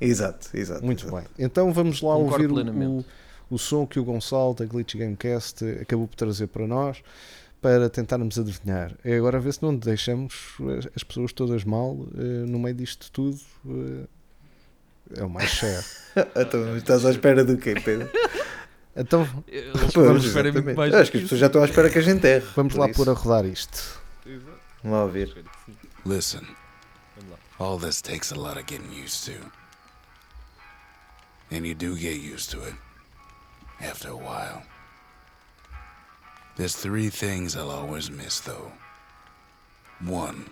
[0.00, 0.84] Exato, exato.
[0.84, 1.16] Muito exato.
[1.16, 1.26] bem.
[1.38, 2.90] Então vamos lá Concordo ouvir o, plenamente.
[2.90, 3.04] o,
[3.50, 7.02] o som que o Gonçalo da Glitch Gamecast acabou por trazer para nós
[7.60, 8.94] para tentarmos adivinhar.
[9.04, 10.34] É agora ver se não deixamos
[10.78, 13.38] as, as pessoas todas mal eh, no meio disto tudo.
[13.66, 14.06] eh,
[15.20, 15.84] é o mais share.
[16.36, 18.08] Então, estás à espera do quê, Pedro?
[18.96, 19.26] Então
[19.92, 20.76] Pois, vamos esperar muito exatamente.
[20.76, 20.94] mais.
[20.94, 22.46] Acho que as pessoas já estão à espera que a gente erre.
[22.54, 22.96] vamos por lá isso.
[23.04, 24.00] pôr a rodar isto.
[24.24, 25.34] Vamos lá ouvir.
[26.06, 26.42] Listen,
[27.58, 29.32] all this takes a lot of getting used to.
[31.50, 32.74] And you do get used to it
[33.80, 34.62] after a while.
[36.56, 38.70] There's three things I'll always miss, though.
[40.00, 40.50] One,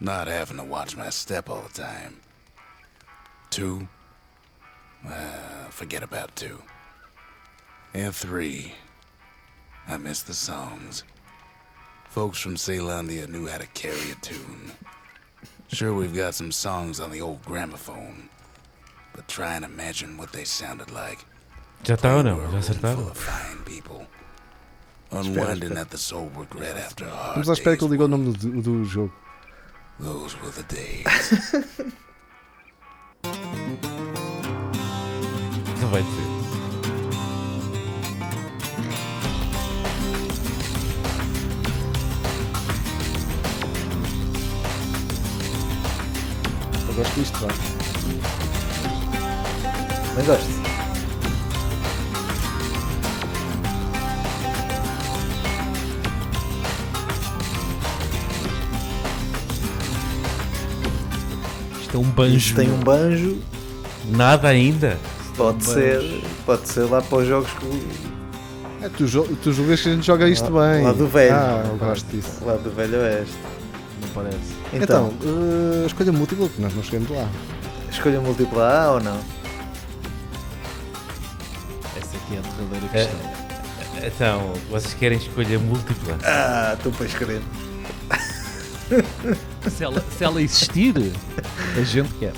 [0.00, 2.20] not having to watch my step all the time.
[3.48, 3.88] Two,
[5.08, 6.60] uh, forget about two.
[7.94, 8.74] And three,
[9.88, 11.04] I miss the songs.
[12.10, 14.72] Folks from Ceylondia knew how to carry a tune.
[15.68, 18.28] Sure, we've got some songs on the old gramophone,
[19.14, 21.24] but try and imagine what they sounded like.
[21.84, 22.36] Já está ou não?
[22.36, 23.06] We're a Já acertaram?
[23.08, 24.06] of fine people,
[25.12, 28.08] unwinding at the soul regret after a hard Vamos à espera que ele diga o
[28.08, 29.12] nome do, do jogo.
[30.00, 31.52] Those were the days.
[35.80, 36.36] Não vai dizer.
[46.88, 47.48] Eu gosto disto, pá.
[50.16, 50.75] Não gosto.
[61.96, 62.36] É um banjo.
[62.36, 63.38] Isto tem um banjo.
[64.10, 64.98] Nada ainda?
[65.36, 67.82] Pode ser, pode ser lá para os jogos que
[68.84, 70.84] É, tu, jo- tu julgas que a gente joga isto Lá- bem.
[70.84, 71.34] lá do velho.
[71.34, 72.44] Ah, eu gosto disso.
[72.44, 73.34] lá do Velho Oeste.
[74.02, 74.36] Não parece.
[74.74, 77.26] Então, Então, eh, escolha múltipla, que nós não chegamos lá.
[77.90, 79.18] escolha múltipla A ou não?
[81.96, 84.06] Essa aqui é a derradeira questão.
[84.06, 86.18] Então, vocês querem escolha múltipla?
[86.22, 87.40] Ah, estou para escrever.
[89.68, 90.94] Se, ela, se ela existir,
[91.76, 92.32] a gente quer.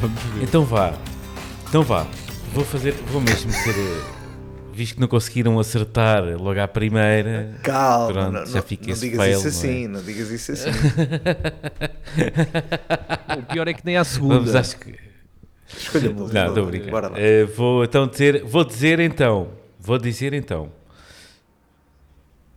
[0.00, 0.44] Vamos ver.
[0.44, 0.94] Então vá.
[1.68, 2.06] Então vá.
[2.54, 2.92] Vou fazer.
[3.10, 3.70] Vou mesmo ser.
[3.70, 4.00] eh,
[4.72, 7.52] Visto que não conseguiram acertar logo à primeira.
[7.64, 9.50] Calma, Pronto, não, já não, fica não esse digas fail, isso não é?
[9.74, 10.70] assim, não digas isso assim.
[13.38, 14.34] O pior é que nem à segunda.
[14.36, 14.76] Vamos às,
[15.76, 16.40] Escolha música.
[16.40, 17.10] Não, estou a brincar.
[17.10, 17.12] Lá.
[17.16, 19.48] Eh, vou então dizer, vou dizer então,
[19.80, 20.70] vou dizer então.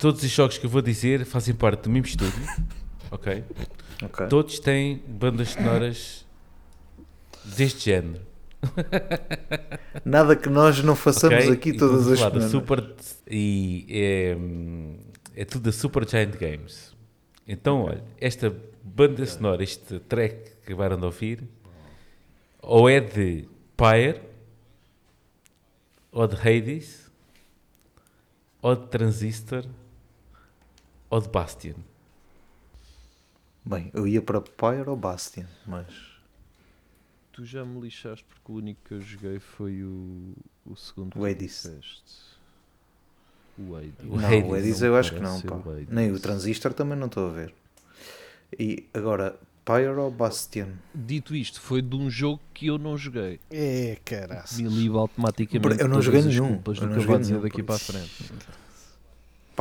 [0.01, 2.43] Todos os jogos que eu vou dizer fazem parte do mesmo estúdio,
[3.11, 3.43] ok?
[4.01, 4.27] Ok.
[4.29, 6.25] Todos têm bandas sonoras
[7.45, 8.19] deste género.
[10.03, 11.53] Nada que nós não façamos ok?
[11.53, 12.49] aqui todas as semanas.
[12.49, 12.95] Super
[13.29, 14.37] e é,
[15.35, 16.95] é tudo da Super Giant Games.
[17.47, 18.51] Então, olha, esta
[18.83, 21.43] banda sonora, este track que acabaram de ouvir,
[22.59, 23.47] ou é de
[23.77, 24.19] Pyre,
[26.11, 27.11] ou de Hades,
[28.63, 29.63] ou de Transistor,
[31.11, 31.75] ou de Bastion.
[33.63, 36.11] Bem, eu ia para Pyre ou Bastion, mas
[37.31, 40.33] Tu já me lixaste porque o único que eu joguei foi o,
[40.65, 41.17] o segundo.
[41.17, 41.37] O Hades.
[41.37, 42.13] disseste.
[43.57, 43.93] O Hades.
[44.03, 45.71] O não, Hades o Hades não eu acho que não, o pá.
[45.71, 45.87] Hades.
[45.89, 47.53] Nem o Transistor também não estou a ver.
[48.59, 50.67] E agora, Pyre ou Bastion?
[50.93, 53.39] Dito isto, foi de um jogo que eu não joguei.
[53.49, 54.59] É, caraças.
[54.59, 55.81] Me livro automaticamente.
[55.81, 56.55] Eu não joguei nenhum.
[56.55, 58.33] Eu do que eu vou dizer nenhum, daqui para a isso.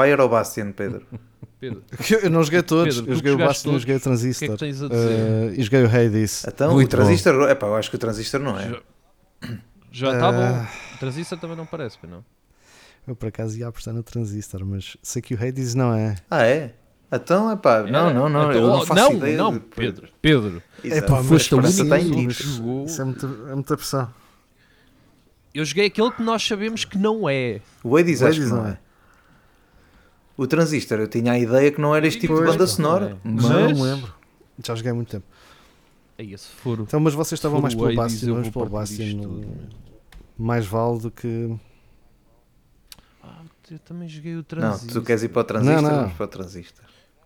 [0.01, 0.11] Frente.
[0.17, 1.07] Pyre ou Bastion, Pedro?
[1.61, 1.83] Pedro,
[2.23, 4.11] Eu não joguei todos, Pedro, eu joguei o Bastion, eu joguei o o que é
[4.11, 4.49] Transistor.
[4.53, 5.11] que tens a dizer?
[5.11, 6.45] eh, e joguei o Hades.
[6.49, 8.81] Então, Muito o Transistor, epá, eu acho que o Transistor não é.
[9.93, 10.33] Já- está Ah.
[10.63, 10.67] bom.
[10.99, 12.25] Transistor também não parece, pois não?
[13.07, 16.17] Eu por acaso ia apostar no Transistor, mas sei que o Hades não é.
[16.31, 16.75] Ah, é?
[17.13, 19.37] Então, epá, não, não, não, eu Então, não oh, faço não, ideia.
[19.37, 20.09] não, de- Pedro.
[20.23, 20.63] Pedro.
[20.85, 22.85] Epá, foste a única que jogou.
[22.87, 24.15] Isso é, muito, é muita pressão.
[25.53, 27.61] Eu joguei aquele que nós sabemos que não é.
[27.83, 28.79] O Hades O acho que Hades não não é.
[30.41, 32.67] O Transistor, eu tinha a ideia que não era este tipo de Pois, banda pá,
[32.67, 33.19] sonora.
[33.23, 33.35] não é.
[33.35, 34.15] Mas, Mas não me lembro.
[34.65, 35.27] Já joguei há muito tempo.
[36.19, 36.81] Aí, se for.
[36.81, 39.43] Então, mas vocês estavam mais o pelo Bastion, vamos pelo Bastion.
[40.39, 41.55] Mais vale do que.
[43.23, 45.03] Ah, eu também joguei o não, Transistor.
[45.03, 45.83] tu queres ir para o Transistor?
[45.83, 45.99] Não, não.
[46.05, 46.85] Vamos para o Transistor.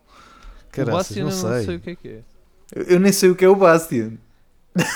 [0.08, 1.64] O Caraças, Bastion não eu não sei.
[1.66, 2.22] sei o que é que é.
[2.74, 4.14] Eu, eu nem sei o que é o Bastion.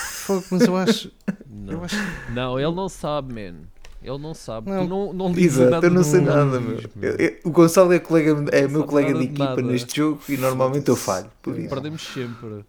[0.01, 1.13] Fogo, mas eu acho.
[1.49, 1.97] Não, eu acho
[2.35, 3.59] não ele não sabe, man.
[4.03, 4.71] Ele não sabe.
[4.71, 4.85] Não.
[4.85, 7.11] Tu não, não Exato, nada eu não sei nada, diz, meu.
[7.11, 9.63] Eu- eu- o Gonçalo é, colega, é meu colega nada de equipa nada.
[9.63, 11.27] neste jogo e normalmente eu falho.
[11.43, 11.69] Por isso.
[11.69, 12.65] Perdemos sempre.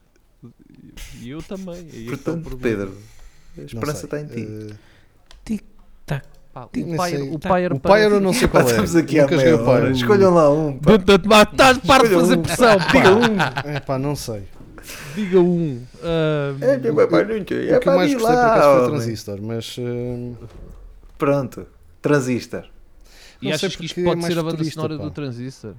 [1.21, 1.75] E eu também.
[1.93, 2.57] aí é Portanto.
[2.57, 2.93] Pedro,
[3.57, 4.47] a esperança está em ti.
[6.07, 8.65] Eh, Pá, o Pyre, o Pyre, o Pyre eu não sei qual é.
[8.71, 9.91] estamos aqui à meia hora.
[9.91, 10.79] Escolham lá um.
[11.51, 12.77] Estás para de fazer pressão.
[12.91, 13.69] Diga um.
[13.75, 14.43] É pá, não sei.
[15.13, 15.83] Diga um.
[16.01, 16.73] É, é.
[16.73, 18.89] É o que eu pá, mais diz gostei por acaso foi o.
[18.89, 19.77] Transistor, mas.
[21.19, 21.67] Pronto,
[22.01, 22.63] Transistor.
[23.41, 25.03] e não achas que isto é pode mais ser a banda sonora pá.
[25.03, 25.75] do Transistor?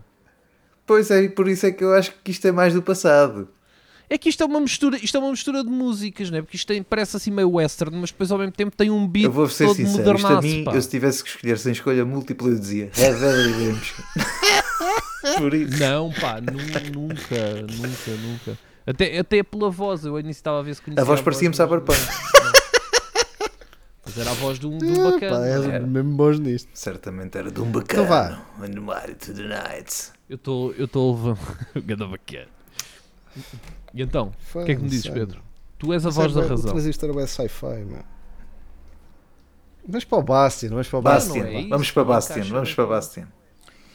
[0.86, 3.48] Pois é, e por isso é que eu acho que isto é mais do passado.
[4.12, 6.42] É que isto é uma mistura, isto é uma mistura de músicas, não é?
[6.42, 9.24] Porque isto tem, parece assim meio western, mas depois ao mesmo tempo tem um beat
[9.24, 10.74] Eu vou ser todo sincero, isto a mim, pá.
[10.74, 14.04] eu se tivesse que escolher sem escolha múltipla, eu dizia Red Dead Redemption.
[15.38, 15.78] por isso.
[15.78, 18.58] Não, pá, nu- nunca, nunca, nunca.
[18.86, 21.98] Até, até pela voz, eu ainda estava a ver se conhecia A voz parecia-me Cyberpunk.
[24.10, 25.36] Mas era a voz de um, de um bacana.
[25.38, 25.86] Pá, és Era.
[25.86, 26.68] mesmo bons nisto.
[26.74, 28.22] Certamente era de um Então vá.
[28.22, 28.42] bacana.
[28.62, 30.12] And mighty to the nights.
[30.28, 31.66] Eu estou eu a levar.
[31.86, 32.48] Ganda bacana.
[33.94, 35.40] E então, o que é que me dizes, Pedro?
[35.78, 36.70] Tu és a voz da O razão.
[36.72, 38.02] Transistor é sci-fi, meu.
[39.88, 41.36] Vamos para o Bastion, vamos para o Bastion.
[41.38, 42.74] não é isso, vamos para encaixa vamos bem.
[42.76, 43.24] para Bastion.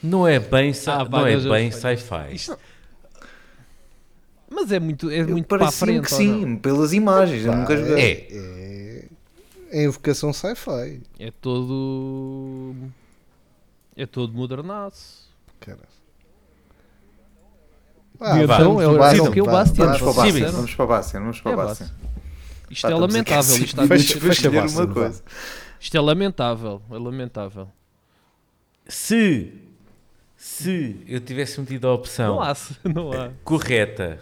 [0.02, 1.96] Não é bem, Ah, não é mas eu bem sei.
[1.96, 2.56] sci-fi.
[4.50, 6.02] Mas é muito, é Eu muito para a frente.
[6.04, 7.96] que sim, pelas imagens, eu Pá, nunca joguei.
[7.98, 8.26] É.
[8.30, 8.75] É,
[9.70, 11.02] é invocação sci-fi.
[11.18, 12.74] É todo.
[13.96, 15.26] É todo modernaço.
[15.60, 15.78] Cara.
[18.20, 19.84] E então, é o- Bastion, é o que eu vá, Bastion.
[19.84, 20.14] Vamos para o
[20.52, 21.58] vamos para o Bastion, vamos para É o.
[22.70, 23.54] Isto Pá, é estamos aqui lamentável.
[23.54, 25.22] Isto, está a Fecha fecha uma coisa.
[25.80, 26.82] isto é lamentável.
[26.90, 27.68] É lamentável.
[28.88, 29.52] Se,
[30.36, 32.56] se eu tivesse metido a opção Não há.
[32.84, 33.30] Não há.
[33.44, 34.18] correta,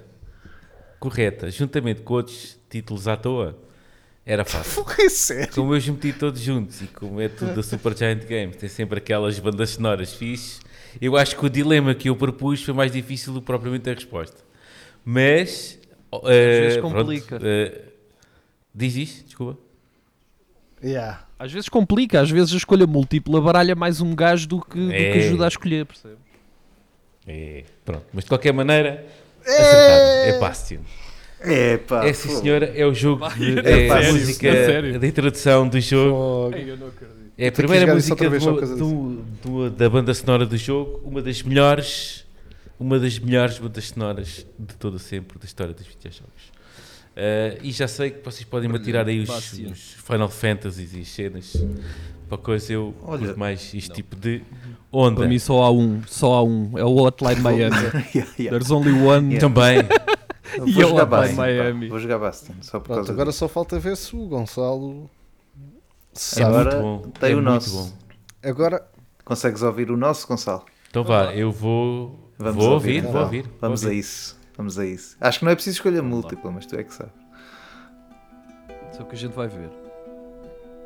[0.98, 3.56] correta, juntamente com outros títulos à toa,
[4.26, 4.84] era fácil.
[4.98, 5.52] É sério.
[5.54, 8.68] Como eu os meti todos juntos e como é tudo da Super Giant Games, tem
[8.68, 10.60] sempre aquelas bandas sonoras fixes,
[11.00, 13.94] eu acho que o dilema que eu propus foi mais difícil do que propriamente a
[13.94, 14.38] resposta.
[15.04, 15.78] Mas.
[16.24, 17.38] eh, vezes pronto, complica.
[17.42, 17.82] eh,
[18.74, 19.58] diz isto, desculpa.
[20.82, 21.26] Yeah.
[21.38, 24.88] Às vezes complica, às vezes a escolha múltipla baralha mais um gajo do que, do
[24.90, 25.26] que É.
[25.26, 26.18] ajuda a escolher, percebes?
[27.26, 29.04] É, pronto, mas de qualquer maneira,
[29.42, 30.24] acertaram.
[30.26, 30.80] É Bastion.
[31.44, 32.40] É pá, É sim, fogo.
[32.40, 34.98] senhora, é o jogo, de, É é, pá, a sério, música é sério.
[35.00, 36.10] da introdução do jogo.
[36.50, 36.56] Fogo.
[36.56, 37.14] eu não acredito.
[37.36, 42.24] É a primeira música do, do- do- da banda sonora do jogo, uma das melhores,
[42.78, 46.54] uma das melhores bandas sonoras de todo o sempre da história dos videojogos.
[47.16, 51.00] Eh, e já sei que vocês podem me atirar aí os, os Final Fantasies e
[51.00, 51.64] as cenas
[52.28, 54.40] para coisa eu Olha, curto mais este tipo de
[54.92, 55.16] onda.
[55.20, 57.76] Para mim só há um, só há um, é o Hotline Miami.
[58.14, 58.50] Yeah, yeah.
[58.50, 59.34] There's only one.
[59.34, 59.40] Yeah.
[59.40, 59.78] Também,
[60.58, 61.36] Vou E jogar para Bastion.
[61.36, 61.42] pá.
[61.42, 61.88] Miami.
[61.88, 62.54] Vou jogar Bastion.
[62.60, 63.38] Só por Pronto, causa agora disso.
[63.38, 65.08] só falta ver se o Gonçalo
[65.56, 66.44] É sabe.
[66.46, 67.10] Agora muito bom.
[67.18, 67.70] tem é o nosso.
[67.76, 67.92] bom.
[68.48, 68.86] Agora,
[69.24, 70.64] Consegues ouvir o nosso, Gonçalo?
[70.90, 73.12] Então vá, eu vou, Vamos vou ouvir, então.
[73.12, 73.50] vou ouvir.
[73.60, 74.00] Vamos vou a ouvir.
[74.00, 74.38] isso.
[74.56, 75.16] Vamos a isso.
[75.20, 77.12] Acho que não é preciso escolher múltipla, mas tu é que sabes.
[78.92, 79.70] Isso é o que a gente vai ver.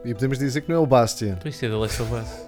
[0.04, 1.32] e podemos dizer que não é o Bastian.
[1.38, 2.44] Então isto é da Last of Us.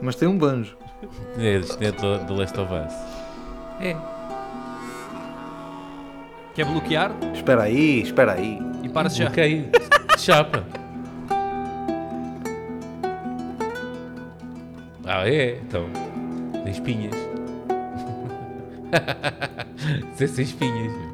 [0.00, 0.76] Mas tem um banjo.
[1.38, 2.92] É, isto é da da Last of Us.
[3.80, 3.94] É.
[6.54, 8.60] Quer bloquear Espera aí, espera aí.
[8.82, 9.28] e para-se já.
[9.28, 9.68] Ok,
[10.18, 10.64] chapa.
[15.04, 15.58] Ah, é?
[15.66, 15.86] Então,
[16.64, 17.14] tem espinhas.
[20.20, 20.92] É sem espinhas.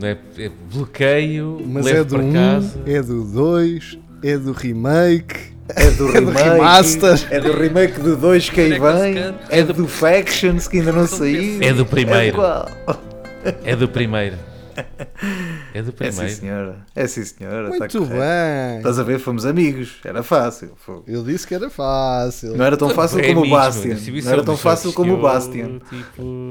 [0.00, 2.80] Não é, é bloqueio, Mas é do para 1, casa.
[2.86, 5.50] é do 2, é do remake.
[5.76, 6.42] É do É do remake.
[6.48, 7.26] remaster.
[7.30, 9.34] É do remake do 2 que aí Director's vem.
[9.50, 11.58] É do Factions que ainda não saiu.
[11.62, 12.36] É do É primeiro.
[12.36, 12.66] igual.
[13.64, 14.36] É do primeiro.
[15.74, 16.34] É do É sim, primeiro.
[16.34, 16.76] senhora.
[16.94, 17.68] É sim, senhora.
[17.68, 18.20] Está Muito correto.
[18.20, 18.76] bem.
[18.78, 19.18] Estás a ver?
[19.18, 19.96] Fomos amigos.
[20.04, 20.72] Era fácil.
[20.76, 21.04] Fogo.
[21.06, 22.56] Ele disse que era fácil.
[22.56, 23.94] Não era tão fácil É como o Bastian.
[23.94, 25.66] Não era é um tão fácil como o Bastian.
[25.68, 26.50] Eu, tipo,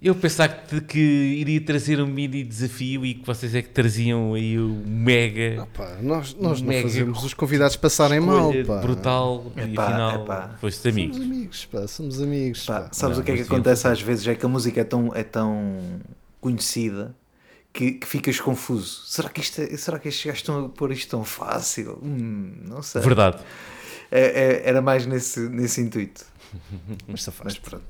[0.00, 4.34] eu pensava que, que iria trazer um mini desafio e que vocês é que traziam
[4.34, 8.52] aí o mega Pá, nós nós não Mega fazemos os convidados passarem mal.
[8.66, 8.80] Pá.
[8.80, 10.56] brutal e Epá, afinal epá.
[10.60, 11.16] foste Somos amigos.
[11.20, 12.66] amigos, pá, somos amigos.
[12.66, 12.88] Pá, pá.
[12.92, 14.26] sabes Não, o que é que acontece às vezes?
[14.28, 16.00] É que a música é tão, é tão
[16.40, 17.14] conhecida
[17.72, 19.02] que, que ficas confuso.
[19.06, 21.98] Será que, isto é- será que estes gajos estão a pôr isto tão fácil?
[22.02, 23.00] Hum, não sei.
[23.02, 23.38] Verdade.
[24.10, 26.24] É- é- era mais nesse, nesse intuito.
[27.08, 27.84] Mas Mas pronto.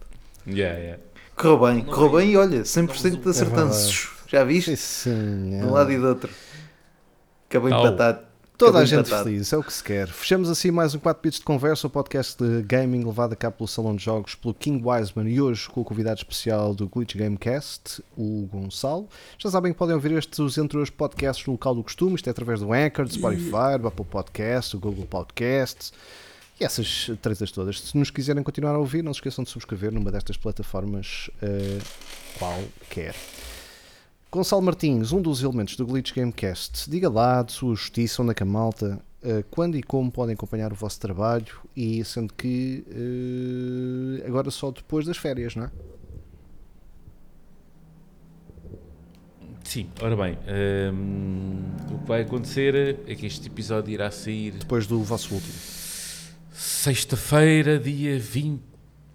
[0.46, 1.02] Yeah, yeah.
[1.36, 4.08] Correu bem, Não correu bem e olha, 100% de É acertanços.
[4.26, 4.76] Já viste?
[4.76, 5.68] Sim, De senhor.
[5.68, 6.30] um lado e do outro.
[7.48, 7.86] Acabou Au.
[7.86, 8.26] empatado.
[8.58, 9.24] Toda a gente empatado.
[9.24, 10.08] feliz, é o que se quer.
[10.08, 13.58] Fechamos assim mais um 4 bits de conversa, o podcast de gaming levado a cabo
[13.58, 17.14] pelo Salão de Jogos pelo King Wiseman e hoje com o convidado especial do Glitch
[17.16, 19.06] Gamecast, o Gonçalo.
[19.38, 22.30] Já sabem que podem ouvir estes entre os podcasts no local do costume, isto é
[22.30, 25.92] através do Anchor, do Spotify, do Apple Podcast, do Google Podcast
[26.58, 27.80] e essas tretas todas.
[27.80, 31.78] Se nos quiserem continuar a ouvir, não se esqueçam de subscrever numa destas plataformas eh,
[32.38, 33.14] qualquer.
[34.32, 38.34] Gonçalo Martins, um dos elementos do Glitch Gamecast, diga lá de sua justiça, onde é
[38.34, 42.84] que a malta, eh, quando e como podem acompanhar o vosso trabalho e sendo que
[42.90, 45.70] eh, agora só depois das férias, não é?
[49.62, 50.38] Sim, ora bem,
[50.92, 51.60] hum,
[51.92, 55.75] o que vai acontecer é que este episódio irá sair Depois do vosso último.
[56.56, 58.60] Sexta-feira, dia 20,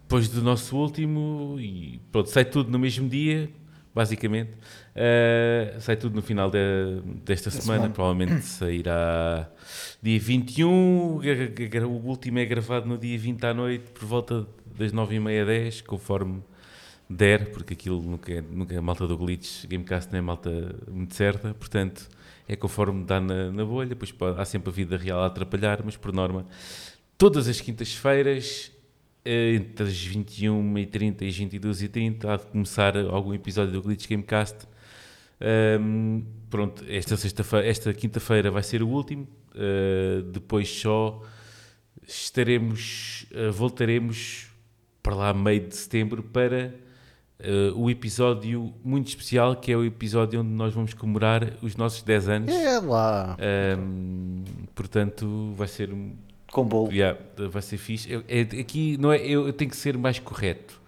[0.04, 3.50] depois do nosso último, e pronto, sai tudo no mesmo dia,
[3.96, 4.52] basicamente.
[4.96, 7.90] Uh, sai tudo no final de- desta semana, semana.
[7.94, 9.50] provavelmente sairá
[10.04, 11.20] dia 21.
[11.20, 14.46] gra- gra- O último é gravado no dia 20 à noite, por volta
[14.78, 16.42] das 9h30, 10, conforme
[17.10, 21.16] der, porque aquilo nunca é, nunca é malta do Glitch, Gamecast não é malta muito
[21.16, 22.08] certa, portanto
[22.48, 25.96] é conforme dá na, na bolha, pode- há sempre a vida real a atrapalhar, mas
[25.98, 26.46] por norma,
[27.22, 28.72] todas as quintas-feiras,
[29.24, 34.68] eh, entre as 21h30 e as 22h30, há de começar algum episódio do Glitch Gamecast.
[35.40, 37.14] Ahm, pronto, esta,
[37.60, 41.22] esta quinta-feira vai ser o último, eh, depois só
[42.08, 44.48] estaremos, eh, voltaremos
[45.04, 46.74] para lá meio de setembro para
[47.38, 52.02] eh, o episódio muito especial, que é o episódio onde nós vamos comemorar os nossos
[52.02, 52.52] 10 anos.
[52.52, 53.38] É lá!
[53.40, 54.44] Ahm,
[54.74, 56.16] portanto, vai ser um-
[56.52, 56.92] Com bolo.
[56.92, 57.18] Yeah,
[57.50, 58.12] vai ser fixe.
[58.12, 60.80] Eu- é- aqui não é, eu, eu tenho que ser mais correto.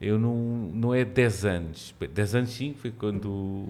[0.00, 0.34] Eu não,
[0.74, 1.94] não é 10 anos.
[2.12, 3.68] 10 anos sim, foi quando,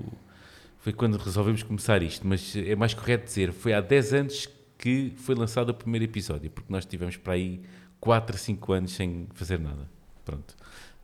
[0.79, 4.49] foi quando resolvemos começar isto, mas é mais correto dizer, foi há 10 anos
[4.79, 7.61] que foi lançado o primeiro episódio, porque nós tivemos para aí
[8.01, 9.89] 4 a 5 anos sem fazer nada.
[10.25, 10.55] Pronto.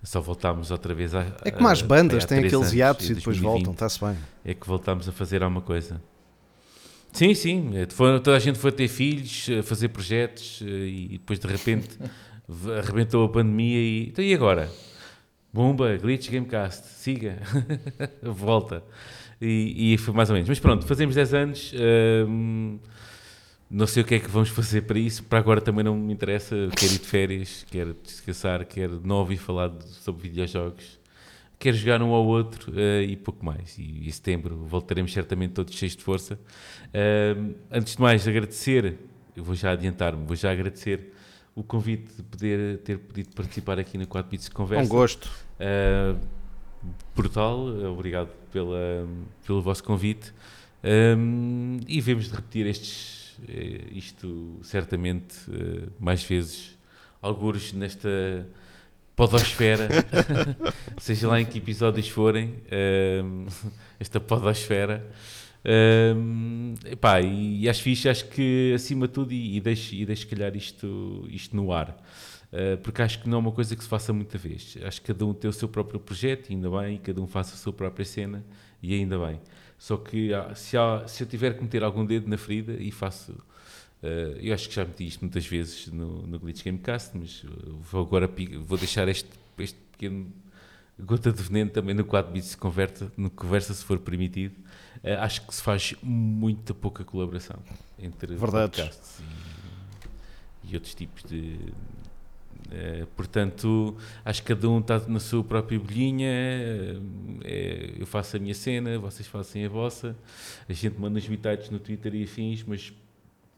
[0.03, 1.27] Só voltámos outra vez a.
[1.45, 4.17] É como as bandas, têm aqueles hiatos e depois 2020 voltam, está-se bem.
[4.45, 6.01] é que voltámos a fazer alguma coisa.
[7.13, 7.71] Sim, sim.
[7.77, 11.99] é, toda a gente foi ter filhos, a fazer projetos eh, e depois de repente
[12.79, 14.09] arrebentou a pandemia e.
[14.09, 14.71] Então e agora?
[15.53, 17.39] Bomba, Glitch Gamecast, siga,
[18.23, 18.83] volta.
[19.41, 20.49] E, e foi mais ou menos.
[20.49, 21.73] Mas pronto, fazemos 10 anos.
[22.29, 22.79] hum,
[23.71, 25.23] não sei o que é que vamos fazer para isso.
[25.25, 26.55] Para agora também não me interessa.
[26.77, 30.98] Quero ir de férias, quero descansar, quero não ouvir falar sobre videojogos.
[31.59, 33.77] Quero jogar um ao outro eh, e pouco mais.
[33.79, 36.39] E em setembro voltaremos certamente todos cheios de força.
[36.95, 38.97] Ahm, antes de mais, agradecer,
[39.35, 41.13] eu vou já adiantar-me, vou já agradecer
[41.57, 44.85] o convite de poder ter podido participar aqui no 4 Bits de Conversa.
[44.85, 45.29] um gosto.
[45.59, 46.17] Uh,
[47.17, 47.59] brutal,
[47.91, 49.09] obrigado pela,
[49.45, 50.33] pelo vosso convite.
[50.85, 53.37] Um, e vemos de repetir estes,
[53.91, 55.35] isto certamente
[55.99, 56.79] mais vezes,
[57.21, 58.49] alguns nesta,
[59.19, 59.89] podosfera,
[60.97, 63.47] seja lá em que episódios forem, ehm,
[63.99, 65.05] esta podosfera.
[65.65, 70.57] Ehm, epá, e acho fixe, acho que acima de tudo, e, e deixo, e calhar
[70.57, 72.01] isto, isto no ar.
[72.51, 74.79] Uh, porque acho que não é uma coisa que se faça muita vez.
[74.83, 77.55] Acho que cada um tem o seu próprio projeto, ainda bem, e cada um faça
[77.55, 78.43] a sua própria cena,
[78.81, 79.41] e ainda bem.
[79.77, 82.91] Só que ah, se, há- se eu tiver que meter algum dedo na ferida, e
[82.93, 83.35] faço.
[84.03, 84.07] Uh,
[84.41, 88.03] eu acho que já meti isto muitas vezes no, no Glitch Gamecast, mas uh, vou
[88.03, 88.31] agora
[88.67, 90.33] vou deixar este, este pequeno
[91.01, 94.55] gota de veneno também no 4 bits de conversa, no conversa se for permitido.
[95.03, 97.57] Uh, acho que se faz muita pouca colaboração
[97.99, 98.81] entre Verdades.
[98.81, 99.21] podcasts
[100.65, 101.57] e, e outros tipos de.
[102.71, 106.29] eh, portanto, acho que cada um está na sua própria bolhinha.
[107.45, 110.17] eh, eu faço a minha cena, vocês fazem a vossa.
[110.69, 112.93] A gente manda os bitites no Twitter e afins, mas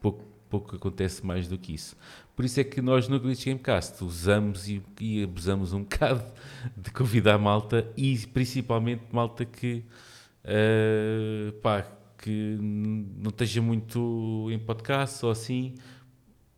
[0.01, 1.95] pouco, pouco acontece mais do que isso.
[2.35, 6.23] Por isso é que nós no Glitch Gamecast usamos e, e abusamos um bocado
[6.75, 9.85] de convidar malta e principalmente malta que,
[10.43, 11.87] eh, pá,
[12.17, 15.75] que não esteja muito em podcast ou assim.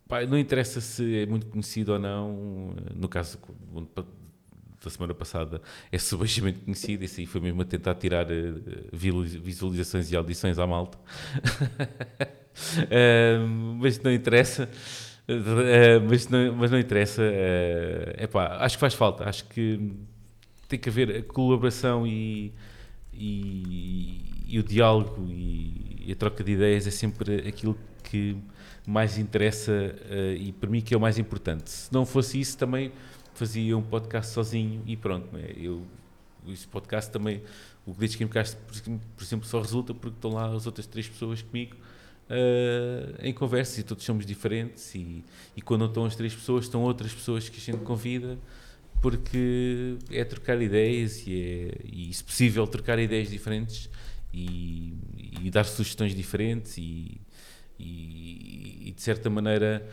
[0.08, 2.74] Pá, não interessa se é muito conhecido ou não.
[2.94, 3.38] No caso
[4.82, 7.04] da semana passada, é subejamente conhecido.
[7.04, 8.52] Esse aí foi mesmo a tentar tirar eh,
[8.92, 10.98] visualizações e audições à malta.
[13.80, 14.68] Mas não interessa.
[15.26, 17.22] Eh, mas, não, mas não interessa.
[17.22, 19.28] É epá, acho que faz falta.
[19.28, 19.92] Acho que
[20.68, 22.52] tem que haver a colaboração e,
[23.12, 28.36] e, e o diálogo e, e a troca de ideias é sempre aquilo que
[28.86, 29.72] mais interessa
[30.10, 31.70] eh, e para mim que é o mais importante.
[31.70, 32.92] Se não fosse isso, também
[33.34, 35.28] fazia um podcast sozinho e pronto.
[35.36, 35.54] é?
[35.56, 35.82] Eu,
[36.48, 37.42] esse podcast também,
[37.86, 38.56] o Glitch Gamecast,
[39.16, 41.74] por exemplo, só resulta porque estão lá as outras três pessoas comigo
[42.28, 45.24] eh, em conversa e todos somos diferentes e,
[45.56, 48.38] e quando não estão as três pessoas, estão outras pessoas que a gente convida
[49.00, 53.90] porque é trocar ideias e, é, e se possível, trocar ideias diferentes
[54.32, 54.94] e,
[55.42, 57.20] e dar sugestões diferentes e,
[57.78, 59.86] e, e, de certa maneira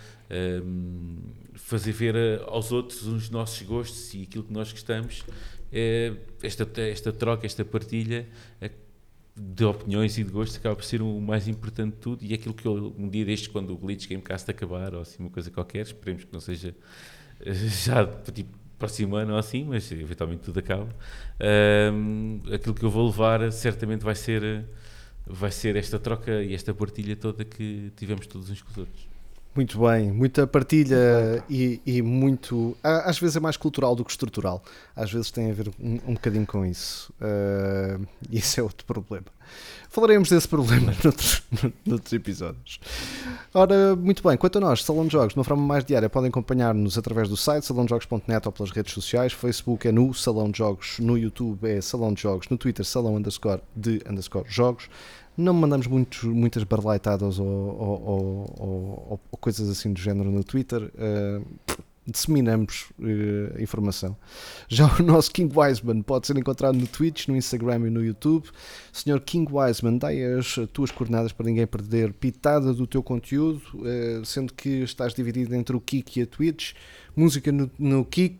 [0.63, 1.17] hum,
[1.55, 2.15] fazer ver
[2.47, 5.25] aos outros os nossos gostos e aquilo que nós gostamos.
[5.73, 6.13] É,
[6.43, 8.27] esta, esta troca, esta partilha
[8.59, 8.69] é,
[9.35, 12.35] de opiniões e de gostos acaba por ser o mais importante de tudo e é
[12.35, 15.49] aquilo que eu, um dia destes, quando o Glitch Gamecast acabar ou assim uma coisa
[15.49, 16.75] qualquer, esperemos que não seja
[17.39, 20.89] eh, já tipo próximo ano ou assim, mas eventualmente tudo acaba.
[21.93, 24.63] Hum, aquilo que eu vou levar certamente vai ser eh,
[25.25, 29.10] vai ser esta troca e esta partilha toda que tivemos todos uns com os outros.
[29.53, 32.77] Muito bem, muita partilha e, e muito.
[32.81, 34.63] Às vezes é mais cultural do que estrutural.
[34.95, 37.13] Às vezes tem a ver um, um bocadinho com isso.
[37.19, 37.99] Ah,
[38.29, 39.25] E isso é outro problema.
[39.89, 41.43] Falaremos desse problema noutros,
[41.85, 42.79] noutros episódios.
[43.53, 46.29] Ora, muito bem, quanto a nós, Salão de Jogos, de uma forma mais diária, podem
[46.29, 49.33] acompanhar-nos através do site salãojogos.net ou pelas redes sociais.
[49.33, 53.17] Facebook é no Salão de Jogos, no YouTube é Salão de Jogos, no Twitter Salão
[53.17, 54.89] underscore de underscore jogos.
[55.37, 60.43] Não mandamos muitos, muitas barleitadas ou, ou- ou- ou- ou coisas assim do género no
[60.43, 60.91] Twitter.
[60.97, 61.41] eh,
[62.05, 64.17] disseminamos eh, informação.
[64.67, 68.49] Já o nosso King Wiseman pode ser encontrado no Twitch, no Instagram e no YouTube.
[68.91, 74.21] Senhor King Wiseman, dai as tuas coordenadas para ninguém perder pitada do teu conteúdo, eh,
[74.25, 76.73] sendo que estás dividido entre o Kik e a Twitch.
[77.15, 78.39] Música no, no Kik.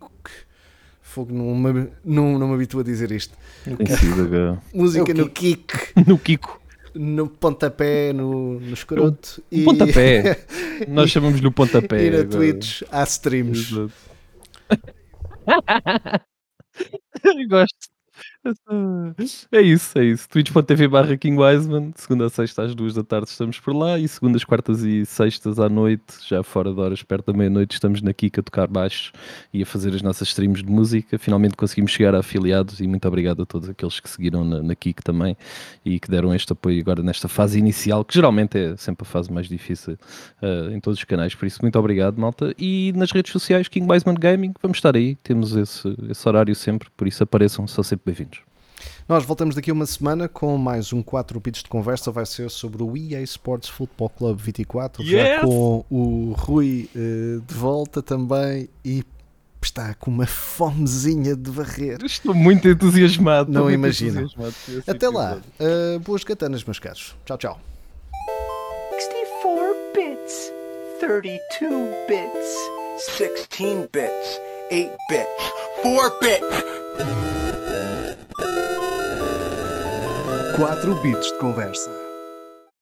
[1.03, 3.37] Fogo, não me, não, não me habituo a dizer isto.
[4.73, 5.73] Música É no Kik,
[6.07, 6.60] No Kiko.
[6.93, 9.43] No pontapé, no, no escroto.
[9.51, 10.45] Um pontapé.
[10.87, 12.07] Nós chamamos-lhe o pontapé.
[12.07, 12.37] E na agora.
[12.37, 13.71] Twitch há streams.
[17.49, 17.91] Gosto.
[19.51, 20.27] É isso, é isso.
[20.29, 24.07] Twitch.tv barra King Wiseman, segunda a sexta às duas da tarde estamos por lá e
[24.07, 28.13] segundas, quartas e sextas à noite, já fora de horas, perto da meia-noite, estamos na
[28.13, 29.11] Kika a tocar baixo
[29.53, 31.19] e a fazer as nossas streams de música.
[31.19, 34.75] Finalmente conseguimos chegar a afiliados e muito obrigado a todos aqueles que seguiram na, na
[34.75, 35.35] Kik também
[35.85, 39.31] e que deram este apoio agora nesta fase inicial, que geralmente é sempre a fase
[39.31, 39.97] mais difícil
[40.41, 41.35] eh, em todos os canais.
[41.35, 42.53] Por isso, muito obrigado, malta.
[42.57, 46.89] E nas redes sociais, King Wiseman Gaming, vamos estar aí, temos esse, esse horário sempre,
[46.95, 48.30] por isso apareçam, são sempre bem-vindos.
[49.07, 52.11] Nós voltamos daqui a uma semana com mais um 4 bits de conversa.
[52.11, 55.41] Vai ser sobre o EA Sports Football Club 24, já Yes!
[55.41, 59.03] com o Rui eh, de volta também e
[59.63, 61.99] está com uma fomezinha de varrer.
[62.03, 63.51] Estou muito entusiasmado.
[63.51, 64.21] Não muito imagino.
[64.21, 67.15] entusiasmado Até lá, eh, boas gatanas, meus caros.
[67.25, 67.59] Tchau, tchau.
[68.91, 70.51] 64 bits,
[70.99, 72.55] 32 bits,
[73.17, 74.41] 16 bits,
[74.71, 75.51] 8 bits,
[75.81, 77.30] 4 bits.
[80.61, 82.00] 4 bits de conversa.